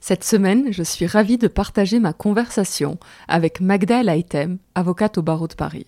Cette 0.00 0.24
semaine, 0.24 0.72
je 0.72 0.82
suis 0.82 1.06
ravie 1.06 1.38
de 1.38 1.48
partager 1.48 1.98
ma 1.98 2.12
conversation 2.12 2.98
avec 3.28 3.60
Magda 3.60 4.00
El 4.00 4.58
avocate 4.74 5.18
au 5.18 5.22
barreau 5.22 5.48
de 5.48 5.54
Paris. 5.54 5.86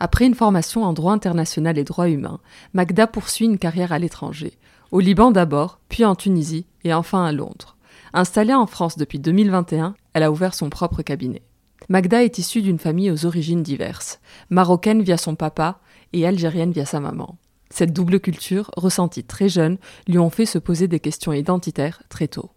Après 0.00 0.26
une 0.26 0.34
formation 0.34 0.84
en 0.84 0.92
droit 0.92 1.12
international 1.12 1.76
et 1.76 1.84
droit 1.84 2.08
humain, 2.08 2.40
Magda 2.72 3.06
poursuit 3.06 3.46
une 3.46 3.58
carrière 3.58 3.92
à 3.92 3.98
l'étranger, 3.98 4.58
au 4.92 5.00
Liban 5.00 5.30
d'abord, 5.30 5.80
puis 5.88 6.04
en 6.04 6.14
Tunisie 6.14 6.66
et 6.84 6.94
enfin 6.94 7.24
à 7.24 7.32
Londres. 7.32 7.76
Installée 8.12 8.54
en 8.54 8.66
France 8.66 8.96
depuis 8.96 9.18
2021, 9.18 9.94
elle 10.14 10.22
a 10.22 10.30
ouvert 10.30 10.54
son 10.54 10.70
propre 10.70 11.02
cabinet. 11.02 11.42
Magda 11.88 12.22
est 12.22 12.38
issue 12.38 12.62
d'une 12.62 12.78
famille 12.78 13.10
aux 13.10 13.26
origines 13.26 13.62
diverses, 13.62 14.20
marocaine 14.50 15.02
via 15.02 15.16
son 15.16 15.34
papa 15.34 15.80
et 16.12 16.26
algérienne 16.26 16.72
via 16.72 16.84
sa 16.84 17.00
maman. 17.00 17.36
Cette 17.70 17.92
double 17.92 18.20
culture, 18.20 18.70
ressentie 18.76 19.24
très 19.24 19.48
jeune, 19.48 19.78
lui 20.06 20.18
ont 20.18 20.30
fait 20.30 20.46
se 20.46 20.58
poser 20.58 20.88
des 20.88 21.00
questions 21.00 21.32
identitaires 21.32 22.02
très 22.08 22.28
tôt. 22.28 22.50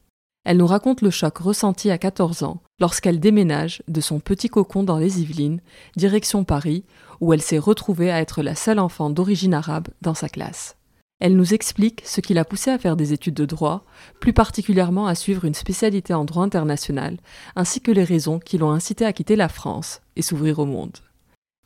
Elle 0.43 0.57
nous 0.57 0.67
raconte 0.67 1.01
le 1.01 1.11
choc 1.11 1.37
ressenti 1.37 1.91
à 1.91 1.97
14 1.97 2.43
ans 2.43 2.61
lorsqu'elle 2.79 3.19
déménage 3.19 3.83
de 3.87 4.01
son 4.01 4.19
petit 4.19 4.49
cocon 4.49 4.83
dans 4.83 4.97
les 4.97 5.21
Yvelines, 5.21 5.61
direction 5.95 6.43
Paris, 6.43 6.83
où 7.19 7.31
elle 7.33 7.41
s'est 7.41 7.59
retrouvée 7.59 8.11
à 8.11 8.19
être 8.19 8.41
la 8.41 8.55
seule 8.55 8.79
enfant 8.79 9.11
d'origine 9.11 9.53
arabe 9.53 9.89
dans 10.01 10.15
sa 10.15 10.29
classe. 10.29 10.77
Elle 11.19 11.35
nous 11.35 11.53
explique 11.53 12.01
ce 12.03 12.19
qui 12.19 12.33
l'a 12.33 12.43
poussée 12.43 12.71
à 12.71 12.79
faire 12.79 12.95
des 12.95 13.13
études 13.13 13.35
de 13.35 13.45
droit, 13.45 13.85
plus 14.19 14.33
particulièrement 14.33 15.05
à 15.05 15.13
suivre 15.13 15.45
une 15.45 15.53
spécialité 15.53 16.15
en 16.15 16.25
droit 16.25 16.43
international, 16.43 17.17
ainsi 17.55 17.79
que 17.79 17.91
les 17.91 18.03
raisons 18.03 18.39
qui 18.39 18.57
l'ont 18.57 18.71
incité 18.71 19.05
à 19.05 19.13
quitter 19.13 19.35
la 19.35 19.47
France 19.47 20.01
et 20.15 20.23
s'ouvrir 20.23 20.57
au 20.57 20.65
monde. 20.65 20.97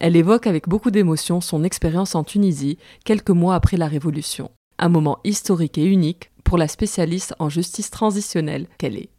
Elle 0.02 0.18
évoque 0.18 0.48
avec 0.48 0.68
beaucoup 0.68 0.92
d'émotion 0.92 1.40
son 1.40 1.64
expérience 1.64 2.16
en 2.16 2.26
Tunisie 2.26 2.78
quelques 3.06 3.30
mois 3.30 3.56
après 3.56 3.78
la 3.78 3.88
Révolution, 3.88 4.52
un 4.78 4.90
moment 4.90 5.20
historique 5.24 5.78
et 5.78 5.86
unique 5.86 6.32
pour 6.56 6.60
la 6.62 6.70
spécialiste 6.70 7.36
en 7.40 7.50
justice 7.50 7.90
transitionnelle 7.90 8.68
qu'elle 8.78 8.96
est. 8.96 9.10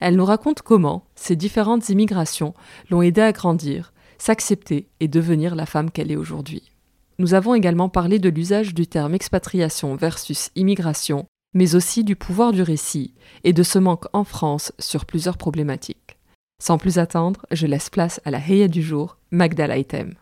Elle 0.00 0.16
nous 0.16 0.24
raconte 0.24 0.62
comment 0.62 1.04
ces 1.14 1.36
différentes 1.36 1.90
immigrations 1.90 2.54
l'ont 2.88 3.02
aidée 3.02 3.20
à 3.20 3.32
grandir, 3.32 3.92
s'accepter 4.16 4.88
et 5.00 5.06
devenir 5.06 5.56
la 5.56 5.66
femme 5.66 5.90
qu'elle 5.90 6.10
est 6.10 6.16
aujourd'hui. 6.16 6.72
Nous 7.18 7.34
avons 7.34 7.54
également 7.54 7.90
parlé 7.90 8.18
de 8.18 8.30
l'usage 8.30 8.72
du 8.72 8.86
terme 8.86 9.12
expatriation 9.14 9.94
versus 9.94 10.48
immigration, 10.56 11.26
mais 11.52 11.74
aussi 11.74 12.02
du 12.02 12.16
pouvoir 12.16 12.52
du 12.52 12.62
récit 12.62 13.12
et 13.44 13.52
de 13.52 13.62
ce 13.62 13.78
manque 13.78 14.06
en 14.14 14.24
France 14.24 14.72
sur 14.78 15.04
plusieurs 15.04 15.36
problématiques. 15.36 16.16
Sans 16.62 16.78
plus 16.78 16.96
attendre, 16.96 17.44
je 17.50 17.66
laisse 17.66 17.90
place 17.90 18.22
à 18.24 18.30
la 18.30 18.38
Heya 18.38 18.68
du 18.68 18.80
jour, 18.80 19.18
Magda 19.32 19.66
Laitem. 19.66 20.14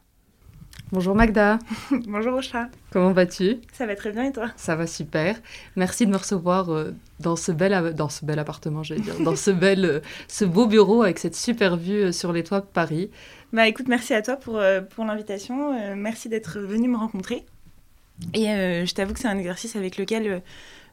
Bonjour 0.92 1.14
Magda. 1.14 1.58
Bonjour 2.06 2.34
Ocha. 2.34 2.68
Comment 2.90 3.12
vas-tu? 3.12 3.56
Ça 3.72 3.86
va 3.86 3.96
très 3.96 4.12
bien 4.12 4.24
et 4.24 4.32
toi? 4.32 4.50
Ça 4.56 4.76
va 4.76 4.86
super. 4.86 5.40
Merci 5.76 6.04
de 6.04 6.10
me 6.10 6.16
recevoir 6.16 6.70
euh, 6.70 6.92
dans 7.20 7.36
ce 7.36 7.52
bel, 7.52 7.94
dans 7.94 8.10
ce 8.10 8.24
bel 8.24 8.38
appartement, 8.38 8.82
j'allais 8.82 9.00
dire, 9.00 9.18
dans 9.20 9.34
ce, 9.34 9.50
bel, 9.50 9.84
euh, 9.84 10.00
ce 10.28 10.44
beau 10.44 10.66
bureau 10.66 11.02
avec 11.02 11.18
cette 11.18 11.34
super 11.34 11.78
vue 11.78 12.04
euh, 12.04 12.12
sur 12.12 12.32
les 12.32 12.44
toits 12.44 12.60
de 12.60 12.66
Paris. 12.66 13.10
Bah 13.52 13.66
écoute, 13.66 13.88
merci 13.88 14.12
à 14.12 14.20
toi 14.20 14.36
pour, 14.36 14.60
pour 14.90 15.04
l'invitation. 15.04 15.94
merci 15.96 16.28
d'être 16.28 16.58
venu 16.58 16.88
me 16.88 16.96
rencontrer. 16.96 17.46
Et 18.34 18.46
je 18.46 18.94
t'avoue 18.94 19.14
que 19.14 19.20
c'est 19.20 19.28
un 19.28 19.38
exercice 19.38 19.76
avec 19.76 19.96
lequel 19.96 20.42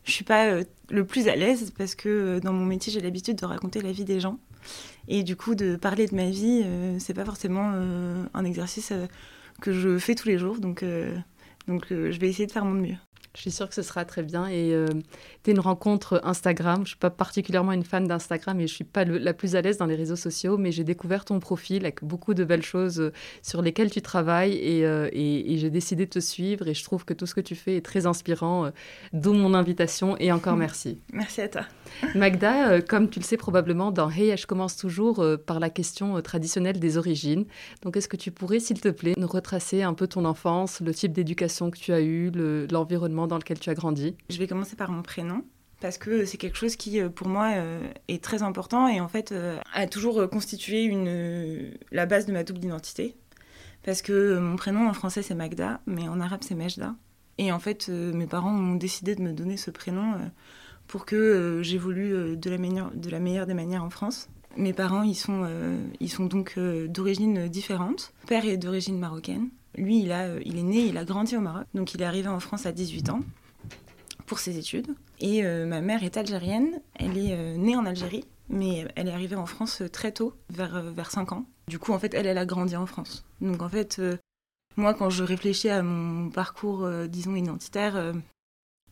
je 0.03 0.12
suis 0.12 0.23
pas 0.23 0.59
le 0.91 1.06
plus 1.06 1.28
à 1.28 1.35
l'aise 1.35 1.73
parce 1.75 1.96
que 1.96 2.40
dans 2.40 2.53
mon 2.53 2.66
métier, 2.66 2.94
j'ai 2.94 3.02
l'habitude 3.02 3.35
de 3.38 3.46
raconter 3.46 3.81
la 3.81 3.91
vie 3.91 4.06
des 4.06 4.19
gens. 4.19 4.38
Et 5.08 5.23
du 5.23 5.35
coup, 5.35 5.56
de 5.56 5.75
parler 5.75 6.06
de 6.06 6.16
ma 6.16 6.29
vie, 6.29 6.63
c'est 7.00 7.16
pas 7.16 7.25
forcément 7.25 7.73
un 8.31 8.46
exercice 8.46 8.94
que 9.61 9.72
je 9.72 9.97
fais 9.97 10.16
tous 10.16 10.27
les 10.27 10.38
jours. 10.38 10.59
Donc, 10.59 10.83
euh, 10.83 11.16
euh, 11.69 12.11
je 12.11 12.19
vais 12.19 12.27
essayer 12.29 12.47
de 12.47 12.51
faire 12.51 12.66
mon 12.66 12.73
mieux. 12.73 12.97
Je 13.34 13.42
suis 13.42 13.52
sûre 13.52 13.69
que 13.69 13.75
ce 13.75 13.81
sera 13.81 14.03
très 14.03 14.24
bien. 14.24 14.47
Et 14.47 14.74
euh, 14.74 14.88
tu 15.44 15.52
es 15.52 15.53
une 15.53 15.59
rencontre 15.59 16.19
Instagram. 16.24 16.78
Je 16.78 16.81
ne 16.81 16.88
suis 16.88 16.97
pas 16.97 17.09
particulièrement 17.09 17.72
une 17.72 17.86
fan 17.86 18.06
d'Instagram 18.06 18.59
et 18.59 18.68
je 18.68 18.74
ne 18.74 18.75
suis 18.75 18.84
pas 18.84 19.06
la 19.06 19.34
plus 19.34 19.56
à 19.56 19.62
l'aise 19.62 19.78
dans 19.78 19.86
les 19.86 19.96
réseaux 19.96 20.18
sociaux, 20.18 20.58
mais 20.58 20.72
j'ai 20.72 20.84
découvert 20.84 21.24
ton 21.24 21.40
profil 21.40 21.84
avec 21.86 22.03
beaucoup 22.03 22.34
de 22.34 22.44
belles 22.44 22.62
choses 22.62 23.00
euh, 23.00 23.14
sur 23.41 23.62
lesquelles 23.62 23.90
tu 23.90 24.02
travailles 24.02 24.59
euh, 24.84 25.09
et, 25.14 25.53
et, 25.53 25.58
j'ai 25.58 25.70
décidé 25.70 26.06
de 26.06 26.09
te 26.09 26.20
suivre. 26.20 26.68
Et 26.68 26.74
je 26.74 26.84
trouve 26.84 27.06
que 27.06 27.14
tout 27.14 27.25
ce 27.25 27.34
que 27.34 27.41
tu 27.41 27.56
fais 27.56 27.78
est 27.78 27.86
très 27.86 28.06
inspirant, 28.06 28.70
d'où 29.14 29.34
mon 29.34 29.53
invitation. 29.53 30.18
Et 30.20 30.31
encore 30.31 30.56
merci. 30.58 31.00
Merci 31.14 31.41
à 31.41 31.47
toi. 31.47 31.62
Magda, 32.16 32.81
comme 32.81 33.09
tu 33.09 33.20
le 33.20 33.25
sais 33.25 33.38
probablement, 33.38 33.91
dans 33.91 34.09
Hey, 34.09 34.36
je 34.36 34.46
commence 34.46 34.75
toujours 34.75 35.25
par 35.46 35.59
la 35.59 35.70
question 35.70 36.22
traditionnelle 36.22 36.80
des 36.80 36.97
origines. 36.97 37.46
Donc, 37.84 37.96
est-ce 37.96 38.09
que 38.09 38.18
tu 38.18 38.31
pourrais, 38.31 38.59
s'il 38.59 38.81
te 38.81 38.90
plaît, 38.90 39.14
nous 39.18 39.28
retracer 39.28 39.84
un 39.84 39.94
peu 39.94 40.08
ton 40.08 40.25
enfance, 40.25 40.81
le 40.81 40.94
type 40.94 41.14
d'éducation 41.14 41.72
que 41.72 41.78
tu 41.78 41.94
as 41.94 42.02
eu, 42.02 42.31
l'environnement 42.72 43.21
dans 43.28 43.38
lequel 43.38 43.59
tu 43.59 43.70
as 43.70 43.74
grandi? 43.74 44.16
Je 44.30 44.38
vais 44.38 44.48
commencer 44.48 44.76
par 44.76 44.92
mon 44.92 45.02
prénom 45.02 45.44
parce 45.82 45.98
que 45.98 46.26
c'est 46.26 46.38
quelque 46.38 46.58
chose 46.58 46.78
qui, 46.78 47.02
euh, 47.02 47.09
pour 47.09 47.28
moi, 47.28 47.52
euh, 47.56 47.82
est 48.08 48.24
très 48.24 48.44
important 48.44 48.88
et 48.88 49.02
en 49.02 49.08
fait 49.08 49.32
euh, 49.32 49.59
a 49.74 49.88
toujours 49.88 50.30
constitué 50.30 50.84
une, 50.84 51.74
la 51.92 52.06
base 52.06 52.26
de 52.28 52.32
ma 52.32 52.44
double 52.44 52.64
identité. 52.64 53.18
Parce 53.84 54.04
que 54.04 54.38
mon 54.38 54.56
prénom 54.56 54.88
en 54.88 54.94
français 54.94 55.24
c'est 55.24 55.34
Magda, 55.34 55.82
mais 55.88 56.08
en 56.08 56.22
arabe 56.22 56.42
c'est 56.44 56.54
Mejda. 56.54 56.96
Et 57.40 57.52
en 57.52 57.58
fait, 57.58 57.90
mes 57.90 58.28
parents 58.28 58.54
ont 58.54 58.76
décidé 58.76 59.16
de 59.16 59.22
me 59.24 59.34
donner 59.34 59.58
ce 59.58 59.72
prénom 59.72 60.14
pour 60.86 61.06
que 61.06 61.62
j'évolue 61.64 62.38
de, 62.38 62.50
la 62.52 62.59
meilleure, 62.59 62.92
de 62.94 63.09
la 63.09 63.20
meilleure 63.20 63.48
des 63.48 63.56
manières 63.56 63.84
en 63.84 63.90
France. 63.90 64.30
Mes 64.58 64.74
parents, 64.74 65.02
ils 65.02 65.16
sont, 65.16 65.50
ils 66.00 66.12
sont 66.12 66.26
donc 66.26 66.59
d'origine 66.59 67.47
différente. 67.47 68.14
Mon 68.22 68.28
père 68.28 68.46
est 68.46 68.58
d'origine 68.58 69.00
marocaine 69.00 69.50
lui, 69.76 70.02
il, 70.02 70.12
a, 70.12 70.40
il 70.40 70.58
est 70.58 70.64
né, 70.64 70.85
il 70.85 70.97
a 70.97 71.06
grandi 71.06 71.35
au 71.38 71.41
Maroc, 71.41 71.66
donc 71.73 71.94
il 71.94 72.02
est 72.02 72.06
arrivé 72.06 72.28
en 72.28 72.40
France 72.40 72.66
à 72.66 72.72
18 72.72 73.09
ans 73.09 73.22
pour 74.26 74.40
ses 74.40 74.58
études. 74.58 74.88
Et 75.20 75.44
euh, 75.44 75.66
ma 75.66 75.82
mère 75.82 76.03
est 76.03 76.18
algérienne, 76.18 76.82
elle 76.96 77.18
est 77.18 77.34
euh, 77.34 77.58
née 77.58 77.76
en 77.76 77.85
Algérie, 77.85 78.23
mais 78.50 78.88
elle 78.96 79.08
est 79.08 79.14
arrivée 79.14 79.35
en 79.35 79.46
France 79.46 79.82
euh, 79.82 79.90
très 79.90 80.12
tôt, 80.12 80.34
vers, 80.50 80.82
vers 80.82 81.12
5 81.12 81.34
ans. 81.34 81.46
Du 81.68 81.79
coup, 81.79 81.91
en 81.91 82.00
fait, 82.00 82.14
elle, 82.14 82.28
elle 82.28 82.38
a 82.38 82.46
grandi 82.46 82.76
en 82.76 82.85
France. 82.85 83.26
Donc 83.40 83.62
en 83.62 83.70
fait, 83.70 84.02
moi, 84.78 84.94
quand 84.94 85.09
je 85.09 85.23
réfléchis 85.23 85.70
à 85.70 85.84
mon 85.84 86.29
parcours, 86.29 86.90
disons, 87.08 87.35
identitaire, 87.35 88.14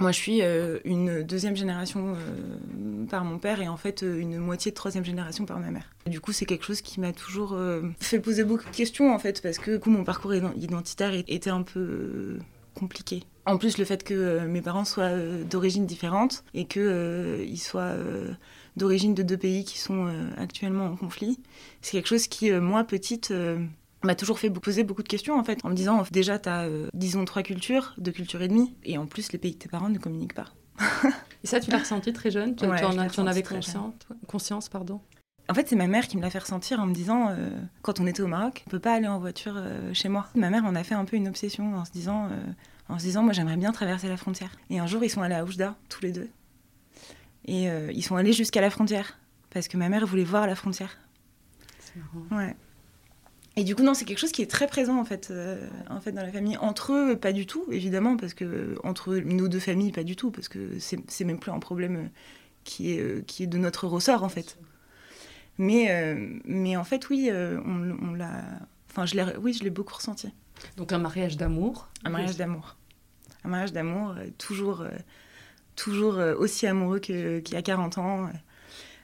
moi, 0.01 0.13
je 0.13 0.18
suis 0.18 0.42
euh, 0.42 0.80
une 0.86 1.24
deuxième 1.24 1.57
génération 1.57 2.16
euh, 2.16 3.06
par 3.10 3.25
mon 3.25 3.38
père 3.38 3.60
et 3.60 3.68
en 3.68 3.75
fait 3.75 4.01
euh, 4.01 4.18
une 4.18 4.38
moitié 4.38 4.72
de 4.72 4.75
troisième 4.75 5.04
génération 5.04 5.46
par 5.46 5.60
ma 5.60 5.72
mère. 5.72 5.90
du 6.07 6.22
coup, 6.22 6.31
c'est 6.31 6.46
quelque 6.46 6.63
chose 6.63 6.81
qui 6.81 7.01
m'a 7.01 7.12
toujours 7.12 7.57
fait 8.00 8.19
poser 8.19 8.46
beaucoup 8.46 8.63
de 8.63 8.75
questions 8.75 9.13
en 9.13 9.19
fait 9.19 9.42
parce 9.42 9.60
que 9.60 9.78
coup, 9.78 9.90
mon 9.90 10.06
parcours 10.06 10.34
identitaire 10.34 11.13
était 11.13 11.50
un 11.50 11.63
peu 11.63 12.40
compliqué. 12.75 13.24
En 13.46 13.57
plus, 13.57 13.78
le 13.78 13.84
fait 13.84 14.04
que 14.04 14.46
mes 14.46 14.62
parents 14.62 14.86
soient 14.86 15.18
d'origine 15.50 15.86
différente 15.86 16.44
et 16.54 16.66
qu'ils 16.66 17.60
soient 17.60 17.96
d'origine 18.78 19.13
de 19.13 19.24
deux 19.24 19.38
pays 19.38 19.66
qui 19.66 19.80
sont 19.80 20.07
actuellement 20.38 20.86
en 20.86 20.96
conflit, 20.96 21.40
c'est 21.81 21.92
quelque 21.92 22.07
chose 22.07 22.28
qui, 22.28 22.51
moi, 22.51 22.84
petite, 22.84 23.34
m'a 24.04 24.16
toujours 24.16 24.40
fait 24.40 24.50
poser 24.50 24.84
beaucoup 24.84 25.04
de 25.04 25.07
questions 25.07 25.38
en 25.38 25.44
fait, 25.44 25.60
en 25.63 25.69
me 25.69 25.75
disant 25.75 26.04
déjà 26.12 26.40
tu 26.40 26.50
as 26.50 26.62
euh, 26.63 26.90
disons 26.94 27.25
trois 27.25 27.44
cultures, 27.44 27.94
deux 27.98 28.12
cultures 28.12 28.42
et 28.42 28.48
demie, 28.48 28.75
et 28.84 28.98
en 28.98 29.06
plus 29.06 29.31
les 29.31 29.40
pays 29.40 29.54
de 29.54 29.57
tes 29.57 29.69
parents 29.69 29.90
ne 29.90 30.00
communiquent 30.00 30.36
pas. 30.36 30.54
et 31.44 31.48
ça 31.48 31.60
tu 31.60 31.72
l'as 31.72 31.80
ressenti 31.80 32.13
très 32.13 32.31
jeune? 32.31 32.56
Tu, 32.56 32.66
ouais, 32.66 32.84
en, 32.84 33.07
tu 33.07 33.19
en, 33.19 33.28
avais 33.28 33.44
conscience, 33.44 33.94
conscience 34.28 34.69
pardon? 34.69 35.01
En 35.50 35.56
fait, 35.56 35.68
c'est 35.68 35.75
ma 35.75 35.88
mère 35.88 36.07
qui 36.07 36.16
me 36.16 36.22
l'a 36.22 36.30
fait 36.30 36.40
ressentir 36.40 36.80
en 36.80 36.86
me 36.86 36.94
disant, 36.94 37.30
euh, 37.31 37.50
quand 37.81 38.00
on 38.00 38.06
était 38.06 38.22
au 38.22 38.28
Maroc, 38.28 38.63
on 38.68 38.69
peut 38.69 38.80
pas 38.80 38.94
aller 38.94 39.07
en 39.07 39.18
voiture 39.18 39.56
euh, 39.57 39.92
chez 39.96 40.07
moi. 40.07 40.28
Ma 40.36 40.51
mère 40.51 40.63
en 40.63 40.75
a 40.75 40.84
fait 40.84 40.94
un 40.94 41.06
peu 41.06 41.18
une 41.18 41.28
obsession 41.28 41.75
en 41.75 41.86
se 41.86 41.92
disant, 41.92 42.25
euh, 42.25 42.36
en 42.88 43.00
se 43.00 43.04
disant, 43.06 43.24
moi 43.24 43.34
j'aimerais 43.34 43.57
bien 43.57 43.72
traverser 43.72 44.07
la 44.07 44.18
frontière. 44.18 44.51
Et 44.69 44.78
un 44.78 44.86
jour, 44.86 45.04
ils 45.04 45.10
sont 45.10 45.24
allés 45.24 45.34
à 45.34 45.44
Oujda, 45.44 45.75
tous 45.90 46.04
les 46.04 46.12
deux. 46.12 46.30
Et 47.46 47.63
ils 47.63 48.04
sont 48.04 48.16
allés 48.16 48.34
jusqu'à 48.34 48.62
la 48.62 48.69
frontière, 48.69 49.18
parce 49.50 49.68
que 49.68 49.75
ma 49.75 49.90
mère 49.90 50.06
voulait 50.06 50.24
voir 50.24 50.46
la 50.46 50.54
frontière. 50.54 51.00
C'est 51.80 51.96
marrant. 51.96 52.44
Ouais. 52.44 52.56
Et 53.60 53.64
du 53.64 53.76
coup, 53.76 53.84
non, 53.84 53.94
c'est 53.94 54.06
quelque 54.06 54.20
chose 54.20 54.32
qui 54.32 54.42
est 54.42 54.50
très 54.50 54.68
présent 54.68 55.00
en 55.00 55.06
fait, 55.06 55.34
en 55.90 56.00
fait 56.00 56.14
dans 56.14 56.22
la 56.22 56.32
famille. 56.32 56.58
Entre 56.58 56.94
eux, 56.94 57.18
pas 57.18 57.34
du 57.34 57.46
tout, 57.46 57.66
évidemment, 57.72 58.16
parce 58.16 58.34
que 58.34 58.76
entre 58.84 59.16
nos 59.18 59.48
deux 59.50 59.60
familles, 59.60 59.92
pas 59.92 60.04
du 60.04 60.16
tout, 60.16 60.32
parce 60.32 60.48
que 60.48 60.78
c'est 60.80 61.26
même 61.26 61.40
plus 61.40 61.52
un 61.52 61.60
problème 61.60 62.10
qui 62.64 62.92
est, 62.92 63.26
qui 63.26 63.44
est 63.44 63.48
de 63.48 63.58
notre 63.58 63.88
ressort 63.88 64.24
en 64.24 64.30
fait. 64.30 64.58
Mais, 65.60 65.88
euh, 65.92 66.40
mais 66.46 66.78
en 66.78 66.86
fait, 66.86 67.10
oui, 67.10 67.30
euh, 67.30 67.60
on, 67.66 67.98
on 68.02 68.14
l'a. 68.14 68.44
Enfin, 68.90 69.06
je 69.06 69.16
l'ai, 69.16 69.26
oui, 69.38 69.54
je 69.54 69.64
l'ai 69.64 69.70
beaucoup 69.70 69.94
ressenti. 69.94 70.32
Donc 70.78 70.94
un 70.94 70.98
mariage 70.98 71.36
d'amour. 71.36 71.90
Un 72.06 72.10
mariage 72.10 72.38
d'amour. 72.38 72.78
Un 73.44 73.50
mariage 73.50 73.74
d'amour, 73.74 74.16
euh, 74.18 74.28
toujours, 74.38 74.86
toujours 75.76 76.18
aussi 76.38 76.66
amoureux 76.66 77.00
qu'il 77.00 77.44
y 77.52 77.56
a 77.56 77.62
40 77.62 77.98
ans. 77.98 78.30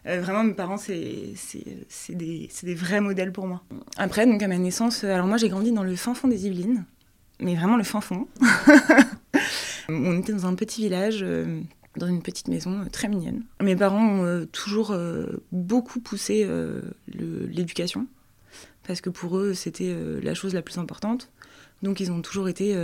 Vraiment, 0.05 0.43
mes 0.43 0.53
parents, 0.53 0.77
c'est, 0.77 1.33
c'est, 1.35 2.15
des, 2.15 2.49
des, 2.63 2.75
vrais 2.75 3.01
modèles 3.01 3.31
pour 3.31 3.47
moi. 3.47 3.63
Après, 3.97 4.25
donc 4.25 4.41
à 4.43 4.47
ma 4.47 4.57
naissance, 4.57 5.03
alors 5.03 5.27
moi, 5.27 5.37
j'ai 5.37 5.49
grandi 5.49 5.71
dans 5.71 5.83
le 5.83 5.95
fin 5.95 6.13
fond 6.13 6.27
des 6.27 6.45
Yvelines, 6.45 6.85
mais 7.39 7.55
vraiment 7.55 7.77
le 7.77 7.83
fin 7.83 8.01
fond. 8.01 8.27
on 9.89 10.19
était 10.19 10.33
dans 10.33 10.45
un 10.45 10.55
petit 10.55 10.81
village 10.81 11.25
dans 11.97 12.07
une 12.07 12.21
petite 12.21 12.47
maison 12.47 12.81
euh, 12.81 12.89
très 12.91 13.07
mignonne. 13.07 13.43
Mes 13.61 13.75
parents 13.75 14.05
ont 14.05 14.25
euh, 14.25 14.45
toujours 14.45 14.91
euh, 14.91 15.43
beaucoup 15.51 15.99
poussé 15.99 16.47
l'éducation, 17.07 18.07
parce 18.87 19.01
que 19.01 19.09
pour 19.09 19.37
eux, 19.37 19.53
c'était 19.53 19.95
la 20.21 20.33
chose 20.33 20.53
la 20.53 20.61
plus 20.61 20.77
importante. 20.77 21.31
Donc 21.81 21.99
ils 21.99 22.11
ont 22.11 22.21
toujours 22.21 22.47
été 22.47 22.75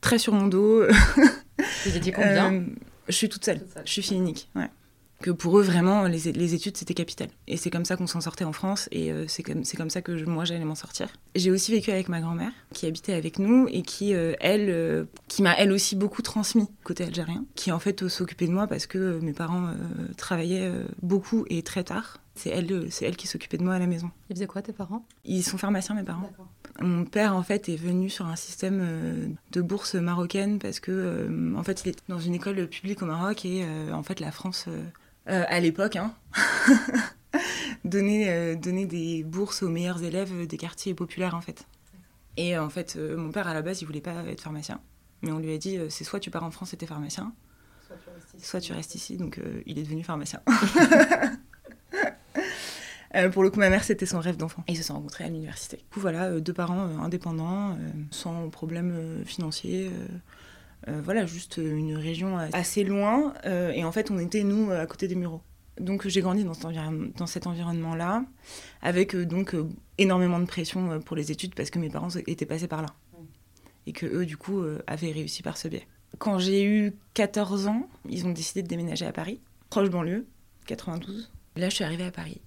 très 0.00 0.18
sur 0.18 0.32
mon 0.32 0.46
dos. 0.46 0.84
Vous 1.84 1.96
étiez 1.96 2.12
combien? 2.12 2.64
Je 3.08 3.12
suis 3.12 3.28
toute 3.28 3.44
seule. 3.44 3.58
toute 3.58 3.72
seule. 3.72 3.82
Je 3.84 3.92
suis 3.92 4.02
fille 4.02 4.18
unique. 4.18 4.48
Ouais 4.54 4.70
que 5.22 5.30
pour 5.30 5.58
eux, 5.58 5.62
vraiment, 5.62 6.04
les, 6.04 6.32
les 6.32 6.54
études, 6.54 6.76
c'était 6.76 6.92
capital. 6.92 7.28
Et 7.46 7.56
c'est 7.56 7.70
comme 7.70 7.86
ça 7.86 7.96
qu'on 7.96 8.06
s'en 8.06 8.20
sortait 8.20 8.44
en 8.44 8.52
France, 8.52 8.88
et 8.92 9.10
euh, 9.10 9.24
c'est 9.28 9.42
comme, 9.42 9.62
comme 9.76 9.90
ça 9.90 10.02
que 10.02 10.24
moi, 10.24 10.44
j'allais 10.44 10.64
m'en 10.66 10.74
sortir. 10.74 11.08
J'ai 11.34 11.50
aussi 11.50 11.72
vécu 11.72 11.90
avec 11.90 12.10
ma 12.10 12.20
grand-mère, 12.20 12.52
qui 12.74 12.86
habitait 12.86 13.14
avec 13.14 13.38
nous, 13.38 13.66
et 13.70 13.82
qui, 13.82 14.14
euh, 14.14 14.34
elle, 14.40 14.68
euh, 14.68 15.04
qui 15.28 15.42
m'a 15.42 15.54
elle 15.56 15.72
aussi 15.72 15.96
beaucoup 15.96 16.20
transmis 16.20 16.68
côté 16.84 17.04
algérien, 17.04 17.46
qui 17.54 17.72
en 17.72 17.78
fait 17.78 18.08
s'occupait 18.08 18.46
de 18.46 18.52
moi 18.52 18.66
parce 18.66 18.86
que 18.86 19.18
mes 19.20 19.32
parents 19.32 19.72
travaillaient 20.16 20.70
beaucoup 21.00 21.44
et 21.48 21.62
très 21.62 21.84
tard. 21.84 22.18
C'est 22.34 22.50
elle, 22.50 22.90
c'est 22.90 23.04
elle 23.04 23.16
qui 23.16 23.26
s'occupait 23.28 23.58
de 23.58 23.62
moi 23.62 23.74
à 23.74 23.78
la 23.78 23.86
maison. 23.86 24.10
Ils 24.28 24.34
faisaient 24.34 24.46
quoi 24.46 24.62
tes 24.62 24.72
parents? 24.72 25.06
Ils 25.24 25.44
sont 25.44 25.58
pharmaciens 25.58 25.94
mes 25.94 26.02
parents. 26.02 26.30
Mon 26.80 27.04
père 27.04 27.36
en 27.36 27.42
fait 27.42 27.68
est 27.68 27.76
venu 27.76 28.10
sur 28.10 28.26
un 28.26 28.36
système 28.36 29.36
de 29.52 29.62
bourse 29.62 29.94
marocaine 29.94 30.58
parce 30.58 30.80
que 30.80 31.54
en 31.56 31.62
fait 31.62 31.82
il 31.84 31.90
était 31.90 32.02
dans 32.08 32.18
une 32.18 32.34
école 32.34 32.66
publique 32.66 33.02
au 33.02 33.06
Maroc 33.06 33.44
et 33.44 33.64
en 33.92 34.02
fait 34.02 34.18
la 34.18 34.32
France 34.32 34.66
euh, 35.28 35.44
à 35.46 35.60
l'époque, 35.60 35.96
hein. 35.96 36.14
donner, 37.84 38.28
euh, 38.30 38.56
donner 38.56 38.86
des 38.86 39.22
bourses 39.22 39.62
aux 39.62 39.68
meilleurs 39.68 40.02
élèves 40.02 40.46
des 40.46 40.56
quartiers 40.56 40.94
populaires 40.94 41.34
en 41.34 41.40
fait. 41.40 41.66
Et 42.36 42.58
en 42.58 42.70
fait, 42.70 42.96
euh, 42.96 43.16
mon 43.16 43.30
père 43.30 43.46
à 43.46 43.54
la 43.54 43.62
base, 43.62 43.82
il 43.82 43.84
voulait 43.84 44.00
pas 44.00 44.24
être 44.26 44.40
pharmacien, 44.40 44.80
mais 45.22 45.30
on 45.30 45.38
lui 45.38 45.54
a 45.54 45.58
dit 45.58 45.78
c'est 45.90 46.04
soit 46.04 46.18
tu 46.18 46.30
pars 46.30 46.42
en 46.44 46.50
France 46.50 46.74
et 46.74 46.76
t'es 46.76 46.86
pharmacien, 46.86 47.32
soit 47.86 47.96
tu 47.96 48.10
restes 48.10 48.34
ici. 48.34 48.46
Soit 48.46 48.60
tu 48.60 48.72
restes 48.72 48.94
ici 48.94 49.16
donc 49.16 49.40
il 49.66 49.78
est 49.78 49.82
devenu 49.82 50.02
pharmacien. 50.02 50.40
pour 53.32 53.42
le 53.42 53.50
coup, 53.50 53.58
ma 53.60 53.68
mère, 53.68 53.84
c'était 53.84 54.06
son 54.06 54.18
rêve 54.20 54.38
d'enfant. 54.38 54.64
Ils 54.68 54.76
se 54.76 54.82
sont 54.82 54.94
rencontrés 54.94 55.24
à 55.24 55.28
l'université. 55.28 55.76
Du 55.76 55.84
coup, 55.92 56.00
voilà, 56.00 56.40
deux 56.40 56.54
parents 56.54 56.98
indépendants, 57.04 57.76
sans 58.10 58.48
problème 58.48 59.22
financier. 59.26 59.90
Euh, 60.88 61.00
voilà, 61.02 61.26
juste 61.26 61.58
une 61.58 61.96
région 61.96 62.38
assez 62.52 62.84
loin. 62.84 63.34
Euh, 63.46 63.70
et 63.72 63.84
en 63.84 63.92
fait, 63.92 64.10
on 64.10 64.18
était, 64.18 64.42
nous, 64.42 64.70
à 64.70 64.86
côté 64.86 65.08
des 65.08 65.14
Mureaux. 65.14 65.42
Donc 65.80 66.06
j'ai 66.06 66.20
grandi 66.20 66.44
dans 66.44 66.54
cet, 66.54 66.66
dans 67.16 67.26
cet 67.26 67.46
environnement-là, 67.46 68.24
avec 68.82 69.14
euh, 69.14 69.24
donc 69.24 69.56
énormément 69.96 70.38
de 70.38 70.44
pression 70.44 71.00
pour 71.00 71.16
les 71.16 71.32
études 71.32 71.54
parce 71.54 71.70
que 71.70 71.78
mes 71.78 71.88
parents 71.88 72.10
étaient 72.26 72.46
passés 72.46 72.68
par 72.68 72.82
là. 72.82 72.88
Et 73.86 73.92
que 73.92 74.06
eux, 74.06 74.26
du 74.26 74.36
coup, 74.36 74.62
avaient 74.86 75.10
réussi 75.10 75.42
par 75.42 75.56
ce 75.56 75.66
biais. 75.66 75.88
Quand 76.18 76.38
j'ai 76.38 76.64
eu 76.64 76.92
14 77.14 77.66
ans, 77.66 77.88
ils 78.08 78.26
ont 78.26 78.30
décidé 78.30 78.62
de 78.62 78.68
déménager 78.68 79.06
à 79.06 79.12
Paris, 79.12 79.40
proche 79.70 79.90
banlieue, 79.90 80.26
92. 80.66 81.32
Là, 81.56 81.68
je 81.68 81.74
suis 81.74 81.84
arrivée 81.84 82.04
à 82.04 82.12
Paris. 82.12 82.40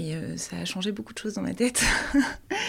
Et 0.00 0.14
ça 0.38 0.56
a 0.56 0.64
changé 0.64 0.92
beaucoup 0.92 1.12
de 1.12 1.18
choses 1.18 1.34
dans 1.34 1.42
ma 1.42 1.52
tête. 1.52 1.84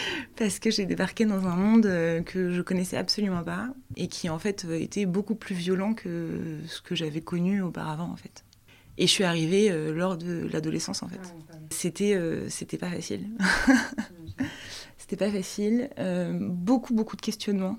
parce 0.41 0.57
que 0.57 0.71
j'ai 0.71 0.85
débarqué 0.85 1.25
dans 1.25 1.45
un 1.47 1.55
monde 1.55 1.85
euh, 1.85 2.23
que 2.23 2.51
je 2.51 2.61
connaissais 2.61 2.97
absolument 2.97 3.43
pas 3.43 3.69
et 3.95 4.07
qui 4.07 4.27
en 4.27 4.39
fait 4.39 4.65
euh, 4.65 4.79
était 4.79 5.05
beaucoup 5.05 5.35
plus 5.35 5.53
violent 5.53 5.93
que 5.93 6.57
ce 6.67 6.81
que 6.81 6.95
j'avais 6.95 7.21
connu 7.21 7.61
auparavant 7.61 8.09
en 8.09 8.15
fait. 8.15 8.43
Et 8.97 9.07
je 9.07 9.11
suis 9.11 9.23
arrivée 9.23 9.69
euh, 9.69 9.93
lors 9.93 10.17
de 10.17 10.49
l'adolescence 10.51 11.03
en 11.03 11.07
fait. 11.07 11.19
C'était 11.69 12.19
c'était 12.49 12.77
pas 12.77 12.89
facile. 12.89 13.29
c'était 14.97 15.15
pas 15.15 15.31
facile. 15.31 15.89
beaucoup 16.39 16.93
beaucoup 16.93 17.15
de 17.15 17.21
questionnements. 17.21 17.77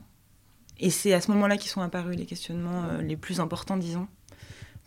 Et 0.79 0.91
c'est 0.91 1.13
à 1.13 1.21
ce 1.21 1.31
moment-là 1.33 1.57
qu'ils 1.57 1.71
sont 1.71 1.83
apparus 1.83 2.17
les 2.17 2.27
questionnements 2.27 2.97
les 2.99 3.17
plus 3.17 3.41
importants, 3.41 3.77
disons, 3.77 4.09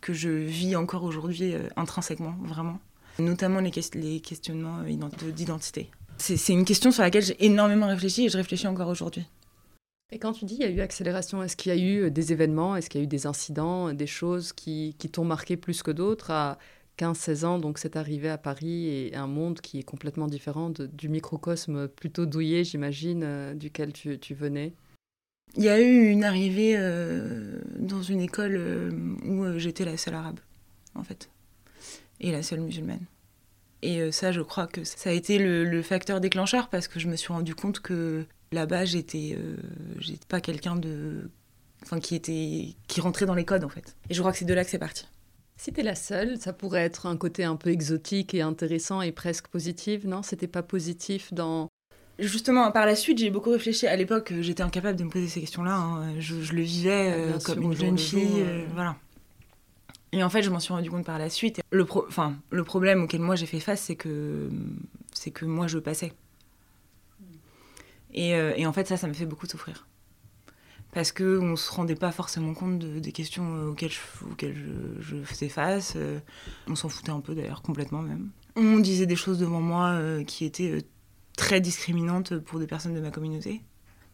que 0.02 0.14
je 0.14 0.30
vis 0.30 0.76
encore 0.76 1.04
aujourd'hui 1.04 1.54
intrinsèquement, 1.76 2.36
vraiment. 2.42 2.80
Notamment 3.20 3.60
les, 3.60 3.72
les 3.94 4.20
questionnements 4.20 4.84
d'identité. 5.36 5.90
C'est 6.18 6.54
une 6.54 6.66
question 6.66 6.92
sur 6.92 7.04
laquelle 7.04 7.24
j'ai 7.24 7.44
énormément 7.46 7.88
réfléchi 7.88 8.26
et 8.26 8.30
je 8.30 8.38
réfléchis 8.38 8.68
encore 8.68 8.88
aujourd'hui. 8.90 9.26
Et 10.12 10.20
quand 10.20 10.34
tu 10.34 10.46
dis 10.46 10.56
il 10.56 10.62
y 10.62 10.66
a 10.66 10.70
eu 10.70 10.82
accélération, 10.82 11.42
est-ce 11.42 11.56
qu'il 11.56 11.74
y 11.74 11.76
a 11.76 11.82
eu 11.82 12.04
euh, 12.04 12.10
des 12.10 12.32
événements, 12.32 12.76
est-ce 12.76 12.90
qu'il 12.90 13.02
y 13.02 13.04
a 13.04 13.06
eu 13.06 13.08
des 13.08 13.26
incidents, 13.26 13.92
des 13.92 14.08
choses 14.08 14.54
qui, 14.54 14.96
qui 15.00 15.10
t'ont 15.10 15.26
marqué 15.26 15.58
plus 15.58 15.82
que 15.82 15.92
d'autres 15.92 16.32
à 16.32 16.60
15-16 17.00 17.46
ans 17.46 17.60
Donc 17.60 17.80
c'est 17.80 17.96
arrivé 17.96 18.30
à 18.30 18.38
Paris 18.38 18.88
et 18.88 19.16
un 19.16 19.28
monde 19.28 19.60
qui 19.62 19.80
est 19.80 19.84
complètement 19.84 20.28
différent 20.28 20.70
du 20.70 21.10
microcosme 21.10 21.88
plutôt 21.88 22.26
douillet, 22.26 22.64
j'imagine, 22.64 23.24
euh, 23.24 23.54
duquel 23.56 23.94
tu, 23.94 24.20
tu, 24.20 24.36
venais? 24.36 24.74
Il 25.58 25.64
y 25.64 25.70
a 25.70 25.82
eu 25.82 26.08
une 26.08 26.24
arrivée 26.24 26.76
euh, 26.78 27.60
dans 27.80 28.04
une 28.04 28.22
école 28.22 28.92
où 29.26 29.58
j'étais 29.58 29.86
la 29.86 29.98
seule 29.98 30.16
arabe, 30.16 30.40
en 30.94 31.04
fait, 31.04 31.30
et 32.20 32.32
la 32.32 32.44
seule 32.44 32.62
musulmane. 32.62 33.06
Et 33.82 34.02
euh, 34.02 34.12
ça, 34.12 34.32
je 34.32 34.42
crois 34.42 34.68
que 34.68 34.84
ça 34.84 35.10
a 35.10 35.14
été 35.14 35.38
le, 35.38 35.82
facteur 35.82 36.20
déclencheur 36.20 36.70
parce 36.70 36.88
que 36.88 37.00
je 37.00 37.08
me 37.08 37.16
suis 37.16 37.32
rendu 37.32 37.54
compte 37.56 37.80
que 37.82 38.26
là-bas, 38.52 38.86
j'étais 38.86 39.38
euh, 39.38 39.58
pas 40.28 40.42
quelqu'un 40.42 40.76
de. 40.76 41.30
Enfin, 41.84 42.00
qui, 42.00 42.16
était, 42.16 42.76
qui 42.88 43.02
rentrait 43.02 43.28
dans 43.28 43.36
les 43.36 43.46
codes, 43.46 43.64
en 43.64 43.70
fait. 43.70 43.96
Et 44.10 44.16
je 44.16 44.20
crois 44.20 44.32
que 44.32 44.40
c'est 44.40 44.46
de 44.46 44.54
là 44.54 44.64
que 44.64 44.72
c'est 44.72 44.80
parti. 44.80 45.08
Si 45.58 45.72
t'es 45.72 45.84
la 45.84 45.94
seule, 45.94 46.40
ça 46.40 46.52
pourrait 46.52 46.82
être 46.82 47.06
un 47.06 47.16
côté 47.16 47.44
un 47.44 47.56
peu 47.56 47.70
exotique 47.70 48.34
et 48.34 48.42
intéressant 48.42 49.02
et 49.02 49.12
presque 49.12 49.48
positif, 49.50 50.04
non? 50.04 50.24
C'était 50.24 50.48
pas 50.48 50.64
positif 50.64 51.32
dans. 51.32 51.70
Justement, 52.18 52.72
par 52.72 52.88
la 52.88 52.96
suite, 52.96 53.20
j'ai 53.20 53.30
beaucoup 53.30 53.52
réfléchi. 53.52 53.86
À 53.86 53.96
l'époque, 53.96 54.34
j'étais 54.40 54.64
incapable 54.64 54.98
de 54.98 55.04
me 55.04 55.10
poser 55.10 55.28
ces 55.28 55.42
questions-là. 55.42 55.76
Hein. 55.76 56.20
Je, 56.20 56.54
le 56.54 56.62
vivais 56.62 57.14
euh, 57.14 57.38
comme 57.46 57.62
une 57.62 57.74
jeune 57.74 57.98
fille. 58.00 58.44
voilà. 58.74 58.96
Et 60.16 60.24
en 60.24 60.30
fait, 60.30 60.44
je 60.44 60.50
m'en 60.50 60.62
suis 60.62 60.72
rendu 60.72 60.90
compte 60.90 61.06
par 61.06 61.20
la 61.20 61.30
suite. 61.30 61.60
Le, 61.72 61.86
enfin, 62.08 62.38
le 62.50 62.64
problème 62.64 63.04
auquel 63.04 63.20
moi 63.20 63.36
j'ai 63.36 63.46
fait 63.46 63.60
face, 63.60 63.82
c'est 63.82 63.98
que, 63.98 64.50
c'est 65.12 65.30
que 65.30 65.44
moi 65.44 65.68
je 65.68 65.78
passais. 65.78 66.14
Et, 68.14 68.34
euh, 68.34 68.54
et, 68.56 68.66
en 68.66 68.72
fait, 68.72 68.88
ça, 68.88 68.96
ça 68.96 69.10
me 69.10 69.14
fait 69.14 69.26
beaucoup 69.26 69.46
souffrir. 69.46 69.86
Parce 70.94 71.12
qu'on 71.12 71.42
ne 71.42 71.56
se 71.58 71.70
rendait 71.70 71.96
pas 71.96 72.14
forcément 72.14 72.54
compte 72.54 72.80
des 72.80 73.12
questions 73.12 73.66
auxquelles 73.66 73.92
je, 73.92 74.26
auxquelles 74.32 74.56
je, 75.02 75.22
faisais 75.24 75.50
face. 75.50 75.96
Euh, 75.98 76.20
on 76.68 76.76
s'en 76.76 76.88
foutait 76.88 77.12
un 77.12 77.20
peu 77.20 77.36
d'ailleurs, 77.36 77.62
complètement 77.62 78.02
même. 78.02 78.30
On 78.56 78.80
disait 78.80 79.08
des 79.08 79.18
choses 79.18 79.40
devant 79.40 79.60
moi 79.60 79.88
euh, 79.90 80.24
qui 80.24 80.46
étaient 80.46 80.86
très 81.36 81.60
discriminantes 81.60 82.38
pour 82.38 82.60
des 82.60 82.68
personnes 82.68 82.94
de 82.94 83.02
ma 83.02 83.12
communauté, 83.12 83.64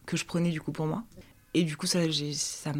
que 0.06 0.16
je 0.16 0.24
prenais 0.24 0.50
du 0.50 0.60
coup 0.60 0.72
pour 0.72 0.86
moi. 0.86 1.04
Et 1.54 1.62
du 1.62 1.76
coup, 1.76 1.86
ça, 1.86 2.00
ça, 2.32 2.72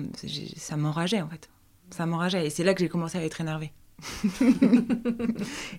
ça 0.56 0.76
m'enrageait 0.76 1.20
en 1.20 1.28
fait 1.28 1.51
ça 1.92 2.06
m'enrageait. 2.06 2.46
Et 2.46 2.50
c'est 2.50 2.64
là 2.64 2.74
que 2.74 2.80
j'ai 2.80 2.88
commencé 2.88 3.18
à 3.18 3.24
être 3.24 3.40
énervée. 3.40 3.72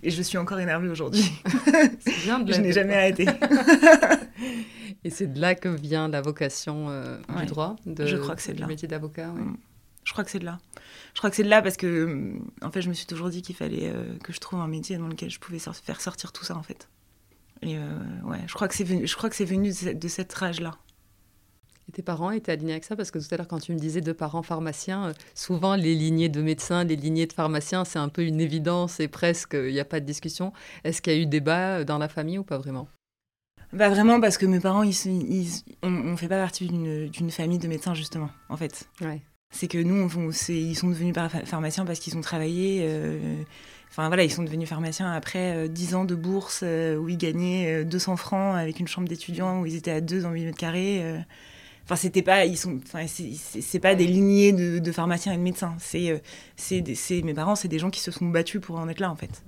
et 0.03 0.09
je 0.09 0.21
suis 0.21 0.37
encore 0.37 0.59
énervée 0.59 0.89
aujourd'hui. 0.89 1.31
je 1.45 2.61
n'ai 2.61 2.71
jamais 2.71 2.95
arrêté. 2.95 3.27
et 5.03 5.09
c'est 5.09 5.27
de 5.27 5.39
là 5.39 5.55
que 5.55 5.69
vient 5.69 6.07
la 6.07 6.21
vocation 6.21 6.89
euh, 6.89 7.17
du 7.39 7.45
droit, 7.47 7.75
de, 7.85 8.05
je 8.05 8.15
crois 8.17 8.35
que 8.35 8.41
c'est 8.41 8.53
de 8.53 8.61
là. 8.61 8.67
métier 8.67 8.87
d'avocat. 8.87 9.27
Mm. 9.27 9.57
Je 10.05 10.11
crois 10.11 10.23
que 10.23 10.31
c'est 10.31 10.39
de 10.39 10.45
là. 10.45 10.59
Je 11.13 11.19
crois 11.19 11.29
que 11.29 11.35
c'est 11.35 11.43
de 11.43 11.49
là 11.49 11.61
parce 11.61 11.77
que, 11.77 12.33
en 12.61 12.71
fait, 12.71 12.81
je 12.81 12.89
me 12.89 12.93
suis 12.93 13.05
toujours 13.05 13.29
dit 13.29 13.41
qu'il 13.41 13.55
fallait 13.55 13.89
euh, 13.89 14.17
que 14.23 14.33
je 14.33 14.39
trouve 14.39 14.59
un 14.59 14.67
métier 14.67 14.97
dans 14.97 15.07
lequel 15.07 15.29
je 15.29 15.39
pouvais 15.39 15.59
faire 15.59 16.01
sortir 16.01 16.31
tout 16.33 16.43
ça, 16.43 16.57
en 16.57 16.63
fait. 16.63 16.89
Et 17.61 17.77
ouais, 18.25 18.39
je 18.45 18.53
crois 18.53 18.67
que 18.67 18.75
c'est 18.75 18.83
venu, 18.83 19.07
je 19.07 19.15
crois 19.15 19.29
que 19.29 19.37
c'est 19.37 19.45
venu 19.45 19.71
de, 19.71 20.07
cette 20.09 20.33
rage-là. 20.33 20.77
Tes 21.93 22.01
parents 22.01 22.31
étaient 22.31 22.51
alignés 22.51 22.73
avec 22.73 22.83
ça? 22.83 22.95
Parce 22.95 23.11
que 23.11 23.19
tout 23.19 23.27
à 23.31 23.37
l'heure, 23.37 23.47
quand 23.47 23.59
tu 23.59 23.71
me 23.71 23.79
disais 23.79 24.01
deux 24.01 24.13
parents 24.13 24.41
pharmaciens, 24.41 25.13
souvent 25.35 25.75
les 25.75 25.93
lignées 25.93 26.29
de 26.29 26.41
médecins, 26.41 26.83
les 26.83 26.95
lignées 26.95 27.27
de 27.27 27.33
pharmaciens, 27.33 27.85
c'est 27.85 27.99
un 27.99 28.09
peu 28.09 28.23
une 28.23 28.41
évidence 28.41 28.99
et 28.99 29.07
presque, 29.07 29.53
il 29.53 29.71
n'y 29.71 29.79
a 29.79 29.85
pas 29.85 29.99
de 29.99 30.05
discussion. 30.05 30.53
Est-ce 30.83 31.01
qu'il 31.01 31.13
y 31.13 31.15
a 31.15 31.19
eu 31.19 31.27
débat 31.27 31.83
dans 31.83 31.99
la 31.99 32.09
famille 32.09 32.39
ou 32.39 32.43
pas 32.43 32.57
vraiment? 32.57 32.87
Bah 33.73 33.89
vraiment 33.89 34.21
parce 34.21 34.37
que 34.37 34.45
mes 34.45 34.59
parents, 34.59 34.83
ils, 34.83 34.95
ils 35.05 35.63
on, 35.81 35.89
ne 35.89 36.15
fait 36.15 36.27
pas 36.27 36.39
partie 36.39 36.67
d'une 36.67 37.31
famille 37.31 37.57
de 37.57 37.67
médecins 37.67 37.95
justement, 37.95 38.29
en 38.49 38.57
fait. 38.57 38.87
Ouais. 39.01 39.21
C'est 39.51 39.67
que 39.67 39.77
nous, 39.77 40.09
on, 40.15 40.31
ils 40.49 40.75
sont 40.75 40.89
devenus 40.89 41.13
pharmaciens 41.45 41.85
parce 41.85 41.99
qu'ils 41.99 42.17
ont 42.17 42.21
travaillé. 42.21 42.81
Euh, 42.83 43.41
enfin 43.89 44.07
voilà, 44.07 44.23
ils 44.23 44.31
sont 44.31 44.43
devenus 44.43 44.69
pharmaciens 44.69 45.11
après 45.11 45.69
10 45.69 45.93
euh, 45.93 45.97
ans 45.97 46.05
de 46.05 46.15
bourse 46.15 46.61
euh, 46.63 46.97
où 46.97 47.09
ils 47.09 47.17
gagnaient 47.17 47.83
200 47.83 48.15
francs 48.17 48.55
avec 48.55 48.79
une 48.79 48.87
chambre 48.87 49.07
d'étudiants 49.07 49.61
où 49.61 49.65
ils 49.65 49.75
étaient 49.75 49.91
à 49.91 50.01
deux 50.01 50.21
dans 50.21 50.31
8 50.31 50.45
mètres 50.45 50.57
carrés. 50.57 51.23
Enfin, 51.85 51.95
c'était 51.97 52.21
pas, 52.21 52.45
ils 52.45 52.57
sont, 52.57 52.79
enfin, 52.83 53.05
c'est 53.07 53.79
pas 53.79 53.93
des 53.93 54.07
lignées 54.07 54.53
de, 54.53 54.79
de, 54.79 54.91
pharmaciens 54.91 55.33
et 55.33 55.37
de 55.37 55.41
médecins. 55.41 55.75
C'est, 55.79 56.23
c'est, 56.55 57.21
mes 57.23 57.33
parents, 57.33 57.55
c'est 57.55 57.67
des 57.67 57.79
gens 57.79 57.89
qui 57.89 57.99
se 57.99 58.11
sont 58.11 58.27
battus 58.27 58.61
pour 58.61 58.77
en 58.77 58.87
être 58.87 59.01
là, 59.01 59.11
en 59.11 59.15
fait. 59.15 59.43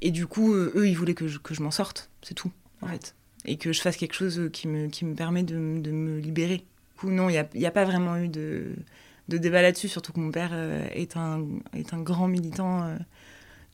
Et 0.00 0.12
du 0.12 0.26
coup, 0.26 0.54
eux, 0.54 0.88
ils 0.88 0.96
voulaient 0.96 1.14
que 1.14 1.26
je, 1.26 1.38
que 1.38 1.52
je 1.52 1.62
m'en 1.62 1.72
sorte, 1.72 2.08
c'est 2.22 2.34
tout, 2.34 2.52
en 2.82 2.86
fait 2.86 3.14
et 3.44 3.56
que 3.56 3.72
je 3.72 3.80
fasse 3.80 3.96
quelque 3.96 4.14
chose 4.14 4.50
qui 4.52 4.68
me, 4.68 4.88
qui 4.88 5.04
me 5.04 5.14
permet 5.14 5.42
de, 5.42 5.54
de 5.54 5.90
me 5.90 6.18
libérer. 6.18 6.58
Du 6.58 7.00
coup, 7.00 7.10
non, 7.10 7.28
il 7.28 7.44
n'y 7.54 7.64
a, 7.64 7.68
a, 7.68 7.70
pas 7.70 7.84
vraiment 7.84 8.16
eu 8.16 8.28
de, 8.28 8.74
de 9.28 9.38
débat 9.38 9.62
là-dessus, 9.62 9.88
surtout 9.88 10.12
que 10.12 10.20
mon 10.20 10.30
père 10.30 10.50
euh, 10.52 10.86
est, 10.92 11.16
un, 11.16 11.46
est 11.74 11.94
un 11.94 12.00
grand 12.00 12.28
militant. 12.28 12.84
Euh. 12.84 12.96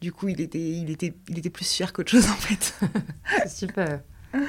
du 0.00 0.12
coup, 0.12 0.28
il 0.28 0.40
était, 0.40 0.60
il, 0.60 0.90
était, 0.90 1.14
il 1.28 1.38
était 1.38 1.50
plus 1.50 1.70
fier 1.70 1.92
qu'autre 1.92 2.10
chose, 2.10 2.28
en 2.28 2.36
fait. 2.36 2.78
Super. 3.48 4.00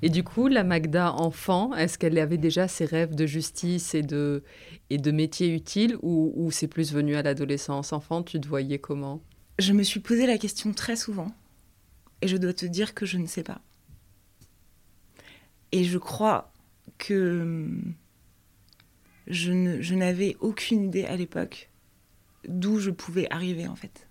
Et 0.00 0.10
du 0.10 0.22
coup, 0.22 0.46
la 0.46 0.62
Magda 0.62 1.12
enfant, 1.12 1.74
est-ce 1.74 1.98
qu'elle 1.98 2.18
avait 2.18 2.38
déjà 2.38 2.68
ses 2.68 2.84
rêves 2.84 3.16
de 3.16 3.26
justice 3.26 3.94
et 3.94 4.02
de, 4.02 4.44
et 4.90 4.98
de 4.98 5.10
métier 5.10 5.52
utile 5.52 5.96
ou, 6.02 6.50
c'est 6.52 6.68
plus 6.68 6.92
venu 6.92 7.16
à 7.16 7.22
l'adolescence? 7.22 7.92
Enfant, 7.92 8.22
tu 8.22 8.40
te 8.40 8.46
voyais 8.46 8.78
comment? 8.78 9.20
Je 9.58 9.72
me 9.72 9.82
suis 9.82 9.98
posé 9.98 10.26
la 10.26 10.38
question 10.38 10.72
très 10.72 10.94
souvent 10.94 11.32
et 12.22 12.28
je 12.28 12.36
dois 12.36 12.52
te 12.52 12.66
dire 12.66 12.94
que 12.94 13.06
je 13.06 13.18
ne 13.18 13.26
sais 13.26 13.42
pas. 13.42 13.60
Et 15.72 15.82
je 15.82 15.98
crois 15.98 16.52
que 16.98 17.42
hum, 17.42 17.94
je, 19.26 19.94
n'avais 19.94 20.36
aucune 20.40 20.84
idée 20.84 21.04
à 21.04 21.16
l'époque 21.16 21.70
d'où 22.46 22.78
je 22.78 22.90
pouvais 22.90 23.26
arriver 23.30 23.66
en 23.66 23.74
fait. 23.74 24.08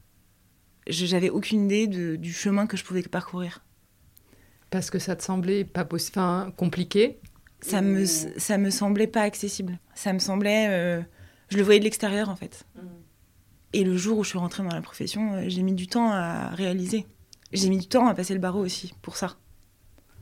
J'avais 0.87 1.29
aucune 1.29 1.65
idée 1.65 1.87
du 1.87 2.33
chemin 2.33 2.67
que 2.67 2.77
je 2.77 2.83
pouvais 2.83 3.01
parcourir. 3.03 3.61
Parce 4.69 4.89
que 4.89 4.99
ça 4.99 5.15
te 5.15 5.23
semblait 5.23 5.63
pas 5.63 5.85
possible, 5.85 6.19
enfin, 6.19 6.51
compliqué 6.55 7.19
ça 7.61 7.81
me, 7.81 8.05
ça 8.05 8.57
me 8.57 8.69
semblait 8.69 9.07
pas 9.07 9.23
accessible. 9.23 9.79
Ça 9.95 10.13
me 10.13 10.19
semblait. 10.19 10.67
Euh, 10.69 11.01
je 11.49 11.57
le 11.57 11.63
voyais 11.63 11.79
de 11.79 11.85
l'extérieur 11.85 12.29
en 12.29 12.35
fait. 12.35 12.65
Mm. 12.75 12.79
Et 13.73 13.83
le 13.83 13.97
jour 13.97 14.19
où 14.19 14.23
je 14.23 14.29
suis 14.29 14.37
rentrée 14.37 14.63
dans 14.63 14.73
la 14.73 14.81
profession, 14.81 15.33
euh, 15.33 15.43
j'ai 15.47 15.63
mis 15.63 15.73
du 15.73 15.87
temps 15.87 16.11
à 16.11 16.49
réaliser. 16.49 17.05
J'ai 17.51 17.69
mis 17.69 17.77
du 17.77 17.87
temps 17.87 18.07
à 18.07 18.13
passer 18.13 18.33
le 18.33 18.39
barreau 18.39 18.59
aussi, 18.59 18.93
pour 19.01 19.15
ça. 19.15 19.37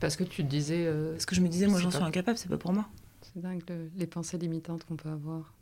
Parce 0.00 0.16
que 0.16 0.24
tu 0.24 0.44
te 0.44 0.48
disais. 0.48 0.84
Euh, 0.86 1.12
Parce 1.12 1.26
que 1.26 1.34
je 1.34 1.40
me 1.40 1.48
disais, 1.48 1.66
moi 1.66 1.80
j'en 1.80 1.90
suis 1.90 2.02
incapable, 2.02 2.38
c'est 2.38 2.48
pas 2.48 2.58
pour 2.58 2.72
moi. 2.72 2.88
C'est 3.22 3.40
dingue 3.40 3.62
les 3.96 4.06
pensées 4.06 4.38
limitantes 4.38 4.84
qu'on 4.84 4.96
peut 4.96 5.08
avoir. 5.08 5.52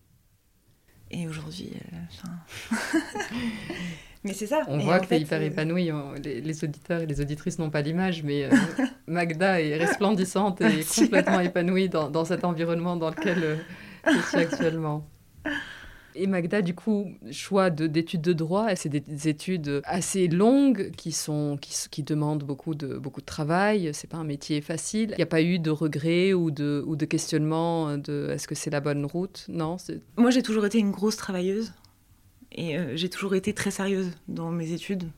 Et 1.11 1.29
aujourd'hui, 1.29 1.71
euh, 1.93 2.77
mais 4.25 4.33
c'est 4.33 4.47
ça. 4.47 4.63
On 4.69 4.79
voit 4.79 5.01
que 5.01 5.07
tu 5.07 5.15
es 5.15 5.21
hyper 5.21 5.43
épanoui. 5.43 5.91
Les, 6.23 6.65
auditeurs 6.65 7.03
et 7.03 7.07
les 7.07 7.21
auditrices 7.21 7.59
n'ont 7.59 7.71
pas 7.71 7.83
l'image, 7.83 8.23
mais 8.23 8.45
euh, 8.45 8.51
Magda 9.07 9.61
est 9.61 9.77
resplendissante 9.77 10.63
et 10.63 10.85
complètement 10.97 11.41
épanouie 11.41 11.91
dans, 11.91 12.09
dans, 12.09 12.25
cet 12.25 12.45
environnement 12.45 12.97
dans 12.97 13.11
lequel 13.11 13.59
je 14.07 14.29
suis 14.29 14.39
actuellement. 14.39 15.07
Et 16.17 16.27
Magda, 16.27 16.63
du 16.63 16.75
coup, 16.75 17.13
choix 17.33 17.71
d'études 17.71 18.21
de, 18.21 18.33
droit, 18.33 18.75
c'est 18.77 18.89
des, 18.89 19.29
études 19.29 19.83
assez 19.85 20.29
longues 20.29 20.93
qui, 20.97 21.11
sont, 21.11 21.59
qui, 21.61 21.75
qui, 21.91 22.03
demandent 22.03 22.45
beaucoup 22.45 22.75
de, 22.75 22.97
beaucoup 22.99 23.21
de 23.21 23.27
travail. 23.27 23.91
C'est 23.93 24.09
pas 24.09 24.19
un 24.19 24.25
métier 24.25 24.61
facile. 24.61 25.11
Il 25.11 25.17
n'y 25.17 25.23
a 25.23 25.27
pas 25.27 25.43
eu 25.43 25.59
de 25.59 25.71
regrets 25.71 26.33
ou 26.33 26.51
de, 26.51 26.85
ou 26.87 26.95
de 26.95 27.05
questionnement 27.05 27.99
de 27.99 28.31
est-ce 28.31 28.47
que 28.47 28.55
c'est 28.55 28.71
la 28.71 28.81
bonne 28.81 29.05
route? 29.05 29.45
Non 29.49 29.77
Moi, 30.17 30.31
j'ai 30.31 30.43
toujours 30.43 30.65
été 30.67 30.79
une 30.79 30.93
grosse 30.93 31.17
travailleuse. 31.17 31.73
Et 32.55 32.79
euh, 32.79 32.97
j'ai 32.97 33.09
toujours 33.09 33.35
été 33.35 33.53
très 33.53 33.71
sérieuse 33.71 34.11
dans 34.29 34.51
mes 34.51 34.73
études 34.73 35.11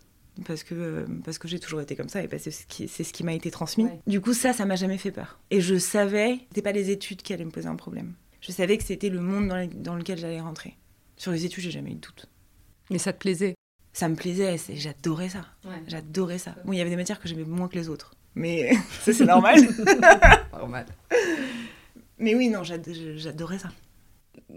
parce 0.45 0.63
que, 0.63 0.75
euh, 0.75 1.07
parce 1.25 1.39
que 1.39 1.49
j'ai 1.49 1.59
toujours 1.59 1.81
été 1.81 1.97
comme 1.97 2.09
ça 2.09 2.23
et 2.23 2.29
c'est 2.39 2.51
ce 2.51 2.67
qui, 2.67 2.89
ce 2.89 3.03
qui 3.03 3.25
m'a 3.25 3.35
été 3.35 3.51
transmis. 3.51 3.87
Du 4.07 4.21
coup, 4.21 4.33
ça, 4.33 4.53
ça 4.53 4.65
m'a 4.65 4.77
jamais 4.77 4.99
fait 4.99 5.11
peur. 5.13 5.39
Et 5.51 5.61
je 5.61 5.79
savais 5.79 6.39
que 6.39 6.57
ce 6.57 6.61
pas 6.61 6.73
les 6.73 6.91
études 6.91 7.23
qui 7.23 7.33
allaient 7.33 7.45
me 7.45 7.51
poser 7.51 7.69
un 7.69 7.77
problème. 7.77 8.15
Je 8.41 8.53
savais 8.53 8.79
que 8.79 8.85
c'était 8.85 9.09
le 9.09 9.21
monde 9.21 9.49
dans, 9.49 9.69
dans 9.75 9.95
lequel 9.97 10.19
j'allais 10.19 10.41
rentrer. 10.41 10.77
Sur 11.17 11.33
les 11.33 11.45
études, 11.45 11.65
j'ai 11.65 11.71
jamais 11.71 11.91
eu 11.91 11.95
de 11.95 12.01
doute. 12.01 12.27
Mais 12.91 12.99
ça 12.99 13.13
te 13.13 13.19
plaisait? 13.19 13.55
Ça 13.93 14.09
me 14.09 14.15
plaisait, 14.15 14.57
j'adorais 14.75 15.31
ça. 15.31 15.47
J'adorais 15.89 16.39
ça. 16.39 16.55
Bon, 16.65 16.73
il 16.73 16.79
y 16.79 16.81
avait 16.83 16.91
des 16.91 16.97
matières 16.97 17.19
que 17.19 17.29
j'aimais 17.29 17.45
moins 17.45 17.67
que 17.67 17.77
les 17.77 17.89
autres, 17.89 18.15
mais 18.35 18.75
ça 19.03 19.15
c'est 19.15 19.25
normal. 19.25 19.59
normal. 20.53 20.87
Mais 22.19 22.35
oui, 22.35 22.51
non, 22.51 22.63
j'adorais 22.63 23.59
ça 23.59 23.71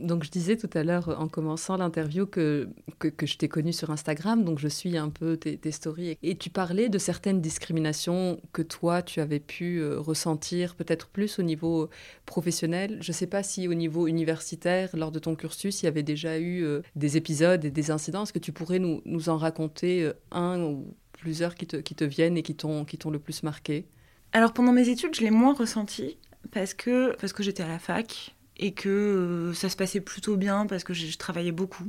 donc 0.02 0.24
je 0.24 0.32
disais 0.32 0.58
tout 0.58 0.70
à 0.74 0.84
l'heure 0.84 1.20
en 1.20 1.28
commençant 1.28 1.78
l'interview 1.78 2.26
que, 2.26 2.70
que, 3.00 3.26
je 3.26 3.38
t'ai 3.38 3.48
connue 3.48 3.74
sur 3.74 3.92
Instagram, 3.92 4.44
donc 4.44 4.60
je 4.60 4.68
suis 4.68 4.98
un 4.98 5.10
peu 5.10 5.38
tes, 5.38 5.72
stories. 5.72 6.18
Et 6.24 6.36
tu 6.36 6.50
parlais 6.50 6.90
de 6.90 6.98
certaines 6.98 7.42
discriminations 7.42 8.40
que 8.54 8.62
toi, 8.62 9.02
tu 9.02 9.20
avais 9.20 9.40
pu 9.40 9.80
euh, 9.80 10.00
ressentir 10.00 10.76
peut-être 10.76 11.08
plus 11.08 11.40
au 11.40 11.44
niveau 11.44 11.90
professionnel. 12.26 12.98
Je 13.02 13.12
ne 13.12 13.14
sais 13.14 13.28
pas 13.28 13.44
si 13.44 13.68
au 13.68 13.74
niveau 13.74 14.08
universitaire, 14.08 14.90
lors 14.94 15.12
de 15.12 15.20
ton 15.20 15.36
cursus, 15.36 15.82
il 15.82 15.86
y 15.86 15.88
avait 15.88 16.04
déjà 16.04 16.40
eu 16.40 16.64
euh, 16.64 16.82
des 16.96 17.18
épisodes 17.18 17.64
et 17.66 17.72
des 17.72 17.92
incidents. 17.92 18.24
Est-ce 18.24 18.34
que 18.34 18.40
tu 18.40 18.52
pourrais 18.52 18.80
nous, 18.80 19.02
nous 19.06 19.30
en 19.30 19.38
raconter 19.38 20.04
euh, 20.04 20.14
un 20.32 20.62
ou 20.62 20.96
plusieurs 21.12 21.56
qui 21.56 21.68
te, 21.68 21.78
qui 21.78 21.96
te 21.96 22.04
viennent 22.04 22.38
et 22.38 22.44
qui 22.44 22.56
t'ont 22.56 22.86
le 22.86 23.20
plus 23.20 23.44
marqué? 23.44 23.86
Alors 24.32 24.54
pendant 24.54 24.72
mes 24.72 24.90
études, 24.90 25.16
je 25.16 25.22
l'ai 25.22 25.32
moins 25.32 25.54
ressenti 25.54 26.18
parce 26.52 26.74
que, 26.74 27.16
parce 27.18 27.34
que 27.34 27.44
j'étais 27.44 27.64
à 27.64 27.68
la 27.68 27.80
fac 27.80 28.36
et 28.60 28.74
que 28.74 28.90
euh, 28.90 29.54
ça 29.54 29.70
se 29.70 29.78
passait 29.78 30.02
plutôt 30.02 30.38
bien 30.38 30.68
parce 30.68 30.84
que 30.84 30.94
je, 30.94 31.18
travaillais 31.18 31.54
beaucoup. 31.54 31.86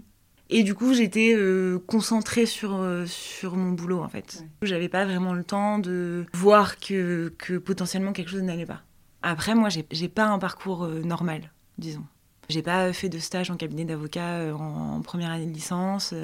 Et 0.48 0.62
du 0.62 0.74
coup, 0.74 0.94
j'étais 0.94 1.34
euh, 1.34 1.78
concentrée 1.86 2.46
sur, 2.46 2.74
euh, 2.74 3.06
sur 3.06 3.56
mon 3.56 3.72
boulot, 3.72 4.00
en 4.00 4.08
fait. 4.08 4.44
J'avais 4.62 4.88
pas 4.88 5.04
vraiment 5.04 5.34
le 5.34 5.44
temps 5.44 5.78
de 5.78 6.26
voir 6.32 6.78
que, 6.78 7.34
que 7.38 7.58
potentiellement 7.58 8.12
quelque 8.12 8.30
chose 8.30 8.42
n'allait 8.42 8.66
pas. 8.66 8.82
Après, 9.22 9.54
moi, 9.54 9.68
j'ai 9.68 10.08
pas 10.08 10.26
un 10.26 10.38
parcours 10.38 10.86
normal, 10.86 11.52
disons. 11.76 12.04
J'ai 12.48 12.62
pas 12.62 12.92
fait 12.92 13.08
de 13.08 13.18
stage 13.18 13.50
en 13.50 13.56
cabinet 13.56 13.84
d'avocat 13.84 14.56
en, 14.56 15.02
première 15.02 15.30
année 15.30 15.46
de 15.46 15.52
licence 15.52 16.14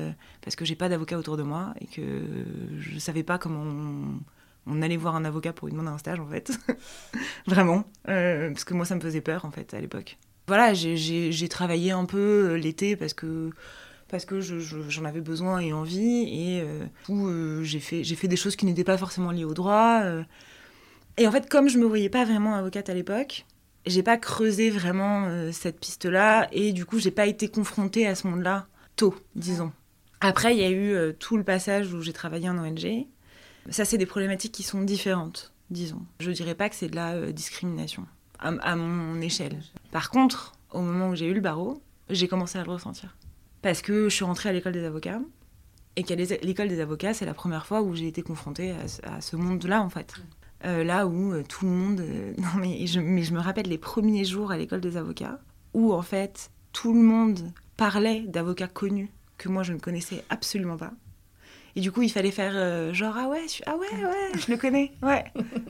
parce 0.40 0.56
que 0.56 0.64
j'ai 0.64 0.74
pas 0.74 0.88
d'avocat 0.88 1.18
autour 1.18 1.36
de 1.36 1.44
moi 1.44 1.74
et 1.80 1.86
que 1.86 2.22
je 2.80 2.98
savais 2.98 3.22
pas 3.22 3.38
comment 3.38 3.60
on, 3.60 4.18
on, 4.66 4.82
allait 4.82 4.96
voir 4.96 5.14
un 5.14 5.24
avocat 5.24 5.52
pour 5.52 5.68
lui 5.68 5.72
demander 5.72 5.90
un 5.90 5.98
stage, 5.98 6.18
en 6.18 6.26
fait. 6.26 6.50
Vraiment. 7.46 7.84
parce 8.06 8.64
que 8.64 8.74
moi, 8.74 8.86
ça 8.86 8.96
me 8.96 9.00
faisait 9.00 9.20
peur, 9.20 9.44
en 9.44 9.50
fait, 9.50 9.74
à 9.74 9.80
l'époque. 9.80 10.16
Voilà, 10.48 10.74
j'ai 10.74 11.48
travaillé 11.48 11.90
un 11.90 12.04
peu 12.04 12.50
euh, 12.50 12.54
l'été 12.56 12.96
parce 12.96 13.14
que 13.14 13.50
parce 14.08 14.24
que 14.24 14.40
j'en 14.40 15.04
avais 15.04 15.20
besoin 15.20 15.58
et 15.58 15.72
envie 15.72 16.22
et 16.22 16.60
euh, 16.60 16.86
euh, 17.10 17.64
j'ai 17.64 17.80
fait 17.80 18.04
fait 18.04 18.28
des 18.28 18.36
choses 18.36 18.54
qui 18.54 18.64
n'étaient 18.64 18.84
pas 18.84 18.96
forcément 18.96 19.32
liées 19.32 19.44
au 19.44 19.54
droit 19.54 20.04
et 21.16 21.26
en 21.26 21.32
fait 21.32 21.48
comme 21.48 21.68
je 21.68 21.78
me 21.78 21.86
voyais 21.86 22.08
pas 22.08 22.24
vraiment 22.24 22.54
avocate 22.54 22.88
à 22.88 22.94
l'époque 22.94 23.46
j'ai 23.84 24.04
pas 24.04 24.16
creusé 24.16 24.70
vraiment 24.70 25.50
cette 25.50 25.80
piste 25.80 26.04
là 26.04 26.46
et 26.52 26.72
du 26.72 26.84
coup 26.86 27.00
j'ai 27.00 27.10
pas 27.10 27.26
été 27.26 27.48
confrontée 27.48 28.06
à 28.06 28.14
ce 28.14 28.28
monde 28.28 28.42
là 28.42 28.68
tôt 28.94 29.16
disons. 29.34 29.72
Après 30.20 30.54
il 30.54 30.60
y 30.60 30.64
a 30.64 30.70
eu 30.70 31.12
tout 31.14 31.36
le 31.36 31.42
passage 31.42 31.92
où 31.92 32.00
j'ai 32.00 32.12
travaillé 32.12 32.48
en 32.48 32.58
ONG 32.58 33.06
ça 33.70 33.84
c'est 33.84 33.98
des 33.98 34.06
problématiques 34.06 34.52
qui 34.52 34.62
sont 34.62 34.82
différentes 34.82 35.52
disons. 35.70 36.06
Je 36.20 36.30
dirais 36.30 36.54
pas 36.54 36.68
que 36.68 36.76
c'est 36.76 36.88
de 36.88 36.94
la 36.94 37.32
discrimination 37.32 38.06
à, 38.46 38.76
mon 38.76 39.20
échelle. 39.20 39.60
Par 39.90 40.10
contre, 40.10 40.52
au 40.72 40.80
moment 40.80 41.10
où 41.10 41.14
j'ai 41.14 41.26
eu 41.26 41.34
le 41.34 41.40
barreau, 41.40 41.82
j'ai 42.10 42.28
commencé 42.28 42.58
à 42.58 42.64
le 42.64 42.70
ressentir. 42.70 43.16
Parce 43.62 43.82
que 43.82 44.08
je 44.08 44.14
suis 44.14 44.24
rentrée 44.24 44.48
à 44.48 44.52
l'école 44.52 44.72
des 44.72 44.84
avocats, 44.84 45.20
et 45.96 46.02
qu'à 46.02 46.14
l'école 46.14 46.68
des 46.68 46.80
avocats, 46.80 47.14
c'est 47.14 47.24
la 47.24 47.34
première 47.34 47.66
fois 47.66 47.82
où 47.82 47.94
j'ai 47.94 48.06
été 48.06 48.22
confrontée 48.22 48.74
à, 49.04 49.20
ce 49.20 49.36
monde-là, 49.36 49.82
en 49.82 49.88
fait. 49.88 50.14
Euh, 50.64 50.84
là 50.84 51.06
où 51.06 51.32
euh, 51.32 51.42
tout 51.42 51.64
le 51.64 51.70
monde... 51.70 52.00
Euh, 52.00 52.34
non, 52.38 52.60
mais 52.60 52.86
je, 52.86 53.00
mais 53.00 53.22
je 53.22 53.32
me 53.32 53.40
rappelle 53.40 53.66
les 53.66 53.78
premiers 53.78 54.24
jours 54.24 54.52
à 54.52 54.58
l'école 54.58 54.80
des 54.80 54.96
avocats, 54.96 55.40
où, 55.74 55.92
en 55.92 56.02
fait, 56.02 56.50
tout 56.72 56.92
le 56.92 57.00
monde 57.00 57.40
parlait 57.76 58.20
d'avocats 58.20 58.68
connus 58.68 59.10
que 59.38 59.48
moi, 59.48 59.62
je 59.62 59.72
ne 59.72 59.78
connaissais 59.78 60.24
absolument 60.30 60.76
pas. 60.76 60.92
Et 61.76 61.80
du 61.80 61.92
coup, 61.92 62.00
il 62.00 62.08
fallait 62.08 62.30
faire 62.30 62.52
euh, 62.54 62.94
genre 62.94 63.14
ah 63.18 63.28
ouais, 63.28 63.46
je, 63.48 63.62
ah 63.66 63.76
ouais, 63.76 63.86
ouais, 64.02 64.40
je 64.40 64.50
le 64.50 64.56
connais, 64.56 64.92
ouais. 65.02 65.24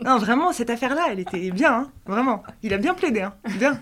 Non, 0.05 0.19
vraiment, 0.19 0.53
cette 0.53 0.71
affaire-là, 0.71 1.09
elle 1.11 1.19
était 1.19 1.51
bien, 1.51 1.75
hein, 1.75 1.93
vraiment. 2.07 2.45
Il 2.63 2.73
a 2.73 2.79
bien 2.79 2.95
plaidé, 2.95 3.23
hein, 3.23 3.35
bien. 3.59 3.81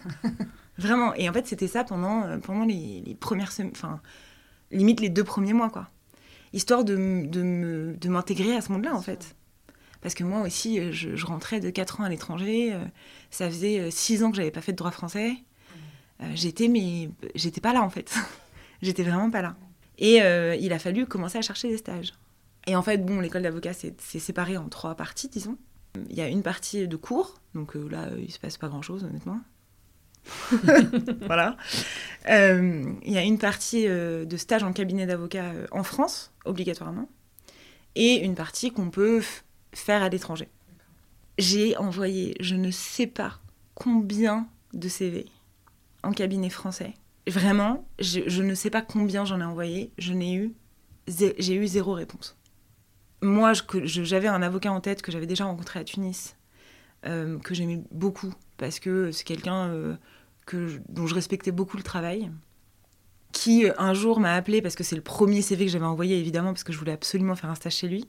Vraiment. 0.79 1.15
Et 1.15 1.29
en 1.29 1.35
fait, 1.35 1.47
c'était 1.47 1.69
ça 1.69 1.85
pendant, 1.85 2.25
euh, 2.25 2.39
pendant 2.39 2.65
les, 2.65 3.03
les 3.05 3.15
premières 3.15 3.53
semaines, 3.53 3.73
enfin, 3.75 4.01
limite 4.73 5.01
les 5.01 5.11
deux 5.11 5.23
premiers 5.23 5.53
mois, 5.53 5.69
quoi. 5.69 5.91
Histoire 6.55 6.83
de, 6.83 7.27
de 7.27 8.09
m'intégrer 8.09 8.57
à 8.57 8.63
ce 8.63 8.73
monde-là, 8.73 8.95
en 8.95 9.03
fait. 9.03 9.37
Parce 10.01 10.15
que 10.15 10.25
moi 10.25 10.41
aussi, 10.41 10.93
je, 10.93 11.27
rentrais 11.27 11.61
de 11.61 11.69
4 11.69 12.01
ans 12.01 12.05
à 12.05 12.09
l'étranger. 12.09 12.75
ça 13.31 13.49
faisait 13.49 13.91
6 13.91 14.23
ans 14.23 14.31
que 14.31 14.37
j'avais 14.37 14.51
pas 14.51 14.61
fait 14.61 14.73
de 14.73 14.77
droit 14.77 14.91
français. 14.91 15.35
j'étais, 16.35 16.69
mais 16.69 17.11
j'étais 17.35 17.61
pas 17.61 17.73
là 17.73 17.83
en 17.83 17.91
fait. 17.91 18.15
j'étais 18.83 19.03
vraiment 19.03 19.31
pas 19.31 19.43
là. 19.43 19.57
Et 19.99 20.17
il 20.17 20.73
a 20.73 20.79
fallu 20.79 21.07
commencer 21.07 21.39
à 21.39 21.43
chercher 21.43 21.69
des 21.69 21.77
stages. 21.77 22.13
Et 22.67 22.75
en 22.77 22.83
fait, 22.83 22.99
bon, 22.99 23.21
l'école 23.21 23.43
d'avocat, 23.43 23.73
c'est 23.73 24.19
séparé 24.19 24.57
en 24.57 24.69
trois 24.69 24.95
parties, 24.95 25.29
disons. 25.29 25.57
Il 26.11 26.17
y 26.17 26.21
a 26.21 26.29
une 26.29 26.43
partie 26.43 26.89
de 26.89 26.97
cours, 26.97 27.35
donc 27.55 27.75
là, 27.75 28.09
il 28.19 28.33
se 28.33 28.39
passe 28.39 28.59
pas 28.59 28.69
grand-chose, 28.69 29.05
honnêtement. 29.05 29.41
voilà. 31.27 31.57
Euh, 32.29 32.93
il 33.03 33.13
y 33.13 33.19
a 33.19 33.23
une 33.23 33.39
partie 33.39 33.87
euh, 33.87 34.25
de 34.25 34.37
stage 34.37 34.63
en 34.63 34.73
cabinet 34.73 35.07
d'avocat 35.07 35.51
euh, 35.53 35.67
en 35.71 35.83
France, 35.83 36.33
obligatoirement, 36.45 37.09
et 37.95 38.25
une 38.25 38.35
partie 38.35 38.71
qu'on 38.71 38.91
peut 38.91 39.23
faire 39.73 40.03
à 40.03 40.09
l'étranger. 40.09 40.49
J'ai 41.39 41.77
envoyé, 41.77 42.37
je 42.41 42.55
ne 42.55 42.71
sais 42.71 43.07
pas 43.07 43.41
combien 43.75 44.49
de 44.73 44.89
CV 44.89 45.27
en 46.03 46.13
cabinet 46.13 46.51
français. 46.51 46.95
Vraiment, 47.27 47.89
je, 47.99 48.43
ne 48.43 48.55
sais 48.55 48.71
pas 48.71 48.83
combien 48.83 49.25
j'en 49.25 49.41
ai 49.41 49.45
envoyé. 49.45 49.93
Je 49.99 50.13
n'ai 50.13 50.35
eu, 50.35 50.55
j'ai 51.07 51.55
eu 51.55 51.67
zéro 51.67 51.93
réponse. 51.93 52.37
Moi, 53.23 53.53
j'avais 53.85 54.29
un 54.29 54.43
avocat 54.43 54.71
en 54.71 54.81
tête 54.81 55.01
que 55.01 55.11
j'avais 55.11 55.27
déjà 55.27 55.47
rencontré 55.47 55.81
à 55.81 55.85
Tunis, 55.85 56.37
que 57.03 57.55
j'aimais 57.55 57.83
beaucoup 57.91 58.35
parce 58.59 58.79
que 58.79 59.11
c'est 59.11 59.25
quelqu'un 59.25 59.97
que 60.45 60.81
dont 60.89 61.07
je 61.07 61.15
respectais 61.15 61.53
beaucoup 61.53 61.79
le 61.79 61.83
travail, 61.83 62.31
qui 63.35 63.67
euh, 63.67 63.73
un 63.77 63.93
jour 63.93 64.21
m'a 64.21 64.33
appelé 64.35 64.63
parce 64.63 64.75
que 64.75 64.85
c'est 64.85 64.97
le 64.97 65.03
premier 65.03 65.43
CV 65.43 65.67
que 65.67 65.71
j'avais 65.71 65.85
envoyé 65.85 66.19
évidemment 66.19 66.53
parce 66.53 66.65
que 66.65 66.73
je 66.73 66.79
voulais 66.79 66.93
absolument 66.93 67.35
faire 67.35 67.51
un 67.51 67.55
stage 67.55 67.75
chez 67.75 67.89
lui, 67.89 68.09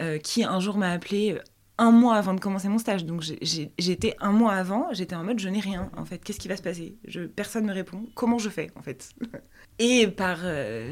euh, 0.00 0.18
qui 0.18 0.44
un 0.44 0.60
jour 0.60 0.78
m'a 0.78 0.90
appelé 0.90 1.32
euh, 1.32 1.42
un 1.78 1.90
mois 1.90 2.16
avant 2.16 2.34
de 2.34 2.40
commencer 2.40 2.68
mon 2.68 2.78
stage. 2.78 3.04
Donc 3.04 3.22
j'étais 3.22 4.16
un 4.20 4.32
mois 4.32 4.54
avant, 4.54 4.88
j'étais 4.92 5.14
en 5.14 5.24
mode 5.24 5.38
je 5.38 5.48
n'ai 5.48 5.60
rien 5.60 5.90
en 5.96 6.04
fait. 6.04 6.18
Qu'est-ce 6.18 6.38
qui 6.38 6.48
va 6.48 6.56
se 6.56 6.62
passer? 6.62 6.96
Je, 7.06 7.22
Personne 7.22 7.64
ne 7.64 7.68
me 7.68 7.74
répond. 7.74 8.06
Comment 8.14 8.38
je 8.38 8.48
fais 8.48 8.70
en 8.76 8.82
fait? 8.82 9.10
Et 9.78 10.06
par 10.06 10.38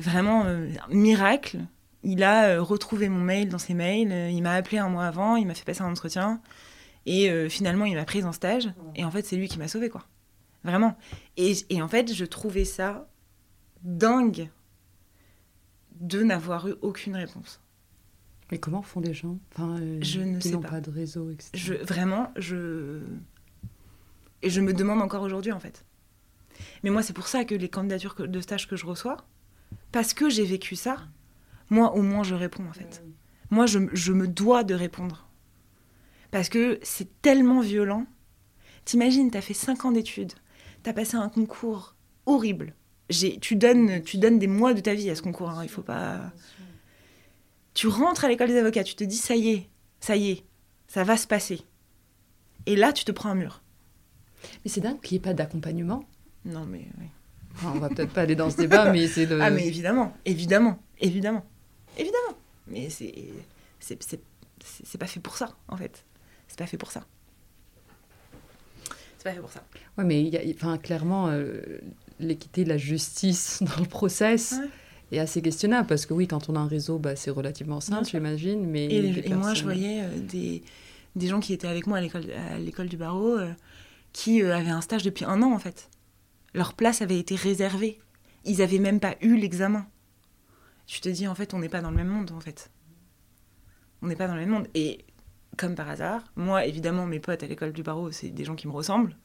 vraiment 0.00 0.44
miracle, 0.90 1.60
il 2.02 2.22
a 2.22 2.60
retrouvé 2.60 3.08
mon 3.08 3.20
mail 3.20 3.48
dans 3.48 3.58
ses 3.58 3.74
mails. 3.74 4.32
il 4.32 4.42
m'a 4.42 4.54
appelé 4.54 4.78
un 4.78 4.88
mois 4.88 5.06
avant, 5.06 5.36
il 5.36 5.46
m'a 5.46 5.54
fait 5.54 5.64
passer 5.64 5.82
un 5.82 5.90
entretien. 5.90 6.40
Et 7.06 7.48
finalement, 7.48 7.84
il 7.84 7.94
m'a 7.94 8.04
prise 8.04 8.24
en 8.24 8.32
stage. 8.32 8.72
Et 8.96 9.04
en 9.04 9.10
fait, 9.10 9.24
c'est 9.24 9.36
lui 9.36 9.48
qui 9.48 9.58
m'a 9.58 9.68
sauvé 9.68 9.88
quoi. 9.88 10.04
Vraiment. 10.64 10.96
Et, 11.36 11.82
en 11.82 11.88
fait, 11.88 12.12
je 12.12 12.24
trouvais 12.24 12.64
ça 12.64 13.08
dingue 13.82 14.50
de 16.00 16.22
n'avoir 16.22 16.68
eu 16.68 16.74
aucune 16.82 17.16
réponse. 17.16 17.60
Mais 18.52 18.58
comment 18.58 18.82
font 18.82 19.00
des 19.00 19.14
gens 19.14 19.38
enfin, 19.52 19.78
euh, 19.80 19.98
Je 20.02 20.20
ne 20.20 20.38
qui 20.38 20.50
sais 20.50 20.58
pas. 20.58 20.82
de 20.82 20.90
réseau, 20.90 21.30
etc. 21.30 21.50
Je, 21.54 21.72
vraiment, 21.72 22.30
je... 22.36 23.00
Et 24.42 24.50
je 24.50 24.60
me 24.60 24.74
demande 24.74 25.00
encore 25.00 25.22
aujourd'hui, 25.22 25.52
en 25.52 25.58
fait. 25.58 25.86
Mais 26.84 26.90
moi, 26.90 27.02
c'est 27.02 27.14
pour 27.14 27.28
ça 27.28 27.46
que 27.46 27.54
les 27.54 27.70
candidatures 27.70 28.14
de 28.28 28.40
stage 28.40 28.68
que 28.68 28.76
je 28.76 28.84
reçois, 28.84 29.16
parce 29.90 30.12
que 30.12 30.28
j'ai 30.28 30.44
vécu 30.44 30.76
ça, 30.76 30.98
moi, 31.70 31.94
au 31.94 32.02
moins, 32.02 32.24
je 32.24 32.34
réponds, 32.34 32.66
en 32.68 32.74
fait. 32.74 33.02
Moi, 33.48 33.64
je, 33.64 33.78
je 33.94 34.12
me 34.12 34.28
dois 34.28 34.64
de 34.64 34.74
répondre. 34.74 35.26
Parce 36.30 36.50
que 36.50 36.78
c'est 36.82 37.22
tellement 37.22 37.60
violent. 37.60 38.06
T'imagines, 38.84 39.30
t'as 39.30 39.40
fait 39.40 39.54
5 39.54 39.86
ans 39.86 39.92
d'études, 39.92 40.32
t'as 40.82 40.92
passé 40.92 41.16
un 41.16 41.30
concours 41.30 41.94
horrible. 42.26 42.74
Tu 43.08 43.56
donnes, 43.56 44.02
tu 44.02 44.18
donnes 44.18 44.38
des 44.38 44.46
mois 44.46 44.74
de 44.74 44.80
ta 44.80 44.92
vie 44.92 45.08
à 45.08 45.14
ce 45.14 45.22
concours. 45.22 45.50
Hein, 45.50 45.60
il 45.62 45.70
faut 45.70 45.82
pas. 45.82 46.32
Tu 47.82 47.88
rentres 47.88 48.24
à 48.24 48.28
l'école 48.28 48.46
des 48.46 48.58
avocats, 48.58 48.84
tu 48.84 48.94
te 48.94 49.02
dis 49.02 49.16
ça 49.16 49.34
y 49.34 49.48
est, 49.48 49.68
ça 49.98 50.14
y 50.14 50.30
est, 50.30 50.44
ça 50.86 51.02
va 51.02 51.16
se 51.16 51.26
passer. 51.26 51.62
Et 52.66 52.76
là, 52.76 52.92
tu 52.92 53.04
te 53.04 53.10
prends 53.10 53.30
un 53.30 53.34
mur. 53.34 53.60
Mais 54.64 54.70
c'est 54.70 54.80
dingue 54.80 55.00
qu'il 55.00 55.16
n'y 55.16 55.16
ait 55.16 55.20
pas 55.24 55.34
d'accompagnement. 55.34 56.04
Non, 56.44 56.64
mais. 56.64 56.86
Oui. 57.00 57.06
on 57.64 57.80
va 57.80 57.88
peut-être 57.88 58.12
pas 58.12 58.20
aller 58.20 58.36
dans 58.36 58.50
ce 58.50 58.56
débat, 58.56 58.92
mais 58.92 59.08
c'est 59.08 59.26
le. 59.26 59.42
Ah, 59.42 59.50
mais 59.50 59.66
évidemment, 59.66 60.16
évidemment, 60.24 60.78
évidemment, 61.00 61.44
évidemment. 61.98 62.38
Mais 62.68 62.88
c'est. 62.88 63.12
C'est 63.80 64.98
pas 64.98 65.08
fait 65.08 65.18
pour 65.18 65.36
ça, 65.36 65.56
en 65.66 65.76
fait. 65.76 66.04
C'est 66.46 66.58
pas 66.58 66.66
fait 66.66 66.78
pour 66.78 66.92
ça. 66.92 67.04
C'est 69.18 69.24
pas 69.24 69.32
fait 69.32 69.40
pour 69.40 69.50
ça. 69.50 69.64
Ouais, 69.98 70.04
mais 70.04 70.22
y 70.22 70.36
a, 70.36 70.78
clairement, 70.78 71.30
euh, 71.30 71.60
l'équité, 72.20 72.64
la 72.64 72.78
justice 72.78 73.60
dans 73.64 73.80
le 73.80 73.88
process 73.88 74.54
est 75.14 75.18
assez 75.18 75.42
questionnable 75.42 75.86
parce 75.86 76.06
que 76.06 76.14
oui, 76.14 76.26
quand 76.26 76.48
on 76.48 76.56
a 76.56 76.58
un 76.58 76.66
réseau, 76.66 76.98
bah, 76.98 77.16
c'est 77.16 77.30
relativement 77.30 77.80
simple, 77.80 78.08
j'imagine. 78.08 78.66
Mais 78.66 78.86
et, 78.86 79.34
moi, 79.34 79.54
je 79.54 79.62
voyais 79.62 80.02
euh, 80.02 80.18
des, 80.18 80.62
des, 81.16 81.26
gens 81.28 81.40
qui 81.40 81.52
étaient 81.52 81.68
avec 81.68 81.86
moi 81.86 81.98
à 81.98 82.58
l'école 82.58 82.88
du 82.88 82.96
barreau 82.96 83.36
euh, 83.36 83.52
qui 84.12 84.42
avaient 84.42 84.70
un 84.70 84.80
stage 84.80 85.02
depuis 85.02 85.24
un 85.24 85.42
an 85.42 85.52
en 85.52 85.58
fait. 85.58 85.88
Leur 86.54 86.74
place 86.74 87.02
avait 87.02 87.18
été 87.18 87.34
réservée. 87.34 87.98
Ils 88.44 88.58
n'avaient 88.58 88.78
même 88.78 89.00
pas 89.00 89.16
eu 89.20 89.36
l'examen. 89.36 89.86
Tu 90.86 91.00
te 91.00 91.08
dis 91.08 91.28
en 91.28 91.34
fait, 91.34 91.54
on 91.54 91.58
n'est 91.58 91.68
pas 91.68 91.80
dans 91.80 91.90
le 91.90 91.96
même 91.96 92.08
monde 92.08 92.30
en 92.32 92.40
fait. 92.40 92.70
On 94.02 94.08
n'est 94.08 94.16
pas 94.16 94.26
dans 94.26 94.34
le 94.34 94.40
même 94.40 94.50
monde. 94.50 94.68
Et 94.74 95.04
comme 95.56 95.74
par 95.74 95.88
hasard. 95.88 96.22
Moi, 96.36 96.66
évidemment, 96.66 97.06
mes 97.06 97.20
potes 97.20 97.42
à 97.42 97.46
l'école 97.46 97.72
du 97.72 97.82
barreau, 97.82 98.10
c'est 98.10 98.30
des 98.30 98.44
gens 98.44 98.54
qui 98.54 98.66
me 98.66 98.72
ressemblent. 98.72 99.16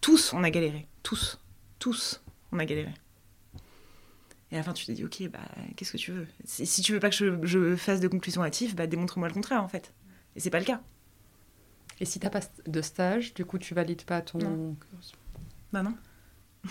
Tous, 0.00 0.32
on 0.32 0.42
a 0.44 0.50
galéré. 0.50 0.86
Tous. 1.02 1.38
Tous, 1.78 2.22
on 2.52 2.58
a 2.58 2.64
galéré. 2.64 2.92
Et 4.52 4.56
à 4.56 4.58
la 4.58 4.62
fin, 4.64 4.72
tu 4.72 4.84
te 4.84 4.92
dis, 4.92 5.04
ok, 5.04 5.28
bah, 5.30 5.38
qu'est-ce 5.76 5.92
que 5.92 5.96
tu 5.96 6.12
veux? 6.12 6.26
Si, 6.44 6.66
si, 6.66 6.82
tu 6.82 6.92
veux 6.92 7.00
pas 7.00 7.10
que 7.10 7.16
je, 7.42 7.76
fasse 7.76 8.00
de 8.00 8.08
conclusion 8.08 8.42
hâtive, 8.42 8.74
bah, 8.74 8.86
démontre-moi 8.86 9.28
le 9.28 9.34
contraire, 9.34 9.62
en 9.62 9.68
fait. 9.68 9.92
Et 10.34 10.40
c'est 10.40 10.50
pas 10.50 10.58
le 10.58 10.64
cas. 10.64 10.82
Et 12.00 12.04
si 12.04 12.18
t'as 12.18 12.30
pas 12.30 12.40
de 12.66 12.82
stage, 12.82 13.34
du 13.34 13.44
coup, 13.44 13.58
tu 13.58 13.74
valides 13.74 14.02
pas 14.02 14.22
ton... 14.22 14.38
Non. 14.38 14.76
Bah 15.72 15.82
non. 15.82 15.94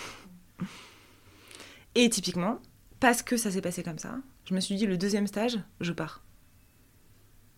Et 1.95 2.09
typiquement, 2.09 2.59
parce 2.99 3.23
que 3.23 3.37
ça 3.37 3.51
s'est 3.51 3.61
passé 3.61 3.83
comme 3.83 3.99
ça, 3.99 4.17
je 4.45 4.53
me 4.53 4.59
suis 4.59 4.75
dit, 4.75 4.85
le 4.85 4.97
deuxième 4.97 5.27
stage, 5.27 5.59
je 5.79 5.93
pars 5.93 6.23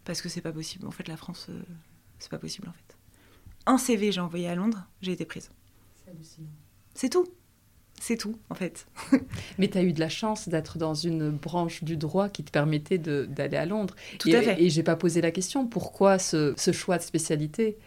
parce 0.05 0.21
que 0.21 0.29
c'est 0.29 0.41
pas 0.41 0.51
possible. 0.51 0.85
En 0.87 0.91
fait, 0.91 1.07
la 1.07 1.17
France, 1.17 1.47
euh, 1.49 1.61
c'est 2.19 2.29
pas 2.29 2.39
possible 2.39 2.67
en 2.67 2.73
fait. 2.73 2.97
Un 3.65 3.77
CV, 3.77 4.11
j'ai 4.11 4.21
envoyé 4.21 4.47
à 4.47 4.55
Londres, 4.55 4.87
j'ai 5.01 5.11
été 5.11 5.25
prise. 5.25 5.51
C'est 5.95 6.11
hallucinant. 6.11 6.49
C'est 6.93 7.09
tout. 7.09 7.27
C'est 8.01 8.17
tout, 8.17 8.35
en 8.49 8.55
fait. 8.55 8.87
Mais 9.59 9.67
tu 9.67 9.77
as 9.77 9.83
eu 9.83 9.93
de 9.93 9.99
la 9.99 10.09
chance 10.09 10.49
d'être 10.49 10.79
dans 10.79 10.95
une 10.95 11.29
branche 11.29 11.83
du 11.83 11.97
droit 11.97 12.29
qui 12.29 12.43
te 12.43 12.49
permettait 12.49 12.97
d'aller 12.97 13.57
à 13.57 13.67
Londres. 13.67 13.95
Tout 14.17 14.29
à 14.29 14.41
fait. 14.41 14.59
Et 14.59 14.71
j'ai 14.71 14.81
pas 14.81 14.95
posé 14.95 15.21
la 15.21 15.29
question. 15.29 15.67
Pourquoi 15.67 16.17
ce, 16.17 16.55
ce 16.57 16.71
choix 16.71 16.97
de 16.97 17.03
spécialité? 17.03 17.77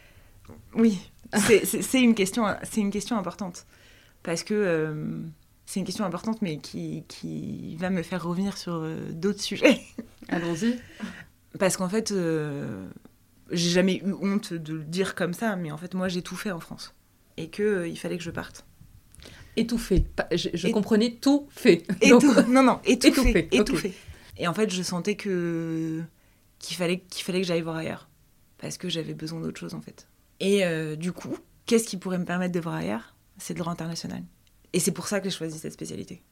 Oui, 0.77 1.01
c'est 1.35 2.01
une, 2.01 2.15
question, 2.15 2.47
une 2.77 2.93
question 2.93 3.19
importante. 3.19 3.67
Parce 4.23 4.45
que 4.45 4.55
euh, 4.55 5.19
c'est 5.67 5.81
une 5.81 5.87
question 5.87 6.05
importante, 6.05 6.43
mais 6.43 6.59
qui, 6.59 7.03
qui 7.09 7.75
va 7.81 7.91
me 7.91 8.05
faire 8.05 8.23
revenir 8.23 8.57
sur 8.57 8.75
euh, 8.75 9.11
d'autres 9.11 9.43
sujets. 9.43 9.81
Allons-y. 10.29 10.79
Parce 11.59 11.77
qu'en 11.77 11.89
fait, 11.89 12.13
euh, 12.13 12.87
j'ai 13.51 13.71
jamais 13.71 13.97
eu 13.97 14.13
honte 14.13 14.53
de 14.53 14.75
le 14.75 14.85
dire 14.85 15.17
comme 15.17 15.35
ça, 15.35 15.57
mais 15.57 15.73
en 15.73 15.77
fait, 15.77 15.93
moi, 15.95 16.07
j'ai 16.07 16.23
tout 16.23 16.37
fait 16.37 16.53
en 16.53 16.61
France. 16.61 16.95
Et 17.37 17.49
qu'il 17.49 17.89
il 17.89 17.99
fallait 17.99 18.17
que 18.17 18.23
je 18.23 18.31
parte. 18.31 18.65
Étouffé. 19.57 20.05
Je, 20.33 20.49
je 20.55 20.69
comprenais 20.69 21.17
tout 21.21 21.47
fait. 21.51 21.85
Non, 22.49 22.63
non, 22.63 22.81
étouffé. 22.85 23.49
Étouffé. 23.53 23.95
Et 24.37 24.49
en 24.49 24.55
fait, 24.55 24.71
je 24.71 24.83
sentais 24.83 25.15
que 25.15 26.03
qu'il 26.59 26.77
fallait, 26.77 27.01
qu'il 27.01 27.25
fallait 27.25 27.41
que 27.41 27.47
j'aille 27.47 27.61
voir 27.61 27.77
ailleurs. 27.77 28.09
Parce 28.59 28.79
que 28.79 28.89
j'avais 28.89 29.15
besoin 29.15 29.41
d'autre 29.41 29.61
chose, 29.61 29.75
en 29.75 29.81
fait. 29.81 30.09
Et 30.41 30.65
euh, 30.65 30.97
du 30.97 31.13
coup, 31.13 31.37
qu'est-ce 31.67 31.87
qui 31.87 31.97
pourrait 31.97 32.19
me 32.19 32.25
permettre 32.25 32.53
de 32.53 32.61
voir 32.61 32.77
ailleurs? 32.77 33.15
C'est 33.39 33.55
le 33.55 33.59
droit 33.59 33.73
international. 33.73 34.23
Et 34.73 34.81
c'est 34.81 34.93
pour 34.93 35.07
ça 35.07 35.21
que 35.21 35.29
j'ai 35.29 35.37
choisi 35.37 35.59
cette 35.59 35.73
spécialité. 35.73 36.23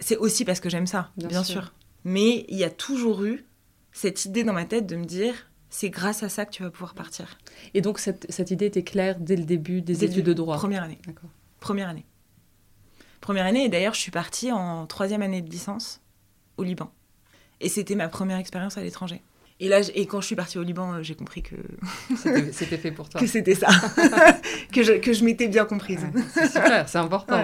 C'est 0.00 0.16
aussi 0.16 0.44
parce 0.44 0.60
que 0.60 0.68
j'aime 0.68 0.86
ça, 0.86 1.10
bien, 1.16 1.44
sûr. 1.44 1.72
Mais 2.04 2.44
il 2.48 2.56
y 2.56 2.64
a 2.64 2.70
toujours 2.70 3.24
eu 3.24 3.46
cette 3.92 4.24
idée 4.24 4.42
dans 4.42 4.52
ma 4.52 4.64
tête 4.64 4.86
de 4.86 4.96
me 4.96 5.04
dire 5.04 5.50
c'est 5.70 5.90
grâce 5.90 6.22
à 6.22 6.28
ça 6.28 6.44
que 6.44 6.50
tu 6.50 6.62
vas 6.62 6.70
pouvoir 6.70 6.94
partir. 6.94 7.38
Et 7.72 7.80
donc 7.80 7.98
cette, 7.98 8.30
cette 8.30 8.50
idée 8.50 8.66
était 8.66 8.82
claire 8.82 9.18
dès 9.20 9.36
le 9.36 9.44
début 9.44 9.80
des 9.80 10.04
études 10.04 10.26
de 10.26 10.32
droit 10.32 10.56
Première 10.56 10.82
année. 10.82 10.98
Première 11.60 11.88
année. 11.88 12.04
Première 13.22 13.46
année, 13.46 13.64
et 13.64 13.68
d'ailleurs 13.70 13.94
je 13.94 14.00
suis 14.00 14.10
partie 14.10 14.52
en 14.52 14.86
troisième 14.86 15.22
année 15.22 15.40
de 15.40 15.48
licence 15.48 16.02
au 16.58 16.62
Liban. 16.62 16.92
Et 17.62 17.70
c'était 17.70 17.94
ma 17.94 18.08
première 18.08 18.36
expérience 18.36 18.76
à 18.76 18.82
l'étranger. 18.82 19.22
Et 19.60 19.68
là, 19.68 19.80
et 19.94 20.06
quand 20.06 20.20
je 20.20 20.26
suis 20.26 20.36
partie 20.36 20.58
au 20.58 20.62
Liban, 20.62 20.92
euh, 20.92 21.02
j'ai 21.02 21.14
compris 21.14 21.42
que 21.42 21.54
c'était 22.52 22.76
fait 22.76 22.90
pour 22.90 23.08
toi. 23.08 23.20
que 23.20 23.26
c'était 23.26 23.54
ça, 23.54 23.68
que 24.72 24.82
je, 24.82 24.98
que 24.98 25.14
je 25.14 25.24
m'étais 25.24 25.48
bien 25.48 25.64
comprise. 25.64 26.04
c'est 26.34 26.48
super, 26.48 26.86
c'est 26.86 26.98
important. 26.98 27.42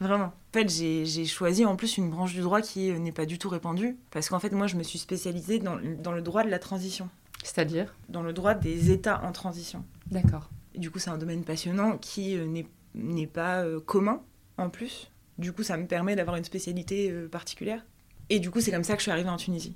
Vraiment. 0.00 0.26
En 0.26 0.52
fait, 0.52 0.68
j'ai 0.70 1.26
choisi 1.26 1.66
en 1.66 1.76
plus 1.76 1.98
une 1.98 2.08
branche 2.08 2.32
du 2.32 2.40
droit 2.40 2.62
qui 2.62 2.90
euh, 2.90 2.98
n'est 2.98 3.12
pas 3.12 3.26
du 3.26 3.38
tout 3.38 3.50
répandue, 3.50 3.98
parce 4.10 4.30
qu'en 4.30 4.38
fait, 4.38 4.50
moi, 4.50 4.66
je 4.66 4.76
me 4.76 4.82
suis 4.82 4.98
spécialisée 4.98 5.58
dans, 5.58 5.78
dans 5.98 6.12
le 6.12 6.22
droit 6.22 6.42
de 6.42 6.48
la 6.48 6.58
transition. 6.58 7.10
C'est-à-dire? 7.42 7.94
Dans 8.08 8.22
le 8.22 8.32
droit 8.32 8.54
des 8.54 8.90
États 8.90 9.22
en 9.24 9.32
transition. 9.32 9.84
D'accord. 10.10 10.48
Du 10.74 10.90
coup, 10.90 10.98
c'est 10.98 11.10
un 11.10 11.18
domaine 11.18 11.44
passionnant 11.44 11.98
qui 11.98 12.36
euh, 12.36 12.46
n'est 12.94 13.26
pas 13.26 13.62
euh, 13.62 13.80
commun, 13.80 14.22
en 14.60 14.70
plus. 14.70 15.10
Du 15.38 15.52
coup, 15.52 15.62
ça 15.62 15.76
me 15.76 15.86
permet 15.86 16.16
d'avoir 16.16 16.36
une 16.36 16.44
spécialité 16.44 17.10
particulière. 17.30 17.84
Et 18.28 18.38
du 18.40 18.50
coup, 18.50 18.60
c'est 18.60 18.70
comme 18.70 18.84
ça 18.84 18.92
que 18.94 18.98
je 19.00 19.04
suis 19.04 19.10
arrivée 19.12 19.30
en 19.30 19.36
Tunisie. 19.36 19.74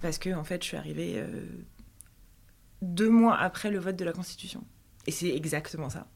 Parce 0.00 0.18
que, 0.18 0.30
en 0.34 0.44
fait, 0.44 0.62
je 0.62 0.68
suis 0.68 0.76
arrivée 0.76 1.22
deux 2.82 3.10
mois 3.10 3.36
après 3.36 3.70
le 3.70 3.78
vote 3.78 3.96
de 3.96 4.04
la 4.04 4.12
Constitution. 4.12 4.64
Et 5.06 5.10
c'est 5.10 5.28
exactement 5.34 5.90
ça. 5.90 6.06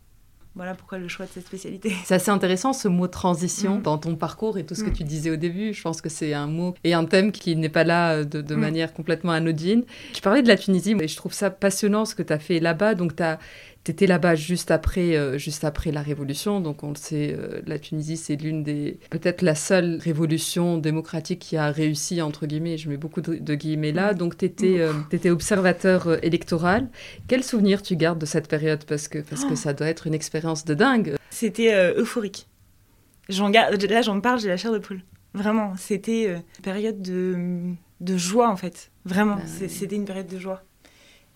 Voilà 0.54 0.74
pourquoi 0.74 0.98
le 0.98 1.08
choix 1.08 1.24
de 1.24 1.30
cette 1.30 1.46
spécialité. 1.46 1.94
C'est 2.04 2.14
assez 2.16 2.30
intéressant 2.30 2.74
ce 2.74 2.86
mot 2.86 3.08
transition 3.08 3.78
Mm. 3.78 3.82
dans 3.82 3.96
ton 3.96 4.16
parcours 4.16 4.58
et 4.58 4.66
tout 4.66 4.74
ce 4.74 4.84
que 4.84 4.90
Mm. 4.90 4.94
tu 4.94 5.04
disais 5.04 5.30
au 5.30 5.36
début. 5.36 5.72
Je 5.72 5.80
pense 5.82 6.02
que 6.02 6.10
c'est 6.10 6.34
un 6.34 6.46
mot 6.46 6.74
et 6.84 6.92
un 6.92 7.06
thème 7.06 7.32
qui 7.32 7.56
n'est 7.56 7.70
pas 7.70 7.84
là 7.84 8.16
euh, 8.18 8.24
de, 8.24 8.42
de 8.42 8.54
Mm. 8.54 8.58
manière 8.60 8.92
complètement 8.92 9.32
anodine. 9.32 9.84
Tu 10.12 10.20
parlais 10.20 10.42
de 10.42 10.48
la 10.48 10.58
Tunisie 10.58 10.94
et 11.00 11.08
je 11.08 11.16
trouve 11.16 11.32
ça 11.32 11.50
passionnant 11.50 12.04
ce 12.04 12.14
que 12.14 12.22
tu 12.22 12.34
as 12.34 12.38
fait 12.38 12.60
là-bas. 12.60 12.94
Donc 12.94 13.16
tu 13.16 13.81
étais 13.90 14.06
là-bas 14.06 14.36
juste 14.36 14.70
après, 14.70 15.16
euh, 15.16 15.38
juste 15.38 15.64
après 15.64 15.90
la 15.90 16.02
Révolution. 16.02 16.60
Donc 16.60 16.84
on 16.84 16.90
le 16.90 16.94
sait, 16.96 17.34
euh, 17.36 17.60
la 17.66 17.78
Tunisie 17.78 18.16
c'est 18.16 18.36
l'une 18.36 18.62
des, 18.62 18.98
peut-être 19.10 19.42
la 19.42 19.54
seule 19.56 19.98
révolution 20.00 20.78
démocratique 20.78 21.40
qui 21.40 21.56
a 21.56 21.70
réussi, 21.72 22.22
entre 22.22 22.46
guillemets, 22.46 22.78
je 22.78 22.88
mets 22.88 22.96
beaucoup 22.96 23.20
de, 23.20 23.34
de 23.34 23.54
guillemets 23.56 23.90
là. 23.92 24.14
Donc 24.14 24.36
tu 24.38 24.44
étais, 24.44 25.28
observateur 25.30 26.06
euh, 26.06 26.16
électoral. 26.22 26.88
Quel 27.26 27.42
souvenir 27.42 27.82
tu 27.82 27.96
gardes 27.96 28.18
de 28.20 28.26
cette 28.26 28.48
période? 28.48 28.84
Parce 28.84 29.08
que, 29.08 29.18
parce 29.18 29.44
que 29.44 29.52
Oh. 29.54 29.56
ça 29.56 29.72
doit 29.72 29.88
être 29.88 30.06
une 30.06 30.14
expérience 30.14 30.64
de 30.64 30.74
dingue. 30.74 31.16
C'était 31.30 31.74
euh, 31.74 31.94
euphorique. 32.00 32.46
J'en 33.28 33.50
garde, 33.50 33.82
là, 33.82 34.02
j'en 34.02 34.20
parle, 34.20 34.40
j'ai 34.40 34.48
la 34.48 34.56
chair 34.56 34.72
de 34.72 34.78
poule. 34.78 35.00
Vraiment, 35.34 35.74
c'était 35.76 36.26
euh, 36.28 36.34
une 36.36 36.62
période 36.62 37.00
de, 37.02 37.72
de 38.00 38.16
joie 38.16 38.50
en 38.50 38.56
fait. 38.56 38.90
Vraiment, 39.04 39.38
Ah 39.40 39.46
c'était 39.68 39.96
une 39.96 40.04
période 40.04 40.26
de 40.28 40.38
joie. 40.38 40.62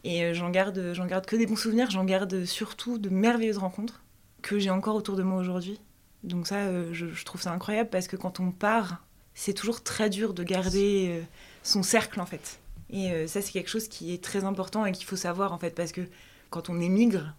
Et 0.07 0.23
euh, 0.23 0.35
j'en 0.35 0.51
garde, 0.51 0.93
j'en 0.93 1.05
garde 1.05 1.27
que 1.27 1.35
des 1.35 1.47
bons 1.47 1.57
souvenirs. 1.57 1.91
J'en 1.91 2.05
garde 2.05 2.45
surtout 2.45 2.97
de 2.97 3.09
merveilleuses 3.09 3.59
rencontres 3.59 4.05
que 4.41 4.61
j'ai 4.61 4.71
encore 4.71 4.95
autour 4.95 5.17
de 5.17 5.25
moi 5.25 5.37
aujourd'hui. 5.37 5.81
Donc 6.23 6.47
ça, 6.47 6.59
euh, 6.59 6.91
je, 6.93 7.09
je 7.09 7.25
trouve 7.25 7.43
ça 7.43 7.51
incroyable 7.51 7.91
parce 7.91 8.07
que 8.07 8.15
quand 8.15 8.39
on 8.39 8.53
part, 8.53 9.05
c'est 9.35 9.53
toujours 9.53 9.83
très 9.83 10.09
dur 10.09 10.33
de 10.33 10.45
garder 10.45 11.09
euh, 11.09 11.23
son 11.65 11.83
cercle 11.83 12.21
en 12.21 12.27
fait. 12.27 12.61
Et 12.89 13.27
ça, 13.27 13.43
c'est 13.43 13.51
quelque 13.51 13.69
chose 13.69 13.89
qui 13.89 14.15
est 14.15 14.23
très 14.23 14.45
important 14.45 14.87
et 14.87 14.93
qu'il 14.93 15.07
faut 15.07 15.17
savoir 15.17 15.53
en 15.53 15.59
fait 15.59 15.75
parce 15.75 15.91
que 15.91 16.03
quand 16.51 16.71
on 16.71 16.81
émigre, 16.81 17.35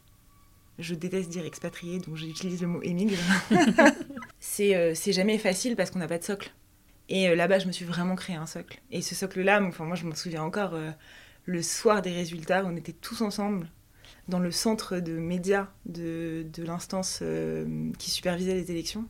je 0.77 0.93
déteste 0.93 1.30
dire 1.30 1.45
expatrié, 1.45 1.99
donc 1.99 2.17
j'utilise 2.17 2.60
le 2.60 2.67
mot 2.67 2.82
émigre. 2.82 3.17
c'est 4.41 5.13
jamais 5.13 5.38
facile 5.38 5.77
parce 5.77 5.89
qu'on 5.89 5.99
n'a 5.99 6.08
pas 6.10 6.17
de 6.17 6.25
socle. 6.25 6.51
Et 7.08 7.34
là-bas, 7.34 7.60
je 7.60 7.67
me 7.67 7.71
suis 7.71 7.86
vraiment 7.86 8.15
créé 8.15 8.36
un 8.36 8.45
socle. 8.45 8.82
Et 8.91 9.01
ce 9.01 9.15
socle-là, 9.15 9.62
enfin, 9.63 9.86
moi, 9.86 9.95
je 9.95 10.06
m'en 10.06 10.15
souviens 10.15 10.43
encore, 10.43 10.73
euh, 10.73 10.91
le 11.48 11.62
soir 11.64 12.02
des 12.02 12.12
résultats, 12.12 12.64
on 12.66 12.76
était 12.76 12.94
tous 12.94 13.22
ensemble 13.22 13.72
dans 14.28 14.40
le 14.40 14.52
centre 14.52 15.00
de 15.00 15.14
médias 15.14 15.70
de, 15.86 16.46
de 16.54 16.64
l'instance 16.64 17.20
euh, 17.22 17.92
qui 17.98 18.12
supervisait 18.12 18.54
les 18.54 18.70
élections. 18.70 19.06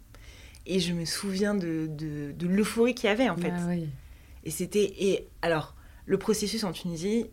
Et 0.67 0.79
je 0.79 0.93
me 0.93 1.03
souviens 1.03 1.55
de, 1.55 1.87
de, 1.89 2.31
de 2.33 2.47
l'euphorie 2.47 2.93
qu'il 2.93 3.09
y 3.09 3.11
avait, 3.11 3.27
en 3.29 3.37
fait. 3.37 3.51
Ah 3.51 3.65
oui. 3.67 3.89
Et 4.43 4.51
c'était. 4.51 4.93
Et 4.99 5.27
alors, 5.41 5.75
le 6.05 6.17
processus 6.19 6.63
en 6.63 6.71
Tunisie, 6.71 7.25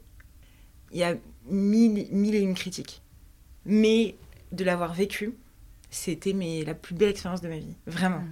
il 0.93 0.99
y 0.99 1.05
a 1.05 1.17
mille, 1.51 2.09
mille 2.11 2.35
et 2.35 2.41
une 2.41 2.55
critiques. 2.55 3.03
Mais 3.67 4.17
de 4.53 4.65
l'avoir 4.65 4.95
vécu, 4.95 5.35
c'était 5.91 6.33
mais, 6.33 6.65
la 6.65 6.75
plus 6.75 6.95
belle 6.95 7.11
expérience 7.11 7.41
de 7.43 7.49
ma 7.49 7.59
vie. 7.59 7.77
Vraiment. 7.87 8.23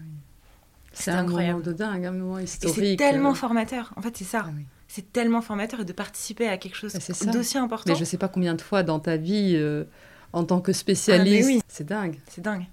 C'est 0.93 1.05
C'était 1.05 1.17
un 1.17 1.25
incroyable. 1.25 1.59
moment 1.59 1.67
de 1.67 1.73
dingue, 1.73 2.05
un 2.07 2.13
moment 2.13 2.39
historique. 2.39 2.77
c'est 2.77 2.97
tellement 2.97 3.33
euh. 3.33 3.35
formateur. 3.35 3.93
En 3.97 4.03
fait, 4.03 4.17
c'est 4.17 4.25
ça. 4.25 4.45
Ah 4.47 4.53
oui. 4.57 4.65
C'est 4.95 5.11
tellement 5.11 5.41
formateur 5.41 5.81
et 5.81 5.85
de 5.87 5.93
participer 5.95 6.47
à 6.49 6.59
quelque 6.59 6.75
chose 6.77 6.93
Ah, 6.95 7.33
d'aussi 7.33 7.57
important. 7.57 7.91
Mais 7.95 7.99
je 7.99 8.05
sais 8.05 8.19
pas 8.19 8.29
combien 8.29 8.55
de 8.55 8.61
fois 8.61 8.83
dans 8.83 9.01
ta 9.01 9.17
vie, 9.17 9.55
euh, 9.57 9.85
en 10.35 10.45
tant 10.45 10.61
que 10.61 10.75
spécialiste, 10.75 11.49
Ah, 11.51 11.55
oui. 11.55 11.61
c'est 11.67 11.87
dingue. 11.87 12.19
C'est 12.29 12.43
dingue. 12.43 12.65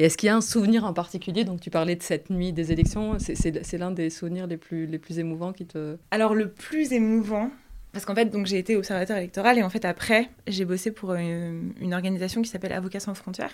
Et 0.00 0.06
est-ce 0.06 0.16
qu'il 0.18 0.26
y 0.26 0.30
a 0.30 0.34
un 0.34 0.40
souvenir 0.40 0.84
en 0.84 0.92
particulier? 0.92 1.44
Donc 1.44 1.60
tu 1.60 1.70
parlais 1.70 1.94
de 1.94 2.02
cette 2.02 2.28
nuit 2.28 2.52
des 2.52 2.72
élections, 2.72 3.18
c'est- 3.20 3.78
l'un 3.78 3.92
des 3.92 4.10
souvenirs 4.10 4.48
les 4.48 4.56
plus, 4.56 4.86
les 4.86 4.98
plus 4.98 5.20
émouvants 5.20 5.52
qui 5.52 5.64
te... 5.64 5.96
Alors, 6.10 6.34
le 6.34 6.50
plus 6.50 6.92
émouvant, 6.92 7.52
parce 7.92 8.04
qu'en 8.04 8.16
fait, 8.16 8.24
donc 8.26 8.46
j'ai 8.46 8.58
été 8.58 8.74
observateur 8.76 9.16
électoral 9.16 9.56
et 9.56 9.62
en 9.62 9.70
fait, 9.70 9.84
après, 9.84 10.28
j'ai 10.48 10.64
bossé 10.64 10.90
pour 10.90 11.14
une, 11.14 11.72
une 11.80 11.94
organisation 11.94 12.42
qui 12.42 12.50
s'appelle 12.50 12.72
Avocats 12.72 12.98
sans 12.98 13.14
frontières. 13.14 13.52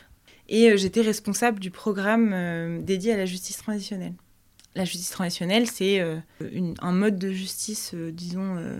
Et 0.48 0.70
euh, 0.70 0.76
j'étais 0.78 1.02
responsable 1.02 1.58
du 1.60 1.70
programme 1.70 2.30
euh, 2.32 2.80
dédié 2.80 3.12
à 3.12 3.18
la 3.18 3.26
justice 3.26 3.58
transitionnelle. 3.58 4.14
La 4.76 4.84
justice 4.84 5.08
transitionnelle, 5.08 5.66
c'est 5.66 6.00
euh, 6.00 6.20
un 6.80 6.92
mode 6.92 7.18
de 7.18 7.32
justice, 7.32 7.92
euh, 7.94 8.12
disons, 8.12 8.58
euh, 8.58 8.78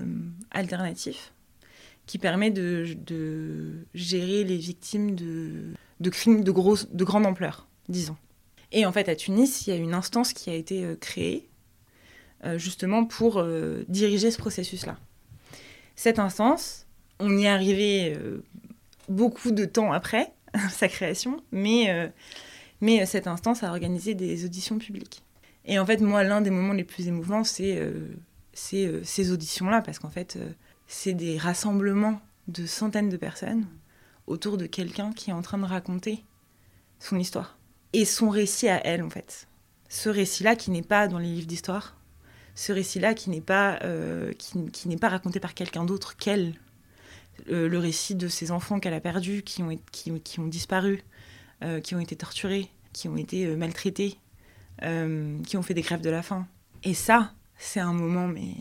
alternatif, 0.51 1.33
qui 2.05 2.19
permet 2.19 2.51
de, 2.51 2.85
gérer 3.95 4.45
les 4.45 4.59
victimes 4.59 5.15
de, 5.15 6.11
crimes 6.11 6.45
de, 6.45 6.53
grosse, 6.53 6.91
de 6.91 7.03
grande 7.03 7.25
ampleur, 7.25 7.67
disons. 7.89 8.17
Et 8.73 8.85
en 8.85 8.93
fait, 8.93 9.09
à 9.09 9.17
Tunis, 9.17 9.67
il 9.67 9.71
y 9.71 9.73
a 9.73 9.77
une 9.77 9.95
instance 9.95 10.35
qui 10.35 10.51
a 10.51 10.55
été 10.55 10.85
créée 11.01 11.49
justement 12.57 13.07
pour 13.07 13.43
diriger 13.89 14.31
ce 14.31 14.39
processus-là. 14.39 14.99
Cette 15.95 16.19
instance, 16.19 16.87
on 17.19 17.37
y 17.39 17.45
est 17.45 17.49
arrivé 17.49 18.17
beaucoup 19.09 19.51
de 19.51 19.65
temps 19.65 19.93
après 19.93 20.33
sa 20.71 20.89
création, 20.89 21.43
mais, 21.53 22.13
cette 23.07 23.27
instance 23.27 23.63
a 23.63 23.71
organisé 23.71 24.15
des 24.15 24.45
auditions 24.45 24.79
publiques. 24.79 25.23
Et 25.67 25.79
en 25.79 25.87
fait, 25.87 26.01
moi, 26.01 26.23
l'un 26.23 26.41
des 26.41 26.51
moments 26.51 26.73
les 26.73 26.85
plus 26.85 27.09
émouvants, 27.09 27.45
c'est 27.45 27.77
euh, 27.77 28.15
euh, 28.75 29.01
ces 29.03 29.33
auditions-là, 29.33 29.83
parce 29.83 29.99
qu'en 29.99 30.11
fait, 30.11 30.37
euh, 30.37 30.49
c'est 30.87 31.13
des 31.13 31.37
rassemblements 31.37 32.21
de 32.47 32.67
centaines 32.67 33.09
de 33.09 33.17
personnes 33.17 33.67
autour 34.29 34.57
de 34.57 34.67
quelqu'un 34.67 35.13
qui 35.13 35.31
est 35.31 35.35
en 35.35 35.43
train 35.43 35.59
de 35.59 35.65
raconter 35.65 36.25
son 37.01 37.19
histoire. 37.19 37.59
Et 37.93 38.05
son 38.05 38.31
récit 38.31 38.69
à 38.69 38.85
elle, 38.87 39.03
en 39.03 39.11
fait. 39.11 39.49
Ce 39.89 40.09
récit-là 40.09 40.55
qui 40.55 40.71
n'est 40.71 40.83
pas 40.83 41.09
dans 41.09 41.19
les 41.19 41.29
livres 41.29 41.47
d'histoire, 41.47 41.97
ce 42.55 42.73
récit-là 42.73 43.15
qui 43.15 43.31
n'est 43.31 43.41
pas, 43.41 43.79
qui, 44.39 44.71
qui 44.73 44.89
n'est 44.89 44.97
pas 44.97 45.09
raconté 45.09 45.41
par 45.41 45.55
quelqu'un 45.55 45.85
d'autre 45.85 46.17
qu'elle. 46.17 46.55
Le 47.47 47.79
récit 47.79 48.15
de 48.15 48.29
ces 48.29 48.51
enfants 48.51 48.81
qu'elle 48.81 48.95
a 48.95 49.01
perdus, 49.01 49.43
qui 49.43 49.63
ont, 49.63 50.47
disparu, 50.49 51.05
qui 51.85 51.95
ont 51.95 52.01
été 52.01 52.17
torturés, 52.17 52.69
qui 52.93 53.09
ont 53.09 53.17
été 53.17 53.47
maltraités, 53.55 54.19
euh, 54.83 55.41
qui 55.43 55.57
ont 55.57 55.63
fait 55.63 55.75
des 55.75 55.83
grèves 55.83 56.01
de 56.01 56.11
la 56.11 56.23
faim. 56.23 56.47
Et 56.83 56.95
ça, 56.95 57.33
c'est 57.59 57.81
un 57.81 57.93
moment, 57.93 58.29
mais 58.29 58.53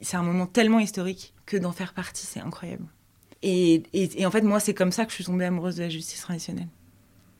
c'est 0.00 0.16
un 0.16 0.22
moment 0.22 0.46
tellement 0.46 0.80
historique 0.80 1.34
que 1.46 1.56
d'en 1.56 1.72
faire 1.72 1.94
partie, 1.94 2.26
c'est 2.26 2.40
incroyable. 2.40 2.86
Et, 3.42 3.82
en 4.24 4.30
fait, 4.30 4.42
moi, 4.42 4.60
c'est 4.60 4.74
comme 4.74 4.92
ça 4.92 5.04
que 5.04 5.10
je 5.10 5.16
suis 5.16 5.24
tombée 5.24 5.46
amoureuse 5.46 5.76
de 5.76 5.82
la 5.82 5.88
justice 5.88 6.20
traditionnelle. 6.20 6.68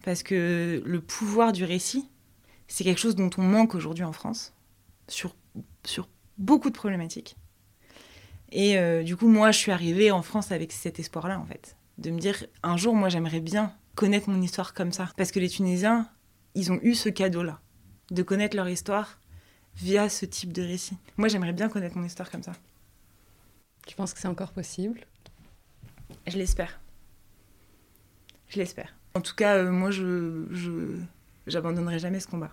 Parce 0.03 0.23
que 0.23 0.83
le 0.85 1.01
pouvoir 1.01 1.53
du 1.53 1.65
récit, 1.65 2.09
c'est 2.69 2.85
quelque 2.85 3.01
chose 3.01 3.17
dont 3.17 3.31
on 3.37 3.43
manque 3.43 3.75
aujourd'hui 3.75 4.05
en 4.05 4.13
France, 4.13 4.55
sur, 5.09 5.35
sur 5.85 6.09
beaucoup 6.39 6.71
de 6.71 6.75
problématiques. 6.75 7.37
Et 8.53 8.79
euh, 8.79 9.03
du 9.03 9.17
coup, 9.17 9.29
moi, 9.29 9.51
je 9.51 9.59
suis 9.59 9.73
arrivée 9.73 10.11
en 10.11 10.23
France 10.23 10.53
avec 10.53 10.73
cet 10.73 10.99
espoir-là, 10.99 11.39
en 11.39 11.45
fait. 11.45 11.77
De 11.99 12.11
me 12.11 12.19
dire, 12.19 12.47
un 12.63 12.77
jour, 12.77 12.95
moi, 12.95 13.09
j'aimerais 13.09 13.41
bien 13.41 13.75
connaître 13.95 14.31
mon 14.31 14.41
histoire 14.41 14.73
comme 14.73 14.93
ça. 14.93 15.11
Parce 15.17 15.31
que 15.33 15.39
les 15.39 15.49
Tunisiens, 15.49 16.09
ils 16.55 16.73
ont 16.73 16.79
eu 16.83 16.95
ce 16.95 17.11
cadeau-là, 17.11 17.61
de 18.11 18.23
connaître 18.23 18.57
leur 18.57 18.69
histoire 18.69 19.19
via 19.77 20.09
ce 20.09 20.27
type 20.27 20.53
de 20.53 20.63
récit. 20.63 20.97
Moi, 21.17 21.29
j'aimerais 21.29 21.53
bien 21.53 21.69
connaître 21.69 21.97
mon 21.97 22.05
histoire 22.05 22.31
comme 22.31 22.43
ça. 22.43 22.53
Tu 23.87 23.95
penses 23.97 24.13
que 24.13 24.21
c'est 24.21 24.29
encore 24.29 24.53
possible? 24.53 25.01
Je 26.27 26.37
l'espère. 26.37 26.81
Je 28.49 28.59
l'espère. 28.59 28.95
En 29.15 29.21
tout 29.21 29.35
cas, 29.35 29.57
euh, 29.57 29.71
moi, 29.71 29.91
je, 29.91 30.45
je 30.51 30.97
j'abandonnerai 31.47 31.99
jamais 31.99 32.21
ce 32.21 32.27
combat. 32.27 32.53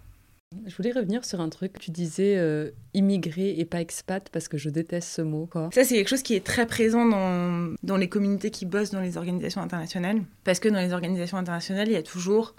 Je 0.65 0.75
voulais 0.75 0.93
revenir 0.93 1.25
sur 1.25 1.41
un 1.41 1.49
truc. 1.49 1.77
Tu 1.77 1.91
disais 1.91 2.37
euh, 2.37 2.71
immigré 2.93 3.59
et 3.59 3.65
pas 3.65 3.81
expat 3.81 4.29
parce 4.29 4.47
que 4.47 4.57
je 4.57 4.69
déteste 4.69 5.09
ce 5.09 5.21
mot. 5.21 5.45
Quoi. 5.45 5.69
Ça, 5.73 5.83
c'est 5.83 5.95
quelque 5.95 6.07
chose 6.07 6.23
qui 6.23 6.35
est 6.35 6.45
très 6.45 6.65
présent 6.65 7.05
dans, 7.05 7.75
dans 7.83 7.97
les 7.97 8.07
communautés 8.07 8.49
qui 8.49 8.65
bossent 8.65 8.91
dans 8.91 9.01
les 9.01 9.17
organisations 9.17 9.61
internationales. 9.61 10.21
Parce 10.45 10.59
que 10.59 10.69
dans 10.69 10.79
les 10.79 10.93
organisations 10.93 11.37
internationales, 11.37 11.89
il 11.89 11.93
y 11.93 11.97
a 11.97 12.03
toujours 12.03 12.55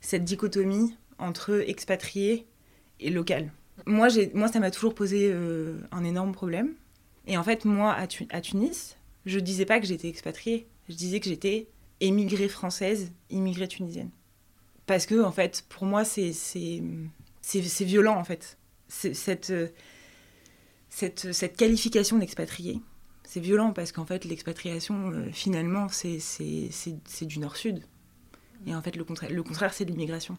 cette 0.00 0.24
dichotomie 0.24 0.96
entre 1.20 1.64
expatrié 1.68 2.46
et 2.98 3.10
local. 3.10 3.52
Moi, 3.86 4.08
moi 4.34 4.48
ça 4.48 4.60
m'a 4.60 4.70
toujours 4.70 4.94
posé 4.94 5.30
euh, 5.32 5.78
un 5.92 6.04
énorme 6.04 6.32
problème. 6.32 6.74
Et 7.26 7.36
en 7.36 7.44
fait, 7.44 7.64
moi, 7.64 7.92
à, 7.92 8.06
tu, 8.06 8.26
à 8.30 8.40
Tunis, 8.40 8.96
je 9.26 9.38
disais 9.38 9.66
pas 9.66 9.80
que 9.80 9.86
j'étais 9.86 10.08
expatriée. 10.08 10.66
Je 10.88 10.94
disais 10.94 11.20
que 11.20 11.28
j'étais 11.28 11.68
émigrée 12.00 12.48
française, 12.48 13.12
immigrée 13.30 13.68
tunisienne. 13.68 14.10
Parce 14.86 15.06
que, 15.06 15.22
en 15.22 15.30
fait, 15.30 15.64
pour 15.68 15.84
moi, 15.84 16.04
c'est, 16.04 16.32
violent, 17.80 18.16
en 18.16 18.24
fait. 18.24 18.58
Cette, 18.88 19.52
cette, 20.88 21.32
cette 21.32 21.56
qualification 21.56 22.18
d'expatrié, 22.18 22.80
c'est 23.30 23.38
violent 23.38 23.72
parce 23.72 23.92
qu'en 23.92 24.04
fait, 24.04 24.24
l'expatriation, 24.24 25.12
euh, 25.12 25.30
finalement, 25.30 25.86
c'est, 25.88 26.18
du 27.22 27.38
nord-sud. 27.38 27.84
Et 28.66 28.74
en 28.74 28.82
fait, 28.82 28.96
le 28.96 29.04
contraire, 29.04 29.30
le 29.30 29.42
contraire 29.44 29.72
c'est 29.72 29.84
de 29.84 29.92
l'immigration. 29.92 30.36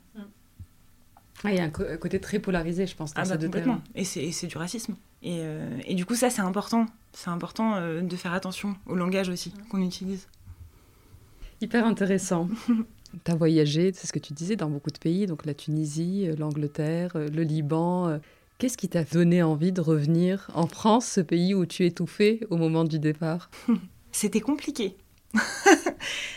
Ah, 1.44 1.52
il 1.52 1.58
y 1.58 1.60
a 1.60 1.64
un, 1.64 1.70
côté 1.70 2.20
très 2.20 2.40
polarisé, 2.40 2.86
je 2.86 2.96
pense, 2.96 3.14
dans 3.14 3.22
Ah 3.22 3.26
bah 3.26 3.38
complètement. 3.38 3.82
Et 3.96 4.04
c'est, 4.04 4.48
du 4.48 4.58
racisme. 4.58 4.96
Et, 5.24 5.40
euh, 5.42 5.80
et 5.86 5.96
du 5.96 6.06
coup, 6.06 6.16
ça, 6.16 6.30
c'est 6.30 6.42
important. 6.42 6.86
C'est 7.14 7.30
important 7.30 7.76
euh, 7.76 8.02
de 8.02 8.16
faire 8.16 8.34
attention 8.34 8.76
au 8.86 8.96
langage 8.96 9.30
aussi 9.30 9.54
qu'on 9.70 9.82
utilise. 9.82 10.28
Hyper 11.60 11.86
intéressant. 11.86 12.48
tu 13.26 13.32
as 13.32 13.36
voyagé, 13.36 13.92
c'est 13.94 14.08
ce 14.08 14.14
que 14.14 14.20
tu 14.20 14.34
disais, 14.34 14.56
dans 14.56 14.70
beaucoup 14.70 14.92
de 14.92 15.00
pays, 15.00 15.26
donc 15.26 15.46
la 15.46 15.54
Tunisie, 15.54 16.28
euh, 16.28 16.36
l'Angleterre, 16.38 17.12
le 17.16 17.44
Liban. 17.44 18.20
Qu'est-ce 18.58 18.78
qui 18.78 18.90
t'a 18.90 19.04
donné 19.04 19.42
envie 19.42 19.72
de 19.72 19.82
revenir 19.82 20.52
en 20.54 20.68
France, 20.68 21.08
ce 21.08 21.22
pays 21.22 21.56
où 21.56 21.66
tu 21.66 21.86
étouffais 21.86 22.42
au 22.52 22.58
moment 22.58 22.84
du 22.84 23.00
départ? 23.00 23.50
C'était 24.12 24.42
compliqué. 24.42 24.96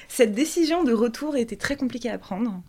Cette 0.09 0.33
décision 0.33 0.85
de 0.85 0.93
retour 0.93 1.37
était 1.37 1.57
très 1.57 1.77
compliquée 1.77 2.11
à 2.11 2.19
prendre. 2.19 2.63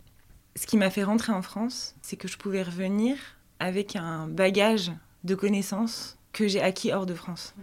Ce 0.57 0.67
qui 0.67 0.77
m'a 0.77 0.89
fait 0.89 1.03
rentrer 1.03 1.33
en 1.33 1.41
France, 1.41 1.95
c'est 2.01 2.15
que 2.15 2.27
je 2.27 2.37
pouvais 2.37 2.63
revenir 2.63 3.17
avec 3.59 3.95
un 3.95 4.27
bagage 4.27 4.91
de 5.23 5.35
connaissances 5.35 6.17
que 6.31 6.47
j'ai 6.47 6.61
acquis 6.61 6.93
hors 6.93 7.05
de 7.05 7.13
France. 7.13 7.55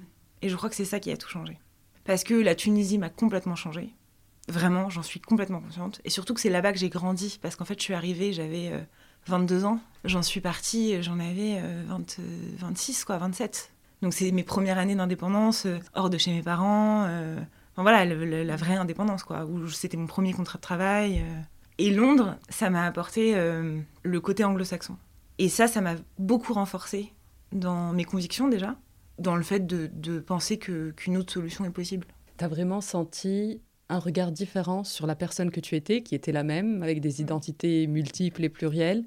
Et 0.42 0.48
je 0.48 0.56
crois 0.56 0.68
que 0.68 0.74
c'est 0.74 0.84
ça 0.84 1.00
qui 1.00 1.10
a 1.10 1.16
tout 1.16 1.28
changé. 1.28 1.58
Parce 2.04 2.24
que 2.24 2.34
la 2.34 2.54
Tunisie 2.54 2.98
m'a 2.98 3.08
complètement 3.08 3.54
changé. 3.54 3.94
Vraiment, 4.48 4.90
j'en 4.90 5.02
suis 5.02 5.20
complètement 5.20 5.60
consciente. 5.60 6.00
Et 6.04 6.10
surtout 6.10 6.34
que 6.34 6.40
c'est 6.40 6.50
là-bas 6.50 6.72
que 6.72 6.78
j'ai 6.78 6.88
grandi. 6.88 7.38
Parce 7.40 7.56
qu'en 7.56 7.64
fait, 7.64 7.78
je 7.78 7.84
suis 7.84 7.94
arrivée, 7.94 8.32
j'avais 8.32 8.72
22 9.26 9.62
euh, 9.62 9.66
ans. 9.66 9.80
J'en 10.04 10.22
suis 10.22 10.40
partie, 10.40 11.00
j'en 11.02 11.20
avais 11.20 11.62
26, 12.58 13.00
euh, 13.00 13.04
quoi, 13.06 13.18
27. 13.18 13.72
Donc 14.02 14.12
c'est 14.14 14.32
mes 14.32 14.42
premières 14.42 14.78
années 14.78 14.96
d'indépendance, 14.96 15.66
euh, 15.66 15.78
hors 15.94 16.10
de 16.10 16.18
chez 16.18 16.32
mes 16.32 16.42
parents. 16.42 17.04
Enfin, 17.04 17.82
voilà, 17.82 18.04
la 18.04 18.56
vraie 18.56 18.76
indépendance, 18.76 19.22
quoi. 19.22 19.46
C'était 19.70 19.96
mon 19.96 20.06
premier 20.06 20.32
contrat 20.32 20.58
de 20.58 20.62
travail. 20.62 21.24
Et 21.78 21.90
Londres, 21.90 22.36
ça 22.48 22.70
m'a 22.70 22.86
apporté 22.86 23.34
le 23.34 24.20
côté 24.20 24.44
anglo-saxon. 24.44 24.96
Et 25.38 25.48
ça, 25.48 25.66
ça 25.66 25.80
m'a 25.80 25.94
beaucoup 26.18 26.52
renforcé 26.52 27.12
dans 27.52 27.92
mes 27.92 28.04
convictions 28.04 28.48
déjà, 28.48 28.76
dans 29.18 29.36
le 29.36 29.42
fait 29.42 29.66
de, 29.66 29.90
de 29.92 30.20
penser 30.20 30.58
qu'une 30.58 31.16
autre 31.16 31.32
solution 31.32 31.64
est 31.64 31.70
possible. 31.70 32.06
Tu 32.38 32.44
as 32.44 32.48
vraiment 32.48 32.80
senti 32.80 33.60
un 33.88 33.98
regard 33.98 34.32
différent 34.32 34.84
sur 34.84 35.06
la 35.06 35.14
personne 35.14 35.50
que 35.50 35.60
tu 35.60 35.76
étais, 35.76 36.02
qui 36.02 36.14
était 36.14 36.32
la 36.32 36.44
même, 36.44 36.82
avec 36.82 37.00
des 37.00 37.20
identités 37.20 37.86
multiples 37.86 38.44
et 38.44 38.48
plurielles. 38.48 39.04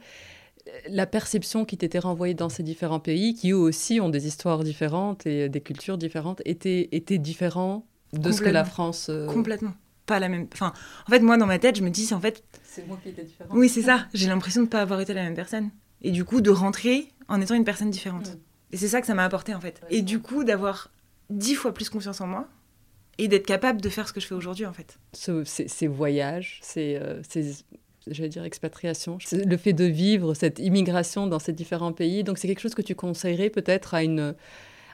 La 0.90 1.06
perception 1.06 1.66
qui 1.66 1.78
t'était 1.78 2.00
renvoyée 2.00 2.34
dans 2.34 2.50
ces 2.50 2.64
différents 2.64 3.00
pays, 3.00 3.34
qui 3.34 3.52
eux 3.52 3.58
aussi 3.58 4.00
ont 4.00 4.10
des 4.10 4.28
histoires 4.28 4.64
différentes 4.64 5.26
et 5.26 5.50
des 5.50 5.62
cultures 5.62 5.98
différentes, 5.98 6.42
était, 6.46 6.90
était 6.92 7.18
différent 7.18 7.86
de 8.14 8.32
ce 8.32 8.42
que 8.42 8.50
la 8.50 8.64
France. 8.64 9.08
Euh, 9.10 9.28
Complètement. 9.28 9.74
Pas 10.06 10.20
la 10.20 10.30
même. 10.30 10.48
Enfin, 10.54 10.74
en 11.08 11.12
fait, 11.12 11.20
moi, 11.20 11.38
dans 11.38 11.48
ma 11.48 11.60
tête, 11.60 11.78
je 11.78 11.84
me 11.84 11.90
dis, 11.90 12.14
en 12.14 12.20
fait. 12.20 12.44
C'est 12.64 12.88
moi 12.88 13.00
qui 13.02 13.10
étais 13.10 13.24
différent. 13.24 13.50
Oui, 13.54 13.70
c'est 13.70 13.82
ça. 13.82 14.08
J'ai 14.14 14.28
l'impression 14.28 14.62
de 14.62 14.66
ne 14.66 14.70
pas 14.70 14.82
avoir 14.82 15.00
été 15.00 15.14
la 15.14 15.24
même 15.24 15.36
personne. 15.36 15.72
Et 16.02 16.12
du 16.12 16.26
coup, 16.26 16.42
de 16.42 16.52
rentrer 16.52 17.10
en 17.28 17.42
étant 17.42 17.56
une 17.56 17.64
personne 17.64 17.90
différente. 17.90 18.38
Et 18.72 18.78
c'est 18.78 18.88
ça 18.88 19.02
que 19.02 19.08
ça 19.08 19.14
m'a 19.14 19.24
apporté 19.24 19.54
en 19.56 19.62
fait. 19.62 19.82
Et 19.90 20.02
du 20.02 20.20
coup, 20.20 20.44
d'avoir 20.44 20.92
dix 21.30 21.56
fois 21.56 21.74
plus 21.74 21.90
confiance 21.90 22.22
en 22.22 22.28
moi 22.28 22.48
et 23.18 23.28
d'être 23.28 23.46
capable 23.46 23.82
de 23.82 23.90
faire 23.90 24.08
ce 24.08 24.14
que 24.14 24.20
je 24.20 24.28
fais 24.28 24.36
aujourd'hui 24.36 24.66
en 24.66 24.74
fait. 24.74 25.00
ces, 25.14 25.88
voyages, 25.88 26.60
ces, 26.62 27.00
euh, 27.02 27.22
j'allais 28.08 28.30
dire 28.30 28.44
expatriation, 28.44 29.18
le 29.32 29.58
fait 29.58 29.74
de 29.74 29.86
vivre 29.86 30.34
cette 30.34 30.60
immigration 30.60 31.28
dans 31.28 31.40
ces 31.40 31.54
différents 31.54 31.94
pays, 31.94 32.24
donc 32.24 32.38
c'est 32.38 32.48
quelque 32.48 32.60
chose 32.60 32.76
que 32.76 32.82
tu 32.82 32.96
conseillerais 32.96 33.50
peut-être 33.50 33.94
à 33.94 34.04
une 34.04 34.36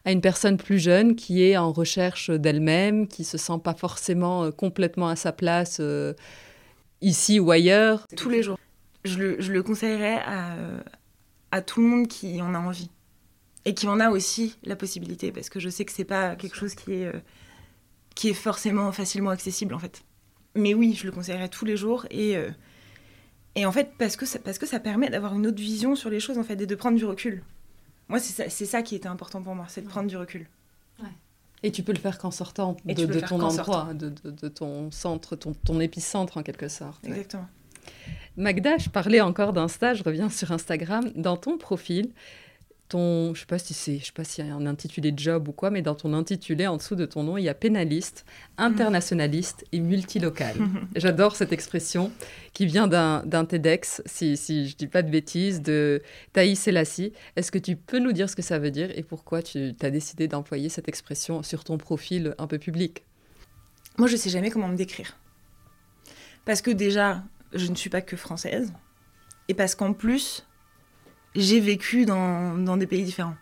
à 0.06 0.12
une 0.12 0.22
personne 0.22 0.58
plus 0.58 0.80
jeune 0.80 1.16
qui 1.16 1.44
est 1.44 1.58
en 1.58 1.72
recherche 1.72 2.30
d'elle-même, 2.30 3.08
qui 3.08 3.24
se 3.24 3.38
sent 3.38 3.60
pas 3.64 3.74
forcément 3.74 4.46
euh, 4.46 4.52
complètement 4.52 5.10
à 5.10 5.16
sa 5.16 5.32
place 5.32 5.78
euh, 5.80 6.14
ici 7.02 7.40
ou 7.40 7.52
ailleurs. 7.52 8.08
Tous 8.16 8.30
les 8.30 8.44
jours. 8.44 8.58
Je 9.04 9.18
le, 9.18 9.42
je 9.42 9.52
le 9.52 9.64
conseillerais 9.64 10.20
à, 10.26 10.56
à 11.52 11.62
tout 11.62 11.82
le 11.82 11.88
monde 11.88 12.08
qui 12.08 12.42
en 12.42 12.54
a 12.54 12.60
envie 12.60 12.90
et 13.66 13.74
qui 13.74 13.88
en 13.88 14.00
a 14.00 14.10
aussi 14.10 14.58
la 14.64 14.76
possibilité 14.76 15.32
parce 15.32 15.50
que 15.50 15.60
je 15.60 15.70
sais 15.70 15.86
que 15.86 15.92
c'est 15.92 16.06
pas 16.06 16.36
quelque 16.36 16.56
chose 16.56 16.76
qui 16.76 16.94
est 16.94 17.06
euh, 17.06 17.20
qui 18.16 18.30
est 18.30 18.34
forcément 18.34 18.92
facilement 18.92 19.30
accessible 19.30 19.74
en 19.74 19.80
fait. 19.80 20.04
Mais 20.56 20.74
oui, 20.74 20.94
je 21.00 21.06
le 21.06 21.12
conseillerais 21.12 21.50
tous 21.50 21.66
les 21.66 21.78
jours 21.78 22.06
et 22.10 22.36
euh, 22.38 22.50
et 23.56 23.66
en 23.66 23.72
fait 23.72 23.92
parce 23.98 24.16
que 24.16 24.26
ça, 24.26 24.40
parce 24.40 24.58
que 24.58 24.66
ça 24.66 24.80
permet 24.80 25.10
d'avoir 25.10 25.36
une 25.36 25.46
autre 25.48 25.62
vision 25.62 25.96
sur 25.96 26.10
les 26.10 26.20
choses 26.20 26.38
en 26.38 26.44
fait 26.44 26.60
et 26.60 26.66
de 26.66 26.76
prendre 26.76 26.98
du 26.98 27.06
recul. 27.06 27.44
Moi 28.12 28.20
c'est 28.20 28.66
ça, 28.66 28.82
qui 28.82 28.96
était 28.96 29.08
important 29.08 29.42
pour 29.42 29.56
moi, 29.56 29.66
c'est 29.70 29.82
de 29.82 29.88
prendre 29.88 30.08
du 30.08 30.18
recul. 30.18 30.46
Et 31.64 31.72
tu 31.72 31.84
peux 31.84 31.94
le 31.94 32.00
faire 32.00 32.18
qu'en 32.18 32.32
sortant 32.32 32.76
de, 32.86 33.06
de 33.06 33.20
ton 33.20 33.40
endroit, 33.40 33.94
de, 33.94 34.10
de, 34.10 34.48
ton 34.48 34.90
centre, 34.90 35.36
ton, 35.36 35.54
ton 35.54 35.80
épicentre 35.80 36.38
en 36.38 36.44
quelque 36.44 36.68
sorte. 36.68 37.06
Exactement. 37.06 37.48
Magda, 38.36 38.78
je 38.80 38.90
parlais 38.90 39.22
encore 39.22 39.54
d'un 39.54 39.68
stage, 39.68 40.00
je 40.00 40.04
reviens 40.04 40.30
sur 40.30 40.52
Instagram. 40.52 41.12
Dans 41.16 41.38
ton 41.38 41.58
profil, 41.58 42.10
ton, 42.92 43.34
je 43.34 43.40
sais 43.42 43.46
pas 43.46 43.58
si 43.58 43.74
c'est, 43.74 44.00
je 44.00 44.06
sais 44.06 44.12
pas 44.12 44.26
s'il 44.26 44.46
y 44.46 44.50
a 44.50 44.54
un 44.54 44.66
intitulé 44.66 45.14
job 45.16 45.48
ou 45.48 45.54
quoi, 45.54 45.72
mais 45.72 45.82
dans 45.82 45.96
ton 45.96 46.14
intitulé, 46.14 46.68
en 46.68 46.76
dessous 46.76 46.96
de 46.96 47.06
ton 47.06 47.24
nom, 47.24 47.38
il 47.38 47.44
y 47.44 47.50
a 47.50 47.54
pénaliste, 47.54 48.26
internationaliste 48.58 49.66
et 49.72 49.80
multilocal. 49.80 50.58
J'adore 50.96 51.38
cette 51.38 51.54
expression 51.54 52.12
qui 52.52 52.66
vient 52.66 52.88
d'un 52.88 53.46
TEDx, 53.46 54.02
si, 54.06 54.36
si 54.36 54.68
je 54.68 54.76
dis 54.76 54.88
pas 54.88 55.04
de 55.04 55.10
bêtises, 55.10 55.62
de 55.62 56.02
Thaïs 56.34 56.60
Selassie. 56.60 57.14
Est-ce 57.38 57.52
que 57.52 57.60
tu 57.60 57.78
peux 57.78 58.00
nous 58.00 58.12
dire 58.12 58.30
ce 58.30 58.36
que 58.36 58.42
ça 58.42 58.60
veut 58.60 58.72
dire 58.72 58.92
et 58.96 59.04
pourquoi 59.04 59.42
tu 59.42 59.74
as 59.82 59.90
décidé 59.90 60.28
d'employer 60.28 60.68
cette 60.68 60.90
expression 60.90 61.44
sur 61.44 61.64
ton 61.64 61.78
profil 61.78 62.36
un 62.40 62.48
peu 62.48 62.60
public? 62.60 63.06
Moi, 63.98 64.10
je 64.10 64.18
sais 64.18 64.30
jamais 64.30 64.52
comment 64.52 64.68
me 64.68 64.76
décrire. 64.76 65.18
Parce 66.44 66.62
que 66.62 66.72
déjà, 66.72 67.24
je 67.54 67.68
ne 67.68 67.76
suis 67.76 67.90
pas 67.90 68.02
que 68.02 68.18
française, 68.18 68.74
et 69.48 69.54
parce 69.54 69.76
qu'en 69.76 69.94
plus, 69.94 70.46
j'ai 71.36 71.60
vécu 71.60 72.06
dans, 72.06 72.58
dans, 72.58 72.78
des 72.78 72.88
pays 72.88 73.04
différents. 73.04 73.36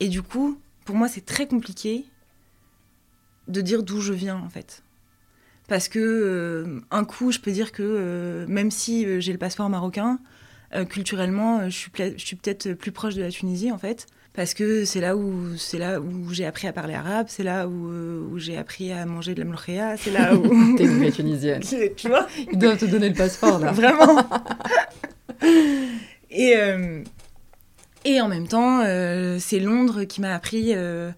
Et 0.00 0.08
du 0.08 0.22
coup, 0.22 0.58
pour 0.84 0.96
moi, 0.96 1.08
c'est 1.08 1.24
très 1.24 1.46
compliqué 1.46 2.04
de 3.48 3.60
dire 3.60 3.82
d'où 3.82 4.00
je 4.00 4.12
viens, 4.12 4.36
en 4.36 4.48
fait. 4.48 4.82
Parce 5.68 5.88
que 5.88 5.98
euh, 5.98 6.80
un 6.90 7.04
coup, 7.04 7.32
je 7.32 7.38
peux 7.38 7.52
dire 7.52 7.72
que 7.72 7.82
euh, 7.82 8.46
même 8.48 8.70
si 8.70 9.06
euh, 9.06 9.20
j'ai 9.20 9.32
le 9.32 9.38
passeport 9.38 9.68
marocain, 9.68 10.18
culturellement, 10.88 11.70
je 11.70 11.76
suis, 11.76 11.90
je 11.96 12.24
suis 12.24 12.34
peut-être 12.34 12.72
plus 12.72 12.90
proche 12.90 13.14
de 13.14 13.22
la 13.22 13.30
Tunisie, 13.30 13.70
en 13.70 13.78
fait 13.78 14.08
parce 14.34 14.52
que 14.52 14.84
c'est 14.84 15.00
là 15.00 15.16
où 15.16 15.56
c'est 15.56 15.78
là 15.78 16.00
où 16.00 16.32
j'ai 16.32 16.44
appris 16.44 16.66
à 16.66 16.72
parler 16.72 16.94
arabe, 16.94 17.26
c'est 17.28 17.44
là 17.44 17.68
où, 17.68 18.32
où 18.32 18.38
j'ai 18.38 18.58
appris 18.58 18.90
à 18.90 19.06
manger 19.06 19.34
de 19.34 19.38
la 19.38 19.46
mlokhéa, 19.46 19.96
c'est 19.96 20.10
là 20.10 20.34
où 20.34 20.42
t'es 20.76 20.84
une 20.84 20.98
vraie 20.98 21.12
tunisienne. 21.12 21.62
tu 21.96 22.08
vois 22.08 22.26
Ils 22.52 22.58
doivent 22.58 22.76
te 22.76 22.84
donner 22.84 23.08
le 23.08 23.14
passeport 23.14 23.60
là. 23.60 23.70
Vraiment. 23.70 24.26
et 26.34 26.56
euh, 26.56 27.02
et 28.04 28.20
en 28.20 28.28
même 28.28 28.46
temps, 28.46 28.82
euh, 28.82 29.38
c'est 29.40 29.60
Londres 29.60 30.04
qui 30.04 30.20
m'a 30.20 30.34
appris 30.34 30.74
à 30.74 31.14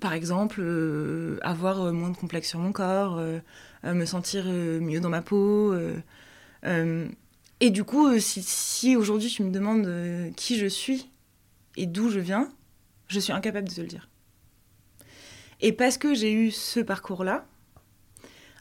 par 0.00 0.12
exemple 0.12 0.62
avoir 1.42 1.92
moins 1.92 2.10
de 2.10 2.16
complexe 2.16 2.48
sur 2.48 2.58
mon 2.58 2.72
corps, 2.72 3.20
me 3.84 4.04
sentir 4.04 4.44
mieux 4.46 5.00
dans 5.00 5.08
ma 5.08 5.22
peau. 5.22 5.74
et 6.64 7.70
du 7.70 7.84
coup, 7.84 8.18
si, 8.18 8.42
si 8.42 8.96
aujourd'hui 8.96 9.28
tu 9.28 9.42
me 9.42 9.50
demandes 9.50 10.32
qui 10.36 10.58
je 10.58 10.66
suis, 10.66 11.10
et 11.76 11.86
d'où 11.86 12.10
je 12.10 12.20
viens, 12.20 12.52
je 13.08 13.20
suis 13.20 13.32
incapable 13.32 13.68
de 13.68 13.74
te 13.74 13.80
le 13.80 13.86
dire. 13.86 14.08
Et 15.60 15.72
parce 15.72 15.98
que 15.98 16.14
j'ai 16.14 16.32
eu 16.32 16.50
ce 16.50 16.80
parcours-là, 16.80 17.46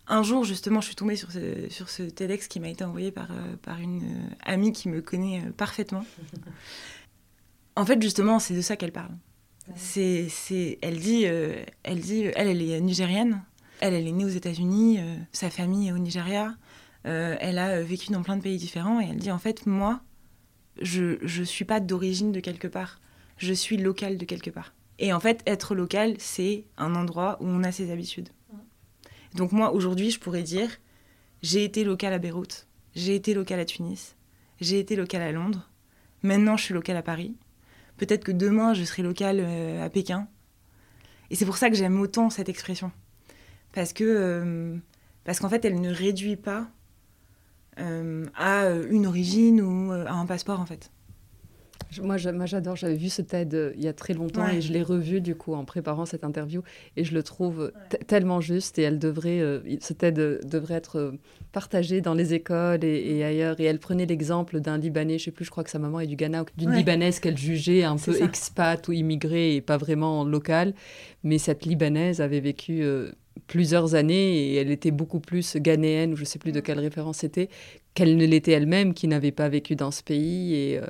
un 0.09 0.23
jour, 0.23 0.43
justement, 0.43 0.81
je 0.81 0.87
suis 0.87 0.95
tombée 0.95 1.15
sur 1.15 1.31
ce, 1.31 1.69
sur 1.69 1.89
ce 1.89 2.03
TEDx 2.03 2.47
qui 2.47 2.59
m'a 2.59 2.69
été 2.69 2.83
envoyé 2.83 3.11
par, 3.11 3.31
euh, 3.31 3.55
par 3.61 3.79
une 3.79 4.03
euh, 4.03 4.35
amie 4.41 4.71
qui 4.71 4.89
me 4.89 5.01
connaît 5.01 5.39
euh, 5.39 5.51
parfaitement. 5.51 6.05
en 7.75 7.85
fait, 7.85 8.01
justement, 8.01 8.39
c'est 8.39 8.55
de 8.55 8.61
ça 8.61 8.75
qu'elle 8.75 8.91
parle. 8.91 9.11
C'est, 9.75 10.27
c'est, 10.29 10.79
elle 10.81 10.97
dit, 10.97 11.25
elle 11.25 11.99
dit, 11.99 12.23
elle, 12.35 12.47
elle 12.47 12.61
est 12.61 12.81
nigérienne. 12.81 13.43
Elle, 13.81 13.93
elle 13.93 14.07
est 14.07 14.11
née 14.11 14.25
aux 14.25 14.29
États-Unis. 14.29 14.99
sa 15.31 15.51
famille 15.51 15.89
est 15.89 15.91
au 15.91 15.99
Nigeria. 15.99 16.55
elle 17.03 17.59
a 17.59 17.79
vécu 17.83 18.11
dans 18.11 18.23
plein 18.23 18.35
de 18.35 18.41
pays 18.41 18.57
différents. 18.57 18.99
Et 18.99 19.05
elle 19.07 19.17
dit, 19.17 19.29
en 19.29 19.37
fait, 19.37 19.67
moi, 19.67 20.01
je 20.81 21.23
ne 21.23 21.43
suis 21.43 21.65
pas 21.65 21.79
d'origine 21.79 22.31
de 22.31 22.39
quelque 22.39 22.67
part 22.67 22.99
je 23.39 23.53
suis 23.53 23.77
local 23.77 24.17
de 24.17 24.25
quelque 24.25 24.51
part. 24.51 24.73
Et 24.99 25.13
en 25.13 25.19
fait, 25.19 25.41
être 25.47 25.73
local, 25.73 26.15
c'est 26.19 26.65
un 26.77 26.93
endroit 26.95 27.37
où 27.39 27.47
on 27.47 27.63
a 27.63 27.71
ses 27.71 27.89
habitudes. 27.89 28.29
Donc 29.35 29.51
moi, 29.51 29.73
aujourd'hui, 29.73 30.11
je 30.11 30.19
pourrais 30.19 30.43
dire, 30.43 30.69
j'ai 31.41 31.63
été 31.63 31.83
local 31.83 32.13
à 32.13 32.19
Beyrouth, 32.19 32.67
j'ai 32.95 33.15
été 33.15 33.33
local 33.33 33.59
à 33.59 33.65
Tunis, 33.65 34.15
j'ai 34.59 34.79
été 34.79 34.95
local 34.95 35.21
à 35.21 35.31
Londres, 35.31 35.69
maintenant 36.23 36.57
je 36.57 36.63
suis 36.63 36.73
local 36.73 36.97
à 36.97 37.03
Paris. 37.03 37.35
Peut-être 37.97 38.23
que 38.23 38.31
demain, 38.31 38.73
je 38.73 38.83
serai 38.85 39.03
local 39.03 39.39
euh, 39.41 39.85
à 39.85 39.89
Pékin. 39.89 40.27
Et 41.29 41.35
c'est 41.35 41.45
pour 41.45 41.57
ça 41.57 41.69
que 41.69 41.75
j'aime 41.75 41.99
autant 41.99 42.29
cette 42.29 42.47
expression. 42.49 42.91
Parce 43.73 43.93
que 43.93 44.03
euh, 44.03 44.77
parce 45.25 45.39
qu'en 45.39 45.49
fait, 45.49 45.63
elle 45.65 45.79
ne 45.79 45.93
réduit 45.93 46.37
pas 46.37 46.67
euh, 47.77 48.25
à 48.35 48.69
une 48.89 49.05
origine 49.05 49.61
ou 49.61 49.91
à 49.91 50.11
un 50.11 50.25
passeport, 50.25 50.59
en 50.59 50.65
fait. 50.65 50.91
Moi, 52.01 52.17
j'adore. 52.17 52.75
J'avais 52.75 52.95
vu 52.95 53.09
ce 53.09 53.21
TED 53.21 53.53
euh, 53.53 53.71
il 53.75 53.83
y 53.83 53.87
a 53.87 53.93
très 53.93 54.13
longtemps 54.13 54.47
et 54.47 54.61
je 54.61 54.71
l'ai 54.71 54.83
revu 54.83 55.21
du 55.21 55.35
coup 55.35 55.53
en 55.53 55.65
préparant 55.65 56.05
cette 56.05 56.23
interview 56.23 56.61
et 56.95 57.03
je 57.03 57.13
le 57.13 57.23
trouve 57.23 57.71
tellement 58.07 58.41
juste 58.41 58.77
et 58.77 58.83
elle 58.83 58.99
devrait, 58.99 59.39
euh, 59.39 59.59
ce 59.81 59.93
TED 59.93 60.19
euh, 60.19 60.39
devrait 60.43 60.75
être 60.75 61.13
partagé 61.51 62.01
dans 62.01 62.13
les 62.13 62.33
écoles 62.33 62.83
et, 62.83 63.23
ailleurs. 63.23 63.59
Et 63.59 63.63
elle 63.63 63.79
prenait 63.79 64.05
l'exemple 64.05 64.59
d'un 64.59 64.77
Libanais, 64.77 65.17
je 65.17 65.25
sais 65.25 65.31
plus, 65.31 65.45
je 65.45 65.51
crois 65.51 65.63
que 65.63 65.71
sa 65.71 65.79
maman 65.79 65.99
est 65.99 66.07
du 66.07 66.15
Ghana, 66.15 66.45
d'une 66.57 66.73
Libanaise 66.73 67.19
qu'elle 67.19 67.37
jugeait 67.37 67.83
un 67.83 67.97
peu 67.97 68.21
expat 68.21 68.87
ou 68.87 68.91
immigrée 68.91 69.55
et 69.55 69.61
pas 69.61 69.77
vraiment 69.77 70.23
locale, 70.23 70.73
mais 71.23 71.37
cette 71.37 71.65
Libanaise 71.65 72.21
avait 72.21 72.39
vécu 72.39 72.83
plusieurs 73.47 73.95
années 73.95 74.37
et 74.37 74.55
elle 74.55 74.71
était 74.71 74.91
beaucoup 74.91 75.19
plus 75.19 75.57
ghanéenne, 75.57 76.13
ou 76.13 76.15
je 76.15 76.21
ne 76.21 76.25
sais 76.25 76.39
plus 76.39 76.51
de 76.51 76.59
quelle 76.59 76.79
référence 76.79 77.17
c'était, 77.17 77.49
qu'elle 77.93 78.15
ne 78.15 78.25
l'était 78.25 78.51
elle-même, 78.51 78.93
qui 78.93 79.07
n'avait 79.07 79.31
pas 79.31 79.49
vécu 79.49 79.75
dans 79.75 79.91
ce 79.91 80.03
pays. 80.03 80.55
Et, 80.55 80.77
euh, 80.77 80.85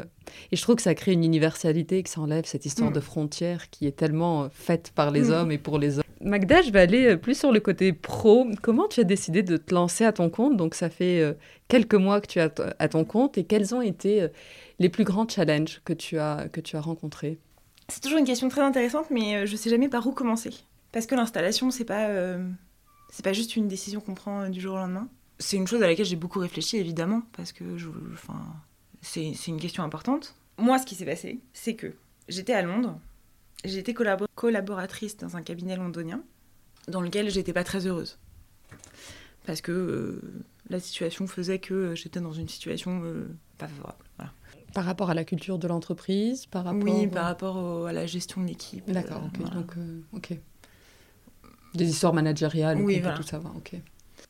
et, 0.51 0.55
je 0.55 0.61
trouve 0.61 0.75
que 0.75 0.81
ça 0.81 0.93
crée 0.93 1.13
une 1.13 1.23
universalité, 1.23 2.03
que 2.03 2.09
ça 2.09 2.21
enlève 2.21 2.45
cette 2.45 2.65
histoire 2.65 2.91
mm. 2.91 2.93
de 2.93 2.99
frontières 2.99 3.69
qui 3.69 3.87
est 3.87 3.95
tellement 3.95 4.43
euh, 4.43 4.47
faite 4.51 4.91
par 4.93 5.11
les 5.11 5.29
mm. 5.29 5.31
hommes 5.31 5.51
et 5.51 5.57
pour 5.57 5.79
les 5.79 5.97
hommes. 5.97 6.03
Magda, 6.21 6.61
je 6.61 6.71
vais 6.71 6.81
aller 6.81 7.05
euh, 7.05 7.17
plus 7.17 7.37
sur 7.37 7.51
le 7.51 7.59
côté 7.59 7.93
pro. 7.93 8.45
Comment 8.61 8.87
tu 8.87 8.99
as 8.99 9.05
décidé 9.05 9.41
de 9.41 9.57
te 9.57 9.73
lancer 9.73 10.03
à 10.03 10.11
ton 10.11 10.29
compte? 10.29 10.57
Donc 10.57 10.75
ça 10.75 10.89
fait 10.89 11.35
quelques 11.67 11.95
mois 11.95 12.21
que 12.21 12.27
tu 12.27 12.39
es 12.39 12.49
à 12.77 12.87
ton 12.89 13.05
compte 13.05 13.37
et 13.37 13.43
quels 13.43 13.73
ont 13.73 13.81
été 13.81 14.27
les 14.79 14.89
plus 14.89 15.03
grands 15.03 15.27
challenges 15.27 15.81
que 15.85 15.93
tu 15.93 16.19
as, 16.19 16.47
que 16.51 16.59
tu 16.59 16.75
as 16.75 16.81
rencontrés? 16.81 17.39
C'est 17.87 18.01
toujours 18.01 18.19
une 18.19 18.25
question 18.25 18.49
très 18.49 18.61
intéressante, 18.61 19.07
mais 19.09 19.47
je 19.47 19.53
ne 19.53 19.57
sais 19.57 19.69
jamais 19.69 19.89
par 19.89 20.05
où 20.05 20.11
commencer. 20.11 20.51
Parce 20.91 21.05
que 21.05 21.15
l'installation, 21.15 21.71
c'est 21.71 21.85
pas, 21.85 22.09
c'est 23.09 23.23
pas 23.23 23.33
juste 23.33 23.55
une 23.55 23.67
décision 23.67 24.01
qu'on 24.01 24.15
prend 24.15 24.49
du 24.49 24.59
jour 24.59 24.75
au 24.75 24.77
lendemain 24.77 25.07
c'est 25.39 25.57
une 25.57 25.67
chose 25.67 25.81
à 25.81 25.87
laquelle 25.87 26.05
j'ai 26.05 26.17
beaucoup 26.17 26.39
réfléchi, 26.39 26.77
évidemment, 26.77 27.23
parce 27.35 27.53
que 27.53 27.77
je, 27.77 27.89
enfin, 28.13 28.39
c'est, 29.01 29.31
une 29.47 29.59
question 29.59 29.83
importante. 29.83 30.35
Moi, 30.57 30.77
ce 30.77 30.85
qui 30.85 30.95
s'est 30.95 31.05
passé, 31.05 31.39
c'est 31.53 31.75
que 31.75 31.95
j'étais 32.27 32.53
à 32.53 32.61
Londres, 32.61 32.99
j'étais 33.63 33.93
collaboratrice 34.35 35.17
dans 35.17 35.37
un 35.37 35.41
cabinet 35.41 35.77
londonien, 35.77 36.21
dans 36.89 37.01
lequel 37.01 37.29
j'étais 37.29 37.53
pas 37.53 37.63
très 37.63 37.87
heureuse. 37.87 38.19
Parce 39.45 39.61
que 39.61 39.71
euh, 39.71 40.43
la 40.69 40.79
situation 40.79 41.25
faisait 41.25 41.59
que 41.59 41.95
j'étais 41.95 42.19
dans 42.19 42.33
une 42.33 42.49
situation 42.49 43.01
euh, 43.03 43.29
pas 43.57 43.67
favorable. 43.67 44.05
Par 44.73 44.85
rapport 44.85 45.09
à 45.09 45.15
la 45.15 45.23
culture 45.23 45.57
de 45.57 45.67
l'entreprise 45.67 46.45
par 46.45 46.65
rapport 46.65 46.83
Oui, 46.83 47.07
par 47.07 47.25
rapport 47.25 47.87
à 47.87 47.93
la 47.93 48.05
gestion 48.05 48.43
de 48.43 48.47
l'équipe. 48.47 48.87
D'accord, 48.91 49.23
ok. 49.25 49.51
Donc, 49.51 49.77
euh, 49.77 50.01
ok. 50.13 50.37
Des 51.73 51.89
histoires 51.89 52.13
managériales, 52.13 52.81
oui, 52.81 52.99
voilà. 52.99 53.17
tout 53.17 53.23
savoir, 53.23 53.55
ok. 53.55 53.75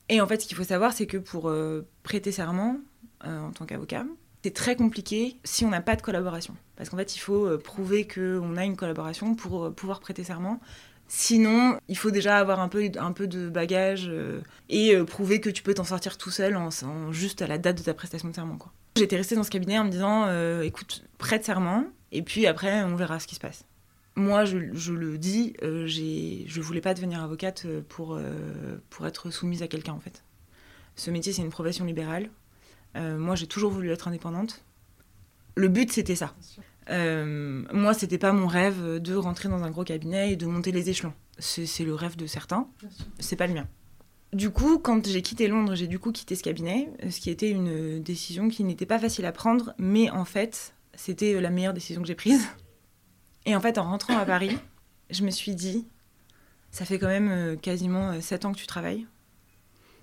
Et 0.09 0.21
en 0.21 0.27
fait, 0.27 0.41
ce 0.41 0.47
qu'il 0.47 0.57
faut 0.57 0.63
savoir, 0.63 0.93
c'est 0.93 1.05
que 1.05 1.17
pour 1.17 1.49
euh, 1.49 1.87
prêter 2.03 2.31
serment 2.31 2.77
euh, 3.25 3.39
en 3.39 3.51
tant 3.51 3.65
qu'avocat, 3.65 4.05
c'est 4.43 4.53
très 4.53 4.75
compliqué 4.75 5.37
si 5.43 5.65
on 5.65 5.69
n'a 5.69 5.81
pas 5.81 5.95
de 5.95 6.01
collaboration. 6.01 6.55
Parce 6.75 6.89
qu'en 6.89 6.97
fait, 6.97 7.15
il 7.15 7.19
faut 7.19 7.45
euh, 7.45 7.57
prouver 7.57 8.07
qu'on 8.07 8.57
a 8.57 8.65
une 8.65 8.75
collaboration 8.75 9.35
pour 9.35 9.73
pouvoir 9.73 9.99
prêter 9.99 10.23
serment. 10.23 10.59
Sinon, 11.07 11.77
il 11.87 11.97
faut 11.97 12.11
déjà 12.11 12.37
avoir 12.37 12.59
un 12.59 12.67
peu, 12.67 12.89
un 12.99 13.11
peu 13.13 13.27
de 13.27 13.49
bagage 13.49 14.11
et 14.69 14.95
prouver 15.05 15.41
que 15.41 15.49
tu 15.49 15.63
peux 15.63 15.73
t'en 15.73 15.83
sortir 15.83 16.19
tout 16.19 16.29
seul 16.29 16.55
en, 16.55 16.69
juste 17.11 17.41
à 17.41 17.47
la 17.47 17.57
date 17.57 17.79
de 17.79 17.83
ta 17.83 17.95
prestation 17.95 18.29
de 18.29 18.35
serment. 18.35 18.57
Quoi. 18.57 18.71
J'étais 18.95 19.15
restée 19.15 19.33
dans 19.33 19.43
ce 19.43 19.49
cabinet 19.49 19.79
en 19.79 19.85
me 19.85 19.89
disant, 19.89 20.31
écoute, 20.61 21.03
prête 21.17 21.43
serment, 21.43 21.85
et 22.11 22.21
puis 22.21 22.45
après, 22.45 22.83
on 22.83 22.95
verra 22.95 23.19
ce 23.19 23.25
qui 23.25 23.33
se 23.33 23.39
passe 23.39 23.65
moi, 24.19 24.45
je, 24.45 24.57
le 24.57 25.17
dis, 25.17 25.53
euh, 25.63 25.87
je 25.87 26.61
voulais 26.61 26.81
pas 26.81 26.93
devenir 26.93 27.23
avocate 27.23 27.63
euh, 27.65 27.81
pour, 27.87 28.15
euh, 28.15 28.77
pour 28.89 29.07
être 29.07 29.31
soumise 29.31 29.63
à 29.63 29.67
quelqu'un, 29.67 29.93
en 29.93 29.99
fait. 29.99 30.23
Ce 30.95 31.09
métier, 31.09 31.33
c'est 31.33 31.41
une 31.41 31.49
profession 31.49 31.85
libérale. 31.85 32.29
Euh, 32.95 33.17
moi, 33.17 33.35
j'ai 33.35 33.47
toujours 33.47 33.71
voulu 33.71 33.91
être 33.91 34.07
indépendante. 34.07 34.63
Le 35.55 35.67
but, 35.67 35.91
c'était 35.91 36.15
ça. 36.15 36.35
moi, 36.87 37.93
c'était 37.93 38.17
pas 38.17 38.33
mon 38.33 38.47
rêve 38.47 38.99
de 38.99 39.15
rentrer 39.15 39.49
dans 39.49 39.63
un 39.63 39.71
gros 39.71 39.83
cabinet 39.83 40.33
et 40.33 40.35
de 40.35 40.45
monter 40.45 40.71
les 40.71 40.89
échelons. 40.89 41.13
C'est 41.39 41.83
le 41.83 41.95
rêve 41.95 42.15
de 42.15 42.27
certains. 42.27 42.67
C'est 43.19 43.35
pas 43.35 43.47
le 43.47 43.53
mien. 43.53 43.67
Du 44.33 44.51
coup, 44.51 44.77
quand 44.77 45.07
j'ai 45.07 45.21
quitté 45.21 45.47
Londres, 45.47 45.75
j'ai 45.75 45.87
du 45.87 45.97
coup 45.97 46.11
quitté 46.11 46.35
ce 46.35 46.43
cabinet, 46.43 46.91
ce 47.09 47.19
qui 47.19 47.29
était 47.29 47.49
une 47.49 48.01
décision 48.01 48.47
qui 48.47 48.63
n'était 48.63 48.85
pas 48.85 48.99
facile 48.99 49.25
à 49.25 49.31
prendre, 49.31 49.73
mais 49.79 50.09
en 50.11 50.25
fait, 50.25 50.75
c'était 50.93 51.39
la 51.41 51.49
meilleure 51.49 51.73
décision 51.73 52.01
que 52.01 52.07
j'ai 52.07 52.15
prise. 52.15 52.47
Et 53.49 53.55
en 53.55 53.61
fait, 53.61 53.79
en 53.79 53.83
rentrant 53.83 54.15
à 54.15 54.25
Paris, 54.25 54.55
je 55.09 55.23
me 55.23 55.31
suis 55.31 55.55
dit, 55.55 55.87
ça 56.69 56.85
fait 56.85 56.99
quand 56.99 57.07
même 57.07 57.31
euh, 57.31 57.55
quasiment 57.55 58.21
7 58.21 58.45
euh, 58.45 58.47
ans 58.47 58.51
que 58.51 58.59
tu 58.59 58.67
travailles, 58.67 59.07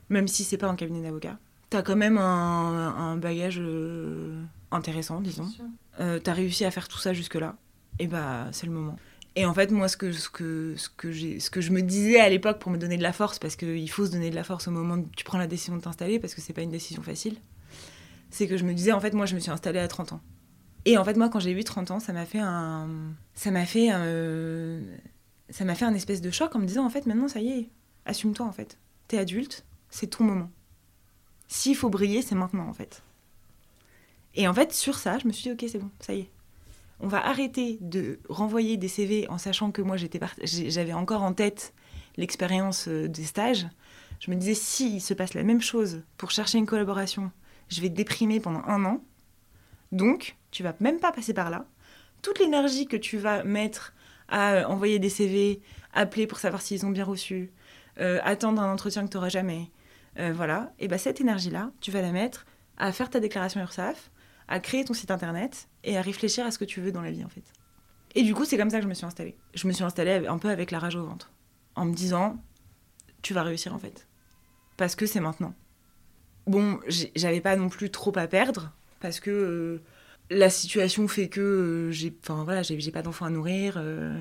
même 0.08 0.26
si 0.26 0.42
c'est 0.42 0.56
pas 0.56 0.66
en 0.66 0.74
cabinet 0.74 1.00
d'avocat. 1.00 1.38
Tu 1.70 1.76
as 1.76 1.82
quand 1.82 1.94
même 1.94 2.18
un, 2.18 3.16
bagage 3.18 3.60
euh, 3.60 4.42
intéressant, 4.72 5.20
disons. 5.20 5.48
Euh, 6.00 6.18
tu 6.18 6.28
as 6.28 6.32
réussi 6.32 6.64
à 6.64 6.72
faire 6.72 6.88
tout 6.88 6.98
ça 6.98 7.12
jusque-là. 7.12 7.54
Et 8.00 8.08
bah, 8.08 8.48
c'est 8.50 8.66
le 8.66 8.72
moment. 8.72 8.96
Et 9.36 9.46
en 9.46 9.54
fait, 9.54 9.70
moi, 9.70 9.86
ce 9.86 9.96
que, 9.96 10.10
ce 10.10 10.28
que, 10.28 10.74
ce 10.76 10.88
que, 10.88 11.12
ce 11.12 11.48
que 11.48 11.60
je 11.60 11.70
me 11.70 11.82
disais 11.82 12.18
à 12.18 12.28
l'époque 12.28 12.58
pour 12.58 12.72
me 12.72 12.78
donner 12.78 12.96
de 12.96 13.02
la 13.04 13.12
force, 13.12 13.38
parce 13.38 13.54
qu'il 13.54 13.88
faut 13.88 14.06
se 14.06 14.10
donner 14.10 14.30
de 14.30 14.34
la 14.34 14.42
force 14.42 14.66
au 14.66 14.72
moment 14.72 14.94
où 14.94 15.08
tu 15.16 15.24
prends 15.24 15.38
la 15.38 15.46
décision 15.46 15.76
de 15.76 15.82
t'installer, 15.82 16.18
parce 16.18 16.34
que 16.34 16.40
c'est 16.40 16.52
pas 16.52 16.62
une 16.62 16.70
décision 16.70 17.00
facile, 17.00 17.36
c'est 18.28 18.48
que 18.48 18.56
je 18.56 18.64
me 18.64 18.74
disais, 18.74 18.90
en 18.90 18.98
fait, 18.98 19.14
moi, 19.14 19.24
je 19.24 19.36
me 19.36 19.40
suis 19.40 19.52
installée 19.52 19.78
à 19.78 19.86
30 19.86 20.14
ans. 20.14 20.20
Et 20.86 20.96
en 20.96 21.04
fait, 21.04 21.16
moi, 21.16 21.28
quand 21.28 21.40
j'ai 21.40 21.50
eu 21.50 21.64
30 21.64 21.90
ans, 21.90 22.00
ça 22.00 22.12
m'a 22.12 22.24
fait 22.24 22.38
un. 22.38 22.88
Ça 23.34 23.50
m'a 23.50 23.66
fait. 23.66 23.90
Un... 23.90 24.80
Ça 25.50 25.64
m'a 25.64 25.74
fait 25.74 25.84
un 25.84 25.94
espèce 25.94 26.20
de 26.20 26.30
choc 26.30 26.54
en 26.56 26.60
me 26.60 26.66
disant, 26.66 26.86
en 26.86 26.90
fait, 26.90 27.06
maintenant, 27.06 27.28
ça 27.28 27.40
y 27.40 27.50
est, 27.50 27.68
assume-toi, 28.04 28.46
en 28.46 28.52
fait. 28.52 28.78
T'es 29.06 29.18
adulte, 29.18 29.64
c'est 29.90 30.08
ton 30.08 30.24
moment. 30.24 30.50
S'il 31.48 31.76
faut 31.76 31.88
briller, 31.90 32.22
c'est 32.22 32.34
maintenant, 32.34 32.68
en 32.68 32.72
fait. 32.72 33.02
Et 34.34 34.48
en 34.48 34.54
fait, 34.54 34.72
sur 34.72 34.98
ça, 34.98 35.18
je 35.18 35.28
me 35.28 35.32
suis 35.32 35.44
dit, 35.44 35.52
ok, 35.52 35.68
c'est 35.70 35.78
bon, 35.78 35.90
ça 36.00 36.14
y 36.14 36.20
est. 36.20 36.30
On 36.98 37.08
va 37.08 37.24
arrêter 37.24 37.78
de 37.80 38.18
renvoyer 38.28 38.76
des 38.76 38.88
CV 38.88 39.28
en 39.28 39.38
sachant 39.38 39.70
que 39.70 39.82
moi, 39.82 39.96
j'étais 39.96 40.20
j'avais 40.42 40.92
encore 40.92 41.22
en 41.22 41.32
tête 41.32 41.74
l'expérience 42.16 42.88
euh, 42.88 43.08
des 43.08 43.24
stages. 43.24 43.68
Je 44.18 44.30
me 44.30 44.36
disais, 44.36 44.54
s'il 44.54 45.00
se 45.00 45.14
passe 45.14 45.34
la 45.34 45.42
même 45.42 45.60
chose 45.60 46.02
pour 46.16 46.30
chercher 46.30 46.58
une 46.58 46.66
collaboration, 46.66 47.30
je 47.68 47.80
vais 47.80 47.88
déprimer 47.88 48.40
pendant 48.40 48.62
un 48.66 48.84
an. 48.84 49.00
Donc, 49.92 50.36
tu 50.50 50.62
vas 50.62 50.74
même 50.80 50.98
pas 50.98 51.12
passer 51.12 51.34
par 51.34 51.50
là. 51.50 51.66
Toute 52.22 52.38
l'énergie 52.38 52.86
que 52.86 52.96
tu 52.96 53.18
vas 53.18 53.44
mettre 53.44 53.92
à 54.28 54.54
euh, 54.54 54.64
envoyer 54.64 54.98
des 54.98 55.10
CV, 55.10 55.60
appeler 55.92 56.26
pour 56.26 56.38
savoir 56.38 56.62
s'ils 56.62 56.84
ont 56.84 56.90
bien 56.90 57.04
reçu, 57.04 57.52
euh, 58.00 58.18
attendre 58.24 58.60
un 58.60 58.72
entretien 58.72 59.04
que 59.04 59.10
tu 59.10 59.16
n'auras 59.16 59.28
jamais, 59.28 59.70
euh, 60.18 60.32
voilà, 60.34 60.72
et 60.78 60.88
ben 60.88 60.98
cette 60.98 61.20
énergie-là, 61.20 61.70
tu 61.80 61.90
vas 61.90 62.02
la 62.02 62.12
mettre 62.12 62.46
à 62.78 62.92
faire 62.92 63.10
ta 63.10 63.20
déclaration 63.20 63.60
URSAF, 63.60 64.10
à 64.48 64.60
créer 64.60 64.84
ton 64.84 64.94
site 64.94 65.10
internet 65.10 65.68
et 65.84 65.96
à 65.96 66.02
réfléchir 66.02 66.46
à 66.46 66.50
ce 66.50 66.58
que 66.58 66.64
tu 66.64 66.80
veux 66.80 66.92
dans 66.92 67.02
la 67.02 67.10
vie 67.10 67.24
en 67.24 67.28
fait. 67.28 67.44
Et 68.14 68.22
du 68.22 68.34
coup, 68.34 68.44
c'est 68.44 68.56
comme 68.56 68.70
ça 68.70 68.78
que 68.78 68.84
je 68.84 68.88
me 68.88 68.94
suis 68.94 69.04
installée. 69.04 69.36
Je 69.54 69.66
me 69.66 69.72
suis 69.72 69.84
installée 69.84 70.26
un 70.26 70.38
peu 70.38 70.48
avec 70.48 70.70
la 70.70 70.78
rage 70.78 70.96
au 70.96 71.04
ventre, 71.04 71.32
en 71.74 71.84
me 71.84 71.94
disant, 71.94 72.42
tu 73.22 73.34
vas 73.34 73.42
réussir 73.42 73.74
en 73.74 73.78
fait, 73.78 74.08
parce 74.76 74.94
que 74.94 75.06
c'est 75.06 75.20
maintenant. 75.20 75.54
Bon, 76.46 76.78
j'avais 77.14 77.40
pas 77.40 77.56
non 77.56 77.68
plus 77.68 77.90
trop 77.90 78.16
à 78.16 78.26
perdre, 78.28 78.72
parce 79.06 79.20
que 79.20 79.80
la 80.30 80.50
situation 80.50 81.06
fait 81.06 81.28
que 81.28 81.40
euh, 81.40 81.92
j'ai 81.92 82.12
enfin 82.22 82.42
voilà 82.42 82.62
j'ai 82.62 82.90
pas 82.90 83.02
d'enfants 83.02 83.26
à 83.26 83.30
nourrir 83.30 83.74
euh, 83.76 84.20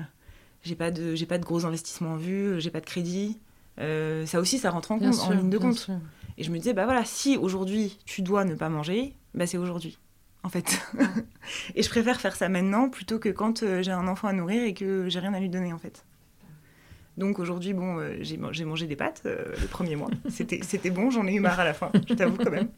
j'ai 0.62 0.76
pas 0.76 0.92
de 0.92 1.16
j'ai 1.16 1.26
pas 1.26 1.38
de 1.38 1.44
gros 1.44 1.66
investissements 1.66 2.12
en 2.12 2.16
vue 2.16 2.60
j'ai 2.60 2.70
pas 2.70 2.80
de 2.80 2.86
crédit. 2.86 3.40
Euh, 3.80 4.24
ça 4.26 4.40
aussi 4.40 4.58
ça 4.58 4.70
rentre 4.70 4.92
en, 4.92 4.98
compte, 4.98 5.18
en 5.18 5.30
ligne 5.32 5.50
de 5.50 5.58
compte. 5.58 5.90
et 6.38 6.44
je 6.44 6.50
me 6.52 6.58
disais 6.58 6.72
bah 6.72 6.84
voilà 6.84 7.04
si 7.04 7.36
aujourd'hui 7.36 7.98
tu 8.06 8.22
dois 8.22 8.44
ne 8.44 8.54
pas 8.54 8.68
manger 8.68 9.12
bah 9.34 9.46
c'est 9.46 9.58
aujourd'hui 9.58 9.98
en 10.44 10.48
fait. 10.48 10.80
Et 11.74 11.82
je 11.82 11.88
préfère 11.88 12.20
faire 12.20 12.36
ça 12.36 12.48
maintenant 12.48 12.88
plutôt 12.88 13.18
que 13.18 13.28
quand 13.28 13.64
j'ai 13.82 13.90
un 13.90 14.06
enfant 14.06 14.28
à 14.28 14.32
nourrir 14.32 14.62
et 14.62 14.74
que 14.74 15.08
j'ai 15.08 15.18
rien 15.18 15.34
à 15.34 15.40
lui 15.40 15.48
donner 15.48 15.72
en 15.72 15.78
fait 15.78 16.04
donc 17.16 17.38
aujourd'hui, 17.38 17.72
bon, 17.72 17.98
euh, 17.98 18.18
j'ai 18.20 18.64
mangé 18.64 18.86
des 18.86 18.96
pâtes 18.96 19.22
euh, 19.24 19.54
le 19.60 19.66
premier 19.68 19.96
mois. 19.96 20.10
C'était 20.28 20.90
bon, 20.90 21.10
j'en 21.10 21.26
ai 21.26 21.34
eu 21.34 21.40
marre 21.40 21.60
à 21.60 21.64
la 21.64 21.72
fin, 21.72 21.90
je 22.08 22.14
t'avoue 22.14 22.36
quand 22.36 22.50
même. 22.50 22.68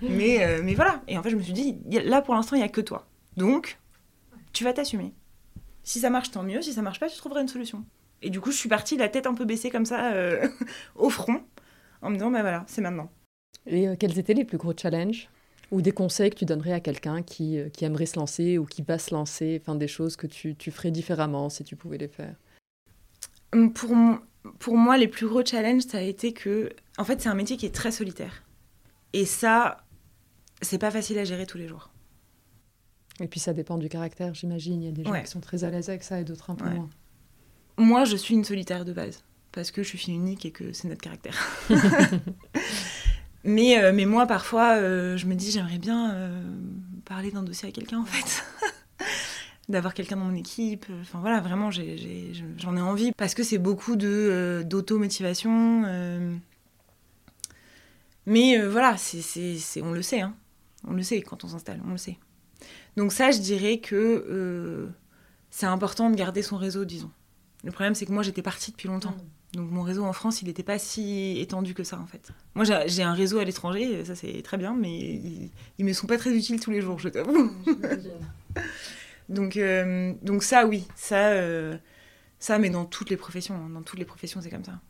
Mais, 0.00 0.44
euh, 0.44 0.62
mais 0.64 0.74
voilà. 0.74 1.02
Et 1.08 1.18
en 1.18 1.22
fait, 1.22 1.30
je 1.30 1.36
me 1.36 1.42
suis 1.42 1.52
dit, 1.52 1.78
là 1.90 2.22
pour 2.22 2.34
l'instant, 2.34 2.56
il 2.56 2.60
n'y 2.60 2.64
a 2.64 2.70
que 2.70 2.80
toi. 2.80 3.06
Donc, 3.36 3.78
tu 4.52 4.64
vas 4.64 4.72
t'assumer. 4.72 5.12
Si 5.82 5.98
ça 5.98 6.10
marche, 6.10 6.30
tant 6.30 6.42
mieux. 6.42 6.62
Si 6.62 6.72
ça 6.72 6.80
marche 6.80 7.00
pas, 7.00 7.08
tu 7.08 7.18
trouveras 7.18 7.42
une 7.42 7.48
solution. 7.48 7.84
Et 8.22 8.30
du 8.30 8.40
coup, 8.40 8.50
je 8.50 8.56
suis 8.56 8.68
partie 8.68 8.96
la 8.96 9.08
tête 9.08 9.26
un 9.26 9.34
peu 9.34 9.44
baissée 9.44 9.68
comme 9.68 9.84
ça, 9.84 10.12
au 10.96 11.10
front, 11.10 11.42
en 12.00 12.08
me 12.08 12.14
disant, 12.14 12.30
ben 12.30 12.40
voilà, 12.40 12.64
c'est 12.68 12.80
maintenant. 12.80 13.10
Et 13.66 13.88
quels 13.98 14.18
étaient 14.18 14.34
les 14.34 14.44
plus 14.44 14.58
gros 14.58 14.72
challenges 14.76 15.28
ou 15.70 15.80
des 15.80 15.92
conseils 15.92 16.30
que 16.30 16.36
tu 16.36 16.44
donnerais 16.44 16.72
à 16.72 16.80
quelqu'un 16.80 17.22
qui, 17.22 17.58
qui 17.72 17.84
aimerait 17.84 18.06
se 18.06 18.18
lancer 18.18 18.58
ou 18.58 18.66
qui 18.66 18.82
va 18.82 18.98
se 18.98 19.14
lancer, 19.14 19.58
enfin 19.60 19.74
des 19.74 19.88
choses 19.88 20.16
que 20.16 20.26
tu, 20.26 20.54
tu 20.54 20.70
ferais 20.70 20.90
différemment 20.90 21.48
si 21.48 21.64
tu 21.64 21.76
pouvais 21.76 21.96
les 21.96 22.08
faire 22.08 22.34
pour, 23.74 23.94
pour 24.58 24.76
moi, 24.76 24.96
les 24.98 25.08
plus 25.08 25.26
gros 25.26 25.44
challenges, 25.44 25.82
ça 25.82 25.98
a 25.98 26.02
été 26.02 26.32
que, 26.32 26.70
en 26.98 27.04
fait, 27.04 27.20
c'est 27.20 27.28
un 27.28 27.34
métier 27.34 27.56
qui 27.56 27.66
est 27.66 27.74
très 27.74 27.92
solitaire. 27.92 28.42
Et 29.12 29.24
ça, 29.24 29.84
c'est 30.62 30.78
pas 30.78 30.90
facile 30.90 31.18
à 31.18 31.24
gérer 31.24 31.46
tous 31.46 31.58
les 31.58 31.68
jours. 31.68 31.90
Et 33.20 33.28
puis 33.28 33.40
ça 33.40 33.52
dépend 33.52 33.78
du 33.78 33.88
caractère, 33.88 34.34
j'imagine. 34.34 34.82
Il 34.82 34.86
y 34.86 34.88
a 34.88 34.92
des 34.92 35.04
gens 35.04 35.20
qui 35.20 35.30
sont 35.30 35.40
très 35.40 35.64
à 35.64 35.70
l'aise 35.70 35.88
avec 35.88 36.02
ça 36.02 36.20
et 36.20 36.24
d'autres 36.24 36.50
un 36.50 36.54
peu 36.54 36.68
moins. 36.68 36.88
Moi, 37.78 38.04
je 38.04 38.16
suis 38.16 38.34
une 38.34 38.44
solitaire 38.44 38.84
de 38.84 38.92
base, 38.92 39.24
parce 39.50 39.70
que 39.70 39.82
je 39.82 39.88
suis 39.88 39.98
fille 39.98 40.14
unique 40.14 40.44
et 40.44 40.50
que 40.50 40.72
c'est 40.72 40.88
notre 40.88 41.00
caractère. 41.00 41.36
mais, 43.44 43.82
euh, 43.82 43.92
mais 43.94 44.06
moi, 44.06 44.26
parfois, 44.26 44.76
euh, 44.76 45.16
je 45.16 45.26
me 45.26 45.34
dis, 45.34 45.50
j'aimerais 45.50 45.78
bien 45.78 46.12
euh, 46.14 46.42
parler 47.04 47.30
d'un 47.30 47.42
dossier 47.42 47.68
à 47.68 47.72
quelqu'un, 47.72 48.00
en 48.00 48.04
fait. 48.04 48.44
D'avoir 49.72 49.94
quelqu'un 49.94 50.16
dans 50.16 50.24
mon 50.24 50.36
équipe. 50.36 50.86
Enfin 51.00 51.20
voilà, 51.20 51.40
vraiment, 51.40 51.70
j'en 51.70 52.76
ai, 52.76 52.80
envie 52.80 53.12
parce 53.12 53.34
que 53.34 53.42
c'est 53.42 53.58
beaucoup 53.58 53.96
de 53.96 54.08
euh, 54.08 54.62
d'auto-motivation. 54.62 55.82
Euh. 55.86 56.36
Mais 58.26 58.58
euh, 58.58 58.70
voilà, 58.70 58.96
c'est, 58.96 59.82
on 59.82 59.92
le 59.92 60.02
sait, 60.02 60.20
hein. 60.20 60.34
on 60.86 60.92
le 60.92 61.02
sait 61.02 61.20
quand 61.22 61.42
on 61.44 61.48
s'installe, 61.48 61.80
on 61.86 61.92
le 61.92 61.98
sait. 61.98 62.18
Donc 62.96 63.12
ça, 63.12 63.32
je 63.32 63.38
dirais 63.38 63.78
que 63.78 64.88
c'est 65.50 65.66
important 65.66 66.08
de 66.10 66.14
garder 66.14 66.42
son 66.42 66.56
réseau, 66.56 66.84
disons. 66.84 67.10
Le 67.64 67.72
problème, 67.72 67.94
c'est 67.94 68.06
que 68.06 68.12
moi, 68.12 68.22
j'étais 68.22 68.42
partie 68.42 68.70
depuis 68.70 68.88
longtemps. 68.88 69.10
Mm. 69.10 69.42
Donc 69.54 69.70
mon 69.70 69.82
réseau 69.82 70.04
en 70.04 70.12
France, 70.12 70.40
il 70.40 70.46
n'était 70.46 70.62
pas 70.62 70.78
si 70.78 71.38
étendu 71.38 71.74
que 71.74 71.84
ça, 71.84 71.98
en 71.98 72.06
fait. 72.06 72.30
Moi, 72.54 72.64
j'ai 72.86 73.02
un 73.02 73.12
réseau 73.12 73.38
à 73.38 73.44
l'étranger, 73.44 74.04
ça 74.04 74.14
c'est 74.14 74.40
très 74.42 74.56
bien, 74.56 74.74
mais 74.74 74.98
ils, 74.98 75.50
ne 75.78 75.84
me 75.84 75.92
sont 75.92 76.06
pas 76.06 76.16
très 76.16 76.34
utiles 76.34 76.58
tous 76.58 76.70
les 76.70 76.80
jours, 76.80 76.98
je 76.98 77.08
t'avoue. 77.08 77.52
donc, 79.32 79.56
euh, 79.56 80.12
donc 80.22 80.42
ça, 80.42 80.66
oui, 80.66 80.86
ça, 80.94 81.30
euh, 81.30 81.76
ça, 82.38 82.58
mais 82.58 82.70
dans 82.70 82.84
toutes 82.84 83.10
les 83.10 83.16
professions, 83.16 83.54
hein. 83.54 83.70
dans 83.72 83.82
toutes 83.82 83.98
les 83.98 84.04
professions, 84.04 84.40
c'est 84.40 84.50
comme 84.50 84.64
ça. 84.64 84.80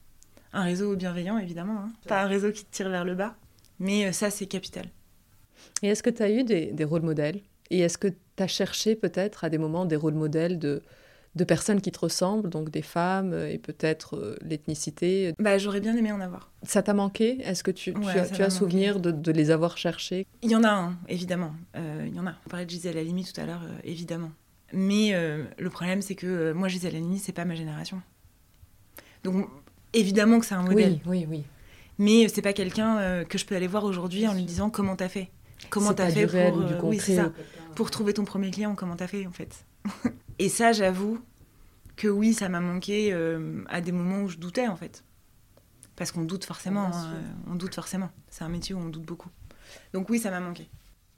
Un 0.53 0.65
réseau 0.65 0.97
bienveillant, 0.97 1.39
évidemment, 1.39 1.79
hein. 1.79 1.93
pas 2.07 2.23
un 2.23 2.27
réseau 2.27 2.53
qui 2.53 2.65
te 2.65 2.71
tire 2.71 2.91
vers 2.91 3.05
le 3.05 3.15
bas, 3.15 3.37
mais 3.79 4.07
euh, 4.07 4.13
ça, 4.13 4.31
c'est 4.31 4.47
capital. 4.47 4.87
Et 5.83 5.89
est-ce 5.89 6.03
que 6.03 6.11
tu 6.11 6.23
as 6.23 6.31
eu 6.31 6.45
des, 6.45 6.67
des 6.73 6.85
rôles 6.85 7.03
modèles? 7.03 7.41
Et 7.71 7.81
est-ce 7.81 7.99
que 7.99 8.09
tu 8.09 8.43
as 8.43 8.49
cherché 8.49 8.97
peut-être 8.97 9.45
à 9.45 9.49
des 9.49 9.59
moments 9.59 9.87
des 9.87 9.97
rôles 9.97 10.15
modèles 10.15 10.59
de 10.59 10.83
de 11.35 11.45
personnes 11.45 11.81
qui 11.81 11.91
te 11.91 11.99
ressemblent, 11.99 12.51
donc 12.51 12.71
des 12.71 12.83
femmes 12.83 13.33
et 13.33 13.59
peut-être 13.59 14.17
euh, 14.17 14.37
l'ethnicité 14.43 15.35
Bah, 15.39 15.57
j'aurais 15.59 15.81
bien 15.81 15.97
aimé 15.97 16.13
en 16.13 16.21
avoir. 16.21 16.51
Ça 16.63 16.83
t'a 16.83 16.93
manqué? 16.93 17.39
Est-ce 17.43 17.65
que 17.65 17.71
tu, 17.71 17.95
tu 17.95 18.43
as, 18.43 18.51
souvenir 18.51 19.01
de, 19.01 19.33
les 19.33 19.51
avoir 19.51 19.79
cherchés 19.79 20.27
Il 20.43 20.51
y 20.51 20.57
en 20.57 20.65
a 20.65 20.71
un, 20.71 20.99
évidemment. 21.09 21.55
Euh, 21.77 22.05
il 22.07 22.15
y 22.15 22.21
en 22.21 22.27
a. 22.27 22.35
On 22.47 22.51
parlait 22.51 22.67
de 22.67 22.71
Gisèle 22.71 22.99
Halimi 22.99 23.25
tout 23.25 23.41
à 23.41 23.47
l'heure, 23.47 23.63
euh, 23.65 23.79
évidemment. 23.85 24.31
Mais 24.75 25.13
le 25.59 25.69
problème, 25.69 26.01
c'est 26.01 26.15
que 26.15 26.53
moi, 26.53 26.67
Gisèle 26.67 26.97
Halimi, 26.97 27.19
c'est 27.19 27.33
pas 27.33 27.45
ma 27.45 27.55
génération. 27.55 28.01
Donc, 29.23 29.47
évidemment 29.93 30.41
que 30.41 30.47
c'est 30.47 30.55
un 30.55 30.63
modèle. 30.63 30.99
Oui, 31.05 31.27
oui, 31.27 31.27
oui. 31.29 31.45
Mais 31.99 32.27
c'est 32.29 32.41
pas 32.41 32.55
quelqu'un 32.55 33.23
que 33.25 33.37
je 33.37 33.45
peux 33.45 33.55
aller 33.55 33.67
voir 33.67 33.85
aujourd'hui 33.85 34.27
en 34.27 34.33
lui 34.33 34.45
disant 34.45 34.71
comment 34.71 34.97
t'as 34.97 35.11
fait? 35.11 35.29
Comment 35.69 35.93
t'as 35.93 36.09
fait 36.09 36.27
pour, 36.27 36.89
oui, 36.89 36.99
ça. 36.99 37.33
pour 37.77 37.91
trouver 37.91 38.15
ton 38.15 38.25
premier 38.25 38.51
client, 38.51 38.75
comment 38.75 38.97
t'as 38.97 39.07
fait 39.07 39.27
en 39.27 39.31
fait? 39.31 39.67
Et 40.43 40.49
ça, 40.49 40.73
j'avoue 40.73 41.21
que 41.95 42.09
oui, 42.09 42.35
ça 42.35 42.49
m'a 42.49 42.59
manqué 42.59 43.13
euh, 43.13 43.63
à 43.69 43.81
des 43.81 43.93
moments 43.93 44.23
où 44.23 44.29
je 44.29 44.39
doutais 44.39 44.67
en 44.67 44.75
fait. 44.75 45.05
Parce 45.95 46.11
qu'on 46.11 46.23
doute 46.23 46.45
forcément, 46.45 46.91
hein, 46.93 47.15
on 47.49 47.55
doute 47.55 47.77
forcément. 47.77 48.11
C'est 48.29 48.43
un 48.43 48.49
métier 48.49 48.75
où 48.75 48.79
on 48.79 48.89
doute 48.89 49.05
beaucoup. 49.05 49.29
Donc 49.93 50.11
oui, 50.11 50.19
ça 50.19 50.33
m'a 50.33 50.41
manqué. 50.41 50.69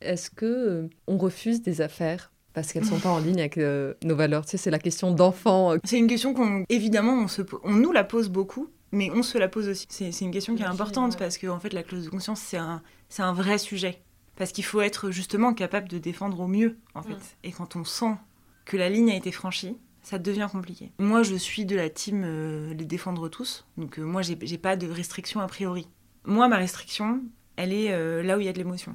Est-ce 0.03 0.29
que 0.29 0.45
euh, 0.45 0.91
on 1.07 1.17
refuse 1.17 1.63
des 1.63 1.81
affaires 1.81 2.33
parce 2.53 2.71
qu'elles 2.71 2.85
sont 2.85 3.01
pas 3.01 3.09
en 3.09 3.19
ligne 3.19 3.41
avec 3.41 3.57
euh, 3.57 3.95
nos 4.05 4.15
valeurs? 4.15 4.45
Tu 4.45 4.51
sais, 4.51 4.57
c'est 4.59 4.71
la 4.71 4.79
question 4.79 5.11
d'enfant. 5.11 5.73
C'est 5.85 5.99
une 5.99 6.07
question 6.07 6.35
qu'on, 6.35 6.67
évidemment, 6.69 7.15
on, 7.15 7.29
se, 7.29 7.41
on 7.63 7.73
nous 7.73 7.93
la 7.93 8.05
pose 8.05 8.29
beaucoup, 8.29 8.69
mais 8.93 9.11
on 9.11 9.23
se 9.23 9.39
la 9.39 9.49
pose 9.49 9.71
aussi. 9.71 9.87
C'est, 9.89 10.11
une 10.21 10.33
question 10.33 10.55
qui 10.55 10.63
est 10.65 10.67
importante 10.67 11.17
parce 11.17 11.39
que 11.39 11.47
en 11.47 11.61
fait, 11.61 11.73
la 11.73 11.83
clause 11.83 12.05
de 12.05 12.11
conscience, 12.11 12.43
c'est 12.43 12.59
un, 12.59 12.83
c'est 13.09 13.23
un 13.23 13.33
vrai 13.33 13.57
sujet. 13.57 14.03
Parce 14.37 14.53
qu'il 14.53 14.65
faut 14.65 14.83
être 14.83 15.11
justement 15.11 15.55
capable 15.55 15.89
de 15.89 15.97
défendre 15.97 16.41
au 16.41 16.47
mieux, 16.47 16.77
en 16.95 17.03
fait. 17.03 17.39
Et 17.43 17.53
quand 17.53 17.75
on 17.77 17.85
sent 17.85 18.17
que 18.65 18.77
la 18.77 18.89
ligne 18.89 19.11
a 19.11 19.17
été 19.17 19.33
franchie, 19.33 19.77
ça 20.03 20.19
devient 20.19 20.49
compliqué. 20.51 20.93
Moi, 20.99 21.23
je 21.23 21.35
suis 21.35 21.65
de 21.65 21.77
la 21.77 21.89
team 21.89 22.23
euh, 22.25 22.75
les 22.75 22.85
défendre 22.85 23.29
tous, 23.29 23.67
donc 23.77 23.99
euh, 23.99 24.03
moi, 24.03 24.23
j'ai 24.23 24.59
pas 24.59 24.77
de 24.77 24.87
restriction 24.87 25.41
a 25.41 25.47
priori. 25.47 25.89
Moi, 26.25 26.47
ma 26.49 26.57
restriction, 26.57 27.23
elle 27.57 27.73
est 27.73 27.93
euh, 27.93 28.23
là 28.23 28.37
où 28.37 28.41
il 28.41 28.47
y 28.47 28.49
a 28.49 28.53
de 28.53 28.59
l'émotion. 28.59 28.95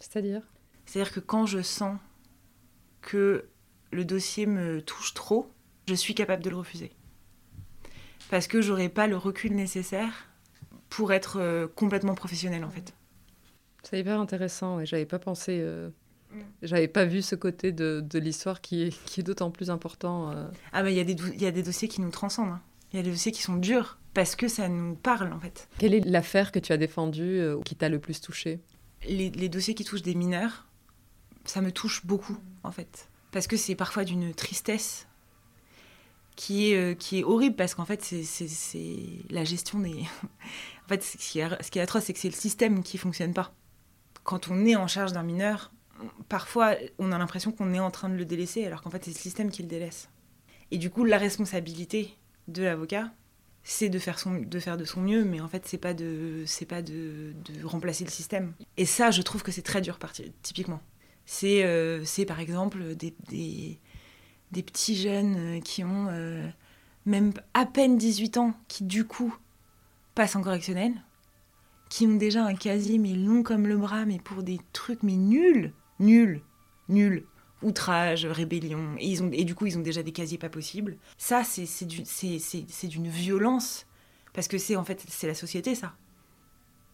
C'est-à-dire? 0.00 0.42
C'est-à-dire 0.86 1.12
que 1.12 1.20
quand 1.20 1.46
je 1.46 1.60
sens 1.60 1.98
que 3.02 3.44
le 3.90 4.04
dossier 4.04 4.46
me 4.46 4.80
touche 4.80 5.14
trop, 5.14 5.50
je 5.86 5.94
suis 5.94 6.14
capable 6.14 6.42
de 6.42 6.50
le 6.50 6.56
refuser. 6.56 6.92
Parce 8.30 8.46
que 8.46 8.60
j'aurais 8.60 8.88
pas 8.88 9.06
le 9.06 9.16
recul 9.16 9.54
nécessaire 9.54 10.28
pour 10.88 11.12
être 11.12 11.66
complètement 11.74 12.14
professionnel, 12.14 12.64
en 12.64 12.70
fait. 12.70 12.94
C'est 13.82 13.98
hyper 14.00 14.20
intéressant, 14.20 14.80
et 14.80 14.86
j'avais 14.86 15.06
pas 15.06 15.18
pensé. 15.18 15.62
J'avais 16.62 16.88
pas 16.88 17.04
vu 17.04 17.22
ce 17.22 17.34
côté 17.34 17.72
de, 17.72 18.04
de 18.06 18.18
l'histoire 18.18 18.60
qui 18.60 18.82
est, 18.82 19.04
qui 19.04 19.20
est 19.20 19.22
d'autant 19.22 19.50
plus 19.50 19.70
important. 19.70 20.30
Euh. 20.30 20.46
Ah 20.72 20.82
bah 20.82 20.90
il 20.90 20.96
y, 20.96 21.00
a 21.00 21.04
des 21.04 21.16
y 21.40 21.46
a 21.46 21.50
des 21.50 21.62
dossiers 21.62 21.88
qui 21.88 22.00
nous 22.00 22.10
transcendent. 22.10 22.50
Hein. 22.50 22.60
Il 22.92 22.96
y 22.96 23.00
a 23.00 23.02
des 23.02 23.10
dossiers 23.10 23.32
qui 23.32 23.42
sont 23.42 23.56
durs 23.56 23.98
parce 24.14 24.36
que 24.36 24.48
ça 24.48 24.68
nous 24.68 24.94
parle 24.94 25.32
en 25.32 25.40
fait. 25.40 25.68
Quelle 25.78 25.94
est 25.94 26.04
l'affaire 26.04 26.52
que 26.52 26.58
tu 26.58 26.72
as 26.72 26.76
défendue 26.76 27.38
euh, 27.38 27.56
ou 27.56 27.60
qui 27.62 27.76
t'a 27.76 27.88
le 27.88 27.98
plus 27.98 28.20
touché 28.20 28.60
les, 29.06 29.30
les, 29.30 29.48
dossiers 29.48 29.74
qui 29.74 29.84
touchent 29.84 30.02
des 30.02 30.16
mineurs, 30.16 30.66
ça 31.44 31.60
me 31.60 31.70
touche 31.70 32.04
beaucoup 32.04 32.36
en 32.64 32.72
fait. 32.72 33.08
Parce 33.30 33.46
que 33.46 33.56
c'est 33.56 33.74
parfois 33.74 34.04
d'une 34.04 34.34
tristesse 34.34 35.06
qui 36.34 36.72
est, 36.72 36.76
euh, 36.76 36.94
qui 36.94 37.18
est 37.20 37.24
horrible 37.24 37.56
parce 37.56 37.74
qu'en 37.74 37.84
fait 37.84 38.02
c'est 38.02 38.88
la 39.30 39.44
gestion 39.44 39.80
des... 39.80 39.92
en 40.84 40.88
fait 40.88 41.02
ce 41.02 41.16
qui 41.16 41.40
est, 41.40 41.62
ce 41.62 41.70
qui 41.70 41.78
est 41.78 41.82
atroce 41.82 42.04
c'est 42.04 42.12
que 42.12 42.18
c'est 42.18 42.30
le 42.30 42.34
système 42.34 42.82
qui 42.82 42.98
fonctionne 42.98 43.34
pas. 43.34 43.52
Quand 44.24 44.48
on 44.48 44.64
est 44.66 44.76
en 44.76 44.86
charge 44.86 45.12
d'un 45.12 45.22
mineur, 45.22 45.72
parfois, 46.28 46.74
on 46.98 47.12
a 47.12 47.18
l'impression 47.18 47.52
qu'on 47.52 47.72
est 47.72 47.80
en 47.80 47.90
train 47.90 48.08
de 48.08 48.16
le 48.16 48.24
délaisser, 48.24 48.64
alors 48.64 48.82
qu'en 48.82 48.90
fait, 48.90 49.04
c'est 49.04 49.10
le 49.10 49.16
système 49.16 49.50
qui 49.50 49.62
le 49.62 49.68
délaisse. 49.68 50.08
Et 50.70 50.78
du 50.78 50.90
coup, 50.90 51.04
la 51.04 51.18
responsabilité 51.18 52.14
de 52.48 52.62
l'avocat, 52.62 53.12
c'est 53.62 53.88
de 53.88 53.98
faire, 53.98 54.16
de 54.16 54.84
son 54.84 55.00
mieux, 55.00 55.24
mais 55.24 55.40
en 55.40 55.48
fait, 55.48 55.66
c'est 55.66 55.78
pas, 55.78 55.94
de, 55.94 56.44
pas 56.68 56.82
de, 56.82 57.34
remplacer 57.64 58.04
le 58.04 58.10
système. 58.10 58.54
Et 58.76 58.86
ça, 58.86 59.10
je 59.10 59.22
trouve 59.22 59.42
que 59.42 59.52
c'est 59.52 59.62
très 59.62 59.80
dur, 59.80 59.98
typiquement. 60.42 60.80
C'est, 61.26 61.64
euh, 61.64 62.04
c'est 62.04 62.24
par 62.24 62.40
exemple 62.40 62.94
des, 62.94 63.14
des, 63.28 64.62
petits 64.62 64.96
jeunes 64.96 65.60
qui 65.62 65.84
ont 65.84 66.06
euh, 66.08 66.48
même 67.04 67.34
à 67.52 67.66
peine 67.66 67.98
18 67.98 68.38
ans, 68.38 68.54
qui 68.68 68.84
du 68.84 69.04
coup 69.04 69.36
passent 70.14 70.36
en 70.36 70.42
correctionnel, 70.42 70.94
qui 71.90 72.06
ont 72.06 72.16
déjà 72.16 72.44
un 72.44 72.54
casier 72.54 72.96
mais 72.96 73.14
long 73.14 73.42
comme 73.42 73.66
le 73.66 73.76
bras, 73.76 74.06
mais 74.06 74.18
pour 74.18 74.42
des 74.42 74.58
trucs 74.72 75.02
mais 75.02 75.16
nuls 75.16 75.72
nul, 75.98 76.42
nul. 76.88 77.24
Outrage, 77.60 78.24
rébellion, 78.24 78.94
et, 79.00 79.44
du 79.44 79.56
coup 79.56 79.66
ils 79.66 79.76
ont 79.76 79.82
déjà 79.82 80.04
des 80.04 80.12
casiers 80.12 80.38
pas 80.38 80.48
possibles. 80.48 80.96
Ça, 81.16 81.42
c'est 81.42 81.84
d'une 81.84 83.08
violence, 83.08 83.84
parce 84.32 84.46
que 84.46 84.58
c'est 84.58 84.76
en 84.76 84.84
fait, 84.84 85.04
c'est 85.08 85.26
la 85.26 85.34
société 85.34 85.74
ça. 85.74 85.96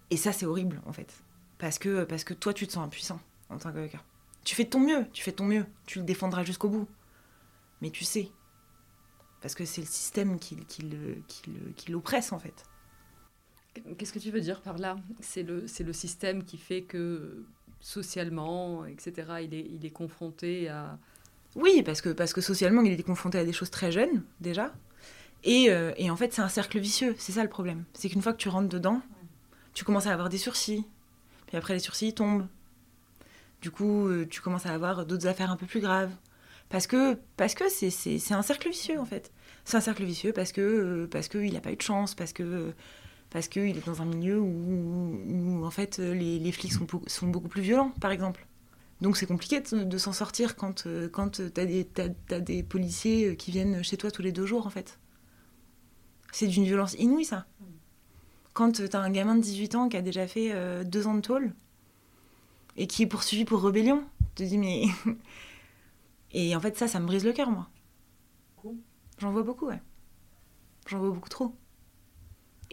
Et 0.09 0.17
ça, 0.17 0.33
c'est 0.33 0.47
horrible 0.47 0.81
en 0.87 0.93
fait. 0.95 1.23
Parce 1.59 1.79
que, 1.79 2.05
parce 2.05 2.25
que 2.25 2.33
toi, 2.33 2.55
tu 2.55 2.67
te 2.67 2.73
sens 2.73 2.87
impuissant 2.87 3.21
en 3.51 3.59
tant 3.59 3.73
qu'avocat. 3.73 4.03
Tu 4.43 4.55
fais 4.55 4.65
de 4.65 4.71
ton 4.71 4.81
mieux, 4.81 5.07
tu 5.13 5.23
fais 5.23 5.33
ton 5.33 5.45
mieux, 5.45 5.67
tu 5.85 5.99
le 5.99 6.05
défendras 6.07 6.45
jusqu'au 6.45 6.71
bout. 6.71 6.89
Mais 7.83 7.91
tu 7.91 8.05
sais, 8.05 8.31
parce 9.43 9.55
que 9.55 9.67
c'est 9.67 9.83
le 9.83 9.87
système 9.87 10.39
qui, 10.39 10.57
qui, 10.65 11.91
l'oppresse 11.91 12.33
en 12.33 12.39
fait. 12.39 12.65
Qu'est-ce 13.99 14.15
que 14.15 14.19
tu 14.19 14.31
veux 14.31 14.41
dire 14.41 14.63
par 14.63 14.79
là? 14.79 14.97
C'est 15.21 15.43
le 15.43 15.93
système 15.93 16.43
qui 16.45 16.57
fait 16.57 16.85
que 16.85 17.45
socialement, 17.85 18.87
etc. 18.87 19.12
Il 19.43 19.53
est, 19.53 19.66
il 19.70 19.85
est 19.85 19.91
confronté 19.91 20.68
à... 20.70 20.99
Oui, 21.55 21.82
parce 21.85 22.01
que, 22.01 22.09
parce 22.09 22.32
que 22.32 22.41
socialement, 22.41 22.80
il 22.80 22.99
est 22.99 23.03
confronté 23.03 23.39
à 23.39 23.45
des 23.45 23.53
choses 23.53 23.70
très 23.70 23.93
jeunes, 23.93 24.22
déjà. 24.41 24.72
Et, 25.45 25.66
euh, 25.68 25.93
et 25.99 26.11
en 26.11 26.16
fait, 26.16 26.32
c'est 26.32 26.41
un 26.41 26.49
cercle 26.49 26.78
vicieux. 26.78 27.14
C'est 27.18 27.32
ça 27.32 27.43
le 27.43 27.51
problème. 27.51 27.85
C'est 27.93 28.09
qu'une 28.09 28.22
fois 28.22 28.32
que 28.32 28.39
tu 28.39 28.49
rentres 28.49 28.70
dedans, 28.70 29.03
tu 29.74 29.85
commences 29.85 30.07
à 30.07 30.14
avoir 30.14 30.30
des 30.30 30.39
sursis. 30.39 30.87
Puis 31.47 31.59
après, 31.59 31.74
les 31.74 31.78
sursis 31.78 32.14
tombent. 32.14 32.47
Du 33.61 33.70
coup, 33.70 34.09
euh, 34.09 34.26
tu 34.28 34.41
commences 34.41 34.64
à 34.64 34.72
avoir 34.72 35.05
d'autres 35.05 35.26
affaires 35.26 35.51
un 35.51 35.57
peu 35.57 35.66
plus 35.66 35.80
graves. 35.80 36.11
Parce 36.70 36.87
que 36.87 37.18
parce 37.37 37.55
que 37.55 37.68
c'est 37.68 38.32
un 38.32 38.43
cercle 38.43 38.70
vicieux, 38.70 38.99
en 38.99 39.05
fait. 39.05 39.30
C'est 39.66 39.76
un 39.76 39.82
cercle 39.82 40.05
vicieux 40.05 40.32
parce 40.32 40.53
que 40.53 40.62
euh, 40.62 41.07
parce 41.07 41.28
qu'il 41.28 41.53
n'a 41.53 41.61
pas 41.61 41.70
eu 41.70 41.76
de 41.76 41.82
chance, 41.82 42.14
parce 42.14 42.32
que 42.32 42.72
parce 43.35 43.49
qu'il 43.49 43.76
est 43.76 43.85
dans 43.85 44.01
un 44.01 44.05
milieu 44.05 44.41
où, 44.41 45.64
en 45.64 45.70
fait 45.72 45.99
les, 45.99 46.53
flics 46.53 46.72
sont, 46.72 46.87
sont, 47.09 47.26
beaucoup 47.26 47.49
plus 47.49 47.62
violents, 47.62 47.91
par 48.01 48.12
exemple. 48.12 48.47
Donc 49.01 49.16
c'est 49.16 49.26
compliqué 49.26 49.61
de, 49.61 49.99
s'en 49.99 50.12
sortir 50.12 50.55
quand, 50.55 50.87
quand 51.11 51.30
tu 51.30 51.43
as, 51.61 52.41
des 52.41 52.62
policiers 52.62 53.30
euh, 53.30 53.35
qui 53.35 53.51
viennent 53.51 53.82
chez 53.82 53.97
toi 53.97 54.12
tous 54.12 54.22
les 54.22 54.30
deux 54.30 54.47
jours, 54.47 54.68
en 54.68 54.70
fait. 54.70 55.01
C'est 56.30 56.47
d'une 56.47 56.62
violence 56.62 56.95
inouïe, 56.95 57.24
ça. 57.24 57.47
Quand 58.53 58.70
tu 58.70 58.85
as 58.93 59.01
un 59.01 59.11
gamin 59.11 59.35
de 59.35 59.43
18 59.43 59.74
ans 59.74 59.89
qui 59.89 59.97
a 59.97 60.03
déjà 60.03 60.28
fait 60.28 60.53
euh, 60.53 60.85
deux 60.85 61.09
ans 61.09 61.14
de 61.14 61.20
tôle 61.20 61.53
et 62.76 62.87
qui 62.87 63.03
est 63.03 63.07
poursuivi 63.07 63.45
pour 63.45 63.64
rébellion, 63.64 64.05
tu 64.37 64.45
te 64.45 64.49
dis, 64.49 64.59
mais. 64.59 64.85
et 66.30 66.55
en 66.55 66.61
fait, 66.61 66.78
ça, 66.78 66.87
ça 66.87 67.01
me 67.01 67.07
brise 67.07 67.24
le 67.24 67.32
cœur, 67.32 67.51
moi. 67.51 67.68
J'en 69.18 69.32
vois 69.32 69.43
beaucoup, 69.43 69.66
ouais. 69.66 69.82
J'en 70.87 71.01
vois 71.01 71.11
beaucoup 71.11 71.28
trop. 71.28 71.53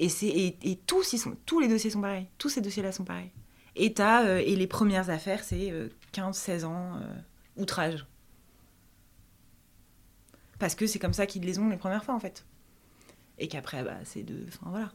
Et, 0.01 0.79
tous, 0.87 1.59
les 1.59 1.67
dossiers 1.67 1.91
sont 1.91 2.01
pareils. 2.01 2.27
Tous 2.39 2.49
ces 2.49 2.61
dossiers-là 2.61 2.91
sont 2.91 3.03
pareils. 3.03 3.31
Et, 3.75 3.93
euh, 3.99 4.41
et 4.43 4.55
les 4.55 4.67
premières 4.67 5.11
affaires, 5.11 5.43
c'est 5.43 5.71
15-16 6.13 6.63
euh, 6.63 6.65
ans, 6.65 6.97
euh, 6.97 7.61
outrage. 7.61 8.07
Parce 10.57 10.73
que 10.73 10.87
c'est 10.87 10.99
comme 10.99 11.13
ça 11.13 11.27
qu'ils 11.27 11.43
les 11.43 11.59
ont 11.59 11.69
les 11.69 11.77
premières 11.77 12.03
fois, 12.03 12.15
en 12.15 12.19
fait. 12.19 12.45
Et 13.37 13.47
qu'après, 13.47 13.83
bah, 13.83 13.97
c'est 14.03 14.23
de... 14.23 14.45
Enfin, 14.47 14.71
voilà. 14.71 14.91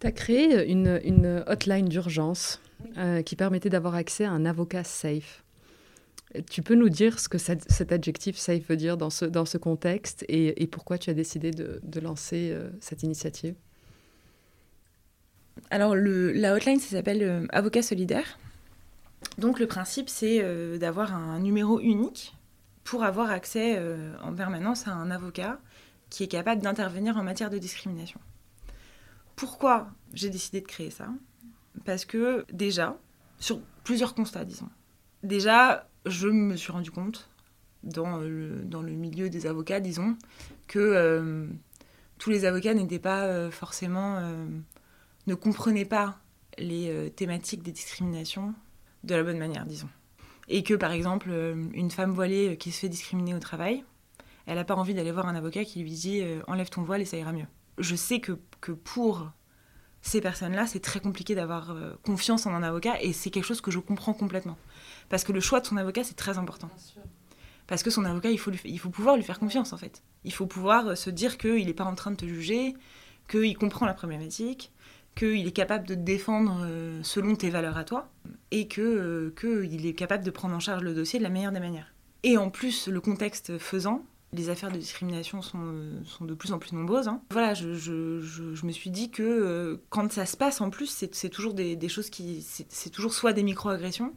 Tu 0.00 0.06
as 0.06 0.12
créé 0.12 0.70
une, 0.70 1.00
une 1.04 1.42
hotline 1.46 1.88
d'urgence 1.88 2.60
qui 3.24 3.34
permettait 3.34 3.70
d'avoir 3.70 3.96
accès 3.96 4.24
à 4.24 4.30
un 4.30 4.44
avocat 4.44 4.84
safe. 4.84 5.42
Tu 6.48 6.62
peux 6.62 6.76
nous 6.76 6.88
dire 6.88 7.18
ce 7.18 7.28
que 7.28 7.38
cet 7.38 7.90
adjectif 7.90 8.36
safe 8.36 8.68
veut 8.68 8.76
dire 8.76 8.96
dans 8.96 9.10
ce, 9.10 9.56
contexte 9.56 10.24
et, 10.28 10.66
pourquoi 10.68 10.96
tu 10.96 11.10
as 11.10 11.14
décidé 11.14 11.50
de 11.50 12.00
lancer 12.00 12.56
cette 12.80 13.02
initiative? 13.02 13.56
Alors, 15.70 15.94
la 15.96 16.54
hotline, 16.54 16.80
ça 16.80 16.96
s'appelle 16.96 17.22
euh, 17.22 17.46
Avocat 17.50 17.82
Solidaire. 17.82 18.38
Donc, 19.38 19.60
le 19.60 19.66
principe, 19.66 20.08
c'est 20.08 20.40
euh, 20.42 20.78
d'avoir 20.78 21.14
un 21.14 21.38
numéro 21.40 21.80
unique 21.80 22.34
pour 22.84 23.04
avoir 23.04 23.30
accès 23.30 23.76
euh, 23.78 24.14
en 24.22 24.34
permanence 24.34 24.88
à 24.88 24.92
un 24.92 25.10
avocat 25.10 25.58
qui 26.10 26.24
est 26.24 26.28
capable 26.28 26.62
d'intervenir 26.62 27.16
en 27.16 27.22
matière 27.22 27.50
de 27.50 27.58
discrimination. 27.58 28.20
Pourquoi 29.36 29.88
j'ai 30.14 30.30
décidé 30.30 30.60
de 30.60 30.66
créer 30.66 30.90
ça? 30.90 31.08
Parce 31.84 32.04
que 32.04 32.44
déjà, 32.52 32.96
sur 33.38 33.60
plusieurs 33.84 34.14
constats, 34.14 34.44
disons. 34.44 34.68
Déjà, 35.22 35.86
je 36.06 36.28
me 36.28 36.56
suis 36.56 36.72
rendu 36.72 36.90
compte, 36.90 37.28
dans 37.82 38.16
le, 38.18 38.62
le 38.62 38.92
milieu 38.92 39.30
des 39.30 39.46
avocats, 39.46 39.80
disons, 39.80 40.16
que 40.66 41.46
tous 42.18 42.30
les 42.30 42.44
avocats 42.44 42.74
n'étaient 42.74 42.98
pas 42.98 43.50
forcément. 43.50 44.20
Euh, 45.28 45.30
ne 45.30 45.34
comprenaient 45.34 45.84
pas 45.84 46.18
les 46.58 47.12
thématiques 47.14 47.62
des 47.62 47.70
discriminations 47.70 48.54
de 49.04 49.14
la 49.14 49.22
bonne 49.22 49.38
manière, 49.38 49.64
disons. 49.64 49.88
Et 50.48 50.62
que, 50.62 50.74
par 50.74 50.90
exemple, 50.90 51.30
une 51.72 51.90
femme 51.90 52.12
voilée 52.12 52.56
qui 52.56 52.72
se 52.72 52.80
fait 52.80 52.88
discriminer 52.88 53.34
au 53.34 53.38
travail, 53.38 53.84
elle 54.46 54.56
n'a 54.56 54.64
pas 54.64 54.74
envie 54.74 54.94
d'aller 54.94 55.12
voir 55.12 55.28
un 55.28 55.36
avocat 55.36 55.64
qui 55.64 55.80
lui 55.80 55.92
dit 55.92 56.22
enlève 56.48 56.68
ton 56.68 56.82
voile 56.82 57.02
et 57.02 57.04
ça 57.04 57.16
ira 57.16 57.32
mieux. 57.32 57.46
Je 57.76 57.94
sais 57.94 58.18
que, 58.18 58.32
que 58.60 58.72
pour 58.72 59.30
ces 60.02 60.20
personnes-là, 60.20 60.66
c'est 60.66 60.80
très 60.80 60.98
compliqué 60.98 61.36
d'avoir 61.36 61.76
confiance 62.02 62.46
en 62.46 62.54
un 62.54 62.62
avocat 62.64 63.00
et 63.02 63.12
c'est 63.12 63.30
quelque 63.30 63.44
chose 63.44 63.60
que 63.60 63.70
je 63.70 63.78
comprends 63.78 64.14
complètement. 64.14 64.58
Parce 65.08 65.22
que 65.22 65.32
le 65.32 65.40
choix 65.40 65.60
de 65.60 65.66
son 65.66 65.76
avocat, 65.76 66.02
c'est 66.02 66.16
très 66.16 66.38
important. 66.38 66.70
Parce 67.68 67.82
que 67.82 67.90
son 67.90 68.04
avocat, 68.04 68.30
il 68.30 68.38
faut, 68.38 68.50
il 68.64 68.80
faut 68.80 68.90
pouvoir 68.90 69.16
lui 69.16 69.22
faire 69.22 69.38
confiance, 69.38 69.72
en 69.72 69.76
fait. 69.76 70.02
Il 70.24 70.32
faut 70.32 70.46
pouvoir 70.46 70.88
euh, 70.88 70.94
se 70.94 71.10
dire 71.10 71.38
qu'il 71.38 71.66
n'est 71.66 71.74
pas 71.74 71.84
en 71.84 71.94
train 71.94 72.10
de 72.10 72.16
te 72.16 72.24
juger, 72.24 72.74
qu'il 73.28 73.56
comprend 73.56 73.86
la 73.86 73.94
problématique, 73.94 74.72
qu'il 75.18 75.46
est 75.46 75.52
capable 75.52 75.86
de 75.86 75.94
te 75.94 76.00
défendre 76.00 76.60
euh, 76.62 77.00
selon 77.02 77.34
tes 77.34 77.50
valeurs 77.50 77.76
à 77.76 77.84
toi, 77.84 78.08
et 78.50 78.68
qu'il 78.68 78.84
euh, 78.84 79.32
que 79.34 79.64
il 79.64 79.86
est 79.86 79.94
capable 79.94 80.24
de 80.24 80.30
prendre 80.30 80.54
en 80.54 80.60
charge 80.60 80.82
le 80.82 80.94
dossier 80.94 81.18
de 81.18 81.24
la 81.24 81.30
meilleure 81.30 81.52
des 81.52 81.60
manières. 81.60 81.92
Et 82.22 82.36
en 82.36 82.50
plus, 82.50 82.88
le 82.88 83.00
contexte 83.00 83.58
faisant, 83.58 84.04
les 84.32 84.50
affaires 84.50 84.70
de 84.70 84.78
discrimination 84.78 85.42
sont, 85.42 85.74
sont 86.04 86.24
de 86.24 86.34
plus 86.34 86.52
en 86.52 86.58
plus 86.58 86.72
nombreuses. 86.72 87.08
Hein. 87.08 87.22
Voilà, 87.30 87.54
je, 87.54 87.74
je, 87.74 88.20
je, 88.20 88.66
me 88.66 88.72
suis 88.72 88.90
dit 88.90 89.10
que 89.10 89.80
quand 89.88 90.12
ça 90.12 90.26
se 90.26 90.36
passe, 90.36 90.60
en 90.60 90.70
plus, 90.70 91.08
c'est 91.12 91.28
toujours 91.28 91.54
des, 91.54 91.88
choses 91.88 92.10
qui... 92.10 92.42
C'est 92.42 92.90
toujours 92.90 93.14
soit 93.14 93.32
des 93.32 93.42
micro-agressions, 93.42 94.12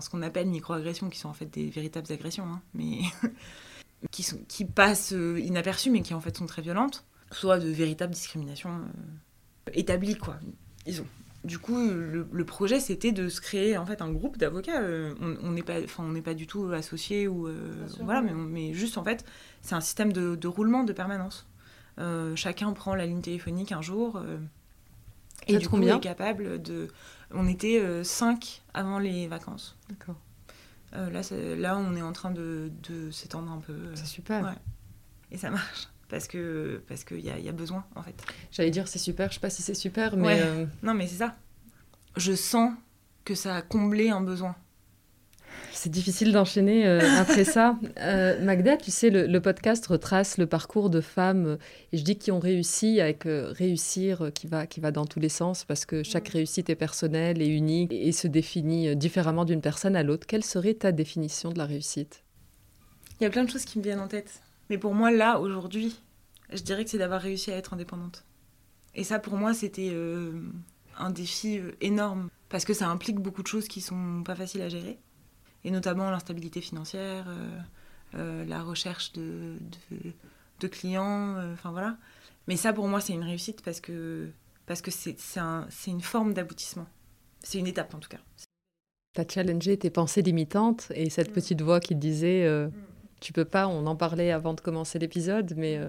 ce 0.00 0.10
qu'on 0.10 0.22
appelle 0.22 0.48
microagressions, 0.48 1.10
qui 1.10 1.18
sont 1.18 1.28
en 1.28 1.34
fait 1.34 1.46
des 1.46 1.68
véritables 1.68 2.10
agressions, 2.12 2.46
hein, 2.46 2.62
mais 2.74 3.00
qui, 4.10 4.26
qui 4.48 4.64
passent 4.64 5.12
euh, 5.12 5.38
inaperçues, 5.40 5.90
mais 5.90 6.02
qui 6.02 6.14
en 6.14 6.20
fait 6.20 6.36
sont 6.36 6.46
très 6.46 6.62
violentes, 6.62 7.04
soit 7.30 7.58
de 7.58 7.68
véritables 7.68 8.12
discriminations 8.12 8.70
euh, 8.70 8.80
établies, 9.72 10.16
quoi, 10.16 10.36
disons. 10.84 11.06
Du 11.44 11.58
coup, 11.58 11.76
le, 11.76 12.44
projet, 12.44 12.80
c'était 12.80 13.12
de 13.12 13.28
se 13.28 13.42
créer 13.42 13.76
en 13.76 13.84
fait 13.84 14.00
un 14.00 14.10
groupe 14.10 14.38
d'avocats. 14.38 14.80
Euh, 14.80 15.14
on 15.20 15.50
n'est 15.50 15.62
pas, 15.62 15.82
enfin, 15.84 16.02
on 16.02 16.12
n'est 16.12 16.22
pas 16.22 16.32
du 16.32 16.46
tout 16.46 16.70
associés 16.72 17.28
ou 17.28 17.48
voilà, 18.00 18.22
mais, 18.22 18.32
mais, 18.32 18.72
juste 18.72 18.96
en 18.96 19.04
fait, 19.04 19.26
c'est 19.60 19.74
un 19.74 19.82
système 19.82 20.10
de, 20.10 20.36
de, 20.36 20.48
roulement 20.48 20.84
de 20.84 20.94
permanence. 20.94 21.46
chacun 22.34 22.72
prend 22.72 22.94
la 22.94 23.04
ligne 23.04 23.20
téléphonique 23.20 23.72
un 23.72 23.82
jour 23.82 24.22
et 25.46 25.58
du 25.58 25.68
coup, 25.68 25.76
on 25.76 25.82
est 25.82 26.00
capable 26.00 26.60
de. 26.62 26.88
On 27.30 27.48
était 27.48 28.04
5 28.04 28.62
euh, 28.74 28.78
avant 28.78 28.98
les 28.98 29.26
vacances. 29.26 29.76
D'accord. 29.88 30.16
Euh, 30.94 31.10
là, 31.10 31.22
là, 31.56 31.76
on 31.76 31.96
est 31.96 32.02
en 32.02 32.12
train 32.12 32.30
de, 32.30 32.70
de 32.88 33.10
s'étendre 33.10 33.50
un 33.50 33.58
peu. 33.58 33.94
C'est 33.94 34.06
super. 34.06 34.44
Ouais. 34.44 34.54
Et 35.30 35.36
ça 35.36 35.50
marche. 35.50 35.88
Parce 36.08 36.28
que 36.28 36.82
parce 36.88 37.04
qu'il 37.04 37.20
y 37.20 37.30
a, 37.30 37.38
y 37.38 37.48
a, 37.48 37.52
besoin, 37.52 37.84
en 37.94 38.02
fait. 38.02 38.14
J'allais 38.50 38.70
dire 38.70 38.88
c'est 38.88 38.98
super, 38.98 39.30
je 39.30 39.34
sais 39.34 39.40
pas 39.40 39.50
si 39.50 39.62
c'est 39.62 39.74
super, 39.74 40.16
mais. 40.16 40.40
Euh, 40.42 40.66
non, 40.82 40.94
mais 40.94 41.06
c'est 41.06 41.16
ça. 41.16 41.36
Je 42.16 42.34
sens 42.34 42.72
que 43.24 43.34
ça 43.34 43.56
a 43.56 43.62
comblé 43.62 44.10
un 44.10 44.20
besoin. 44.20 44.54
C'est 45.72 45.90
difficile 45.90 46.32
d'enchaîner 46.32 46.86
euh, 46.86 47.00
après 47.18 47.44
ça. 47.44 47.78
Euh, 48.00 48.42
Magda, 48.44 48.76
tu 48.76 48.90
sais, 48.90 49.08
le, 49.08 49.40
podcast 49.40 49.86
retrace 49.86 50.36
le 50.36 50.46
parcours 50.46 50.90
de 50.90 51.00
femmes, 51.00 51.58
et 51.92 51.96
je 51.96 52.02
dis 52.02 52.16
qui 52.16 52.32
ont 52.32 52.38
réussi 52.38 53.00
avec 53.00 53.24
euh, 53.24 53.52
réussir 53.52 54.30
qui 54.34 54.46
va, 54.46 54.66
qui 54.66 54.80
va 54.80 54.90
dans 54.90 55.06
tous 55.06 55.20
les 55.20 55.28
sens, 55.28 55.64
parce 55.64 55.86
que 55.86 56.02
chaque 56.02 56.28
réussite 56.28 56.68
est 56.70 56.74
personnelle 56.74 57.40
et 57.40 57.46
unique 57.46 57.92
et, 57.92 58.12
se 58.12 58.26
définit 58.26 58.94
différemment 58.96 59.44
d'une 59.44 59.60
personne 59.60 59.96
à 59.96 60.02
l'autre. 60.02 60.26
Quelle 60.26 60.44
serait 60.44 60.74
ta 60.74 60.92
définition 60.92 61.50
de 61.50 61.58
la 61.58 61.66
réussite? 61.66 62.24
Il 63.20 63.24
y 63.24 63.26
a 63.26 63.30
plein 63.30 63.44
de 63.44 63.50
choses 63.50 63.64
qui 63.64 63.78
me 63.78 63.84
viennent 63.84 64.00
en 64.00 64.08
tête. 64.08 64.40
Mais 64.70 64.78
pour 64.78 64.94
moi, 64.94 65.10
là, 65.10 65.38
aujourd'hui, 65.38 66.00
je 66.52 66.62
dirais 66.62 66.84
que 66.84 66.90
c'est 66.90 66.98
d'avoir 66.98 67.20
réussi 67.20 67.50
à 67.50 67.56
être 67.56 67.74
indépendante. 67.74 68.24
Et 68.94 69.04
ça, 69.04 69.18
pour 69.18 69.36
moi, 69.36 69.54
c'était 69.54 69.92
un 70.96 71.10
défi 71.10 71.60
énorme, 71.80 72.28
parce 72.48 72.64
que 72.64 72.74
ça 72.74 72.88
implique 72.88 73.16
beaucoup 73.16 73.42
de 73.42 73.48
choses 73.48 73.66
qui 73.66 73.80
sont 73.80 74.22
pas 74.24 74.34
faciles 74.34 74.62
à 74.62 74.68
gérer 74.68 74.98
et 75.64 75.70
notamment 75.70 76.10
l'instabilité 76.10 76.60
financière, 76.60 77.26
euh, 77.28 77.58
euh, 78.16 78.44
la 78.44 78.62
recherche 78.62 79.12
de, 79.12 79.56
de, 80.60 80.68
clients, 80.68 81.36
euh, 81.36 81.54
enfin 81.54 81.72
voilà. 81.72 81.96
Mais 82.46 82.56
ça, 82.56 82.72
pour 82.72 82.86
moi, 82.86 83.00
c'est 83.00 83.14
une 83.14 83.24
réussite 83.24 83.62
parce 83.62 83.80
que 83.80 84.30
parce 84.66 84.80
que 84.80 84.90
c'est 84.90 85.16
un, 85.36 85.66
une 85.86 86.00
forme 86.00 86.32
d'aboutissement. 86.32 86.86
C'est 87.42 87.58
une 87.58 87.66
étape, 87.66 87.94
en 87.94 87.98
tout 87.98 88.08
cas. 88.08 88.20
Tu 89.14 89.20
as 89.20 89.28
challengé 89.28 89.76
tes 89.76 89.90
pensées 89.90 90.22
limitantes 90.22 90.90
et 90.94 91.10
cette 91.10 91.30
mm. 91.30 91.34
petite 91.34 91.60
voix 91.60 91.80
qui 91.80 91.94
te 91.94 92.00
disait 92.00 92.48
mm. 92.48 92.72
Tu 93.24 93.32
peux 93.32 93.46
pas, 93.46 93.68
on 93.68 93.86
en 93.86 93.96
parlait 93.96 94.30
avant 94.30 94.52
de 94.52 94.60
commencer 94.60 94.98
l'épisode, 94.98 95.54
mais, 95.56 95.80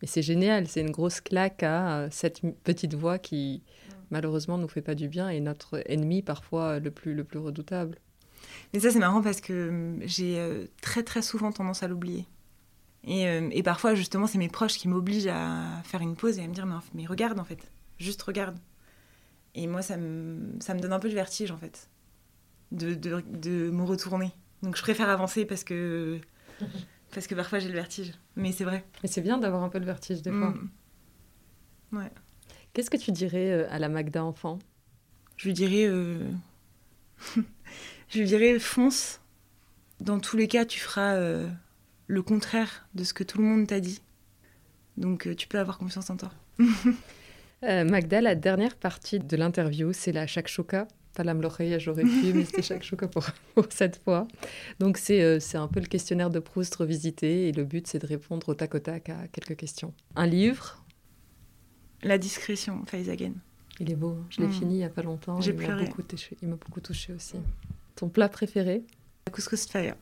mais 0.00 0.06
c'est 0.06 0.22
génial, 0.22 0.68
c'est 0.68 0.82
une 0.82 0.92
grosse 0.92 1.20
claque 1.20 1.64
à 1.64 2.06
cette 2.12 2.42
petite 2.62 2.94
voix 2.94 3.18
qui, 3.18 3.64
malheureusement, 4.12 4.56
nous 4.56 4.68
fait 4.68 4.82
pas 4.82 4.94
du 4.94 5.08
bien 5.08 5.28
et 5.28 5.40
notre 5.40 5.82
ennemi 5.90 6.22
parfois 6.22 6.78
le 6.78 6.92
plus, 6.92 7.12
le 7.12 7.24
plus 7.24 7.40
redoutable. 7.40 7.98
Mais 8.72 8.78
ça, 8.78 8.90
c'est 8.90 9.00
marrant 9.00 9.20
parce 9.20 9.40
que 9.40 9.96
j'ai 10.02 10.38
euh, 10.38 10.66
très 10.80 11.02
très 11.02 11.22
souvent 11.22 11.50
tendance 11.50 11.82
à 11.82 11.88
l'oublier. 11.88 12.24
Et, 13.04 13.26
euh, 13.26 13.48
et, 13.50 13.64
parfois, 13.64 13.96
justement, 13.96 14.28
c'est 14.28 14.38
mes 14.38 14.48
proches 14.48 14.78
qui 14.78 14.86
m'obligent 14.86 15.28
à 15.28 15.82
faire 15.82 16.00
une 16.00 16.14
pause 16.14 16.38
et 16.38 16.44
à 16.44 16.46
me 16.46 16.54
dire 16.54 16.66
mais, 16.66 16.74
mais, 16.94 17.06
regarde 17.06 17.40
en 17.40 17.44
fait, 17.44 17.70
juste 17.98 18.22
regarde. 18.22 18.56
Et 19.56 19.66
moi, 19.66 19.82
ça 19.82 19.96
me, 19.96 20.60
ça 20.60 20.74
me 20.74 20.80
donne 20.80 20.92
un 20.92 21.00
peu 21.00 21.08
de 21.08 21.14
vertige 21.14 21.50
en 21.50 21.56
fait, 21.56 21.88
de, 22.70 22.94
de, 22.94 23.22
de 23.28 23.70
me 23.70 23.82
retourner. 23.82 24.30
Donc 24.62 24.76
je 24.76 24.82
préfère 24.82 25.08
avancer 25.08 25.44
parce 25.44 25.64
que, 25.64 26.20
parce 27.12 27.26
que 27.26 27.34
parfois 27.34 27.58
j'ai 27.58 27.68
le 27.68 27.74
vertige. 27.74 28.12
Mais 28.36 28.52
c'est 28.52 28.64
vrai. 28.64 28.84
Mais 29.02 29.08
c'est 29.08 29.22
bien 29.22 29.38
d'avoir 29.38 29.62
un 29.62 29.68
peu 29.68 29.78
le 29.78 29.86
vertige 29.86 30.22
des 30.22 30.30
fois. 30.30 30.50
Mmh. 30.50 30.70
Ouais. 31.92 32.10
Qu'est-ce 32.72 32.90
que 32.90 32.96
tu 32.96 33.12
dirais 33.12 33.50
euh, 33.50 33.66
à 33.70 33.78
la 33.78 33.88
Magda 33.88 34.24
enfant? 34.24 34.58
Je 35.36 35.48
lui 35.48 35.54
dirais. 35.54 35.86
je 38.08 38.18
lui 38.18 38.26
dirais 38.26 38.58
fonce. 38.58 39.20
Dans 40.00 40.20
tous 40.20 40.36
les 40.36 40.48
cas, 40.48 40.64
tu 40.64 40.78
feras 40.78 41.14
euh, 41.14 41.48
le 42.06 42.22
contraire 42.22 42.86
de 42.94 43.04
ce 43.04 43.14
que 43.14 43.24
tout 43.24 43.38
le 43.38 43.44
monde 43.44 43.66
t'a 43.66 43.80
dit. 43.80 44.00
Donc 44.96 45.26
euh, 45.26 45.34
tu 45.34 45.48
peux 45.48 45.58
avoir 45.58 45.78
confiance 45.78 46.10
en 46.10 46.16
toi. 46.16 46.30
euh, 47.64 47.84
Magda, 47.84 48.20
la 48.20 48.34
dernière 48.34 48.76
partie 48.76 49.18
de 49.18 49.36
l'interview, 49.36 49.92
c'est 49.92 50.12
la 50.12 50.26
shakshuka. 50.26 50.86
Pas 51.16 51.24
la 51.24 51.32
mloreya, 51.32 51.78
j'aurais 51.78 52.02
pu, 52.02 52.34
mais 52.34 52.44
c'était 52.44 52.60
shakshuka 52.60 53.08
pour, 53.08 53.24
pour 53.54 53.64
cette 53.70 54.02
fois. 54.04 54.28
Donc 54.80 54.98
c'est 54.98 55.22
euh, 55.22 55.38
un 55.54 55.66
peu 55.66 55.80
le 55.80 55.86
questionnaire 55.86 56.28
de 56.28 56.40
Proust 56.40 56.74
revisité 56.74 57.48
et 57.48 57.52
le 57.52 57.64
but 57.64 57.86
c'est 57.86 57.98
de 57.98 58.06
répondre 58.06 58.46
au 58.50 58.54
tac 58.54 58.74
au 58.74 58.80
tac 58.80 59.08
à 59.08 59.26
quelques 59.28 59.56
questions. 59.56 59.94
Un 60.14 60.26
livre? 60.26 60.84
La 62.02 62.18
discrétion, 62.18 62.84
Faizagen. 62.84 63.32
Il 63.80 63.90
est 63.90 63.96
beau, 63.96 64.10
hein. 64.10 64.26
je 64.28 64.42
l'ai 64.42 64.48
mm. 64.48 64.52
fini 64.52 64.74
il 64.74 64.78
n'y 64.78 64.84
a 64.84 64.90
pas 64.90 65.00
longtemps. 65.00 65.40
J'ai 65.40 65.54
pleuré. 65.54 65.88
il 66.42 66.48
m'a 66.48 66.56
beaucoup 66.56 66.82
touché 66.82 67.14
aussi. 67.14 67.36
Ton 67.94 68.10
plat 68.10 68.28
préféré? 68.28 68.84
Le 69.26 69.32
couscous 69.32 69.66
faya. 69.66 69.96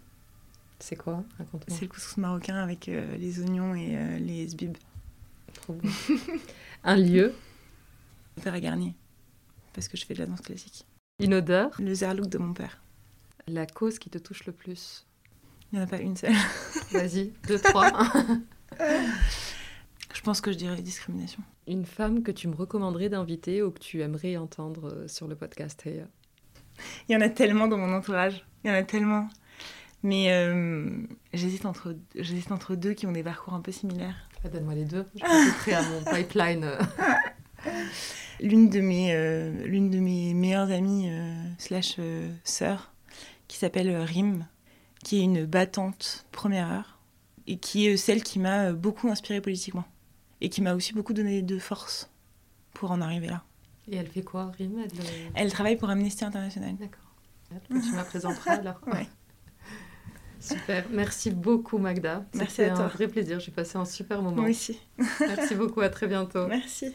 C'est 0.81 0.97
quoi? 0.97 1.23
C'est 1.69 1.83
le 1.83 1.89
couscous 1.89 2.17
marocain 2.17 2.57
avec 2.57 2.89
euh, 2.89 3.17
les 3.19 3.39
oignons 3.39 3.77
et 3.77 3.97
euh, 3.97 4.19
les 4.19 4.49
zbib. 4.49 4.77
Trop 5.53 5.75
bon. 5.75 5.89
Un 6.83 6.97
lieu? 6.97 7.33
Père 8.43 8.55
à 8.55 8.59
Garnier, 8.59 8.95
parce 9.73 9.87
que 9.87 9.97
je 9.97 10.05
fais 10.05 10.15
de 10.15 10.19
la 10.19 10.27
danse 10.27 10.41
classique. 10.41 10.85
Une 11.21 11.35
odeur 11.35 11.71
Le 11.79 11.95
zerlouk 11.95 12.29
de 12.29 12.39
mon 12.39 12.53
père. 12.53 12.83
La 13.47 13.67
cause 13.67 13.99
qui 13.99 14.11
te 14.11 14.19
touche 14.19 14.47
le 14.47 14.53
plus 14.53 15.07
Il 15.73 15.79
n'y 15.79 15.83
en 15.83 15.87
a 15.87 15.89
pas 15.89 15.99
une 15.99 16.17
seule. 16.17 16.35
Vas-y, 16.91 17.33
deux, 17.47 17.59
trois. 17.59 17.93
je 20.13 20.21
pense 20.23 20.41
que 20.41 20.51
je 20.51 20.57
dirais 20.57 20.81
discrimination. 20.83 21.43
Une 21.67 21.85
femme 21.87 22.23
que 22.23 22.33
tu 22.33 22.49
me 22.49 22.55
recommanderais 22.55 23.09
d'inviter 23.09 23.63
ou 23.63 23.71
que 23.71 23.79
tu 23.79 24.03
aimerais 24.03 24.37
entendre 24.37 24.89
euh, 24.89 25.09
sur 25.09 25.29
le 25.29 25.37
podcast 25.37 25.85
il 27.09 27.13
y 27.13 27.17
en 27.17 27.21
a 27.21 27.29
tellement 27.29 27.69
dans 27.69 27.79
mon 27.79 27.95
entourage. 27.95 28.45
Il 28.65 28.69
y 28.69 28.71
en 28.71 28.75
a 28.75 28.83
tellement. 28.83 29.29
Mais 30.03 30.33
euh, 30.33 30.91
j'hésite 31.33 31.67
entre, 31.67 31.97
j'hésite 32.15 32.53
entre 32.53 32.75
deux 32.75 32.93
qui 32.93 33.07
ont 33.07 33.13
des 33.13 33.23
parcours 33.23 33.55
un 33.55 33.61
peu 33.61 33.73
similaires. 33.73 34.29
Ah, 34.45 34.49
donne-moi 34.49 34.75
les 34.75 34.85
deux. 34.85 35.07
Je 35.17 35.65
vais 35.67 35.75
à 35.75 35.83
mon 35.83 36.03
pipeline. 36.05 36.71
l'une, 38.41 38.69
de 38.69 38.81
mes, 38.81 39.13
euh, 39.13 39.51
l'une 39.67 39.91
de 39.91 39.99
mes 39.99 40.35
meilleures 40.35 40.71
amies, 40.71 41.09
euh, 41.09 41.35
slash 41.59 41.97
sœur, 42.45 42.93
qui 43.49 43.59
s'appelle 43.59 43.97
Rim, 43.97 44.47
qui 45.03 45.21
est 45.21 45.23
une 45.23 45.45
battante 45.45 46.27
première 46.33 46.71
heure, 46.71 46.99
et 47.47 47.59
qui 47.59 47.87
est 47.87 47.97
celle 47.97 48.23
qui 48.23 48.39
m'a 48.39 48.73
beaucoup 48.73 49.09
inspirée 49.09 49.41
politiquement. 49.41 49.85
Et 50.41 50.49
qui 50.49 50.63
m'a 50.63 50.75
aussi 50.75 50.93
beaucoup 50.93 51.13
donné 51.13 51.43
de 51.43 51.59
force 51.59 52.11
pour 52.73 52.91
en 52.91 53.01
arriver 53.01 53.29
là. 53.29 53.45
Et 53.89 53.97
elle 53.97 54.09
fait 54.09 54.23
quoi, 54.23 54.51
Rim? 54.59 54.79
Elle, 54.79 54.91
elle, 55.35 55.53
travaille 55.53 55.77
pour 55.77 55.91
Amnesty 55.91 56.25
International. 56.25 56.75
D'accord. 56.77 57.01
Tu 57.69 57.93
m'as 57.93 58.05
présenteras 58.05 58.55
alors. 58.55 58.81
ouais. 58.87 59.07
Super. 60.45 60.85
Merci 60.91 61.31
beaucoup, 61.31 61.79
Magda. 61.79 62.27
Merci 62.35 62.63
à 62.63 62.71
toi. 62.71 62.85
un 62.85 62.89
vrai 62.89 63.09
plaisir. 63.09 63.41
J'ai 63.41 63.53
passé 63.53 63.79
un 63.79 63.85
super 63.85 64.21
moment. 64.21 64.43
Moi 64.43 64.51
aussi. 64.51 64.79
Merci 65.21 65.55
beaucoup. 65.55 65.81
À 65.81 65.89
très 65.89 66.07
bientôt. 66.07 66.47
Merci. 66.47 66.95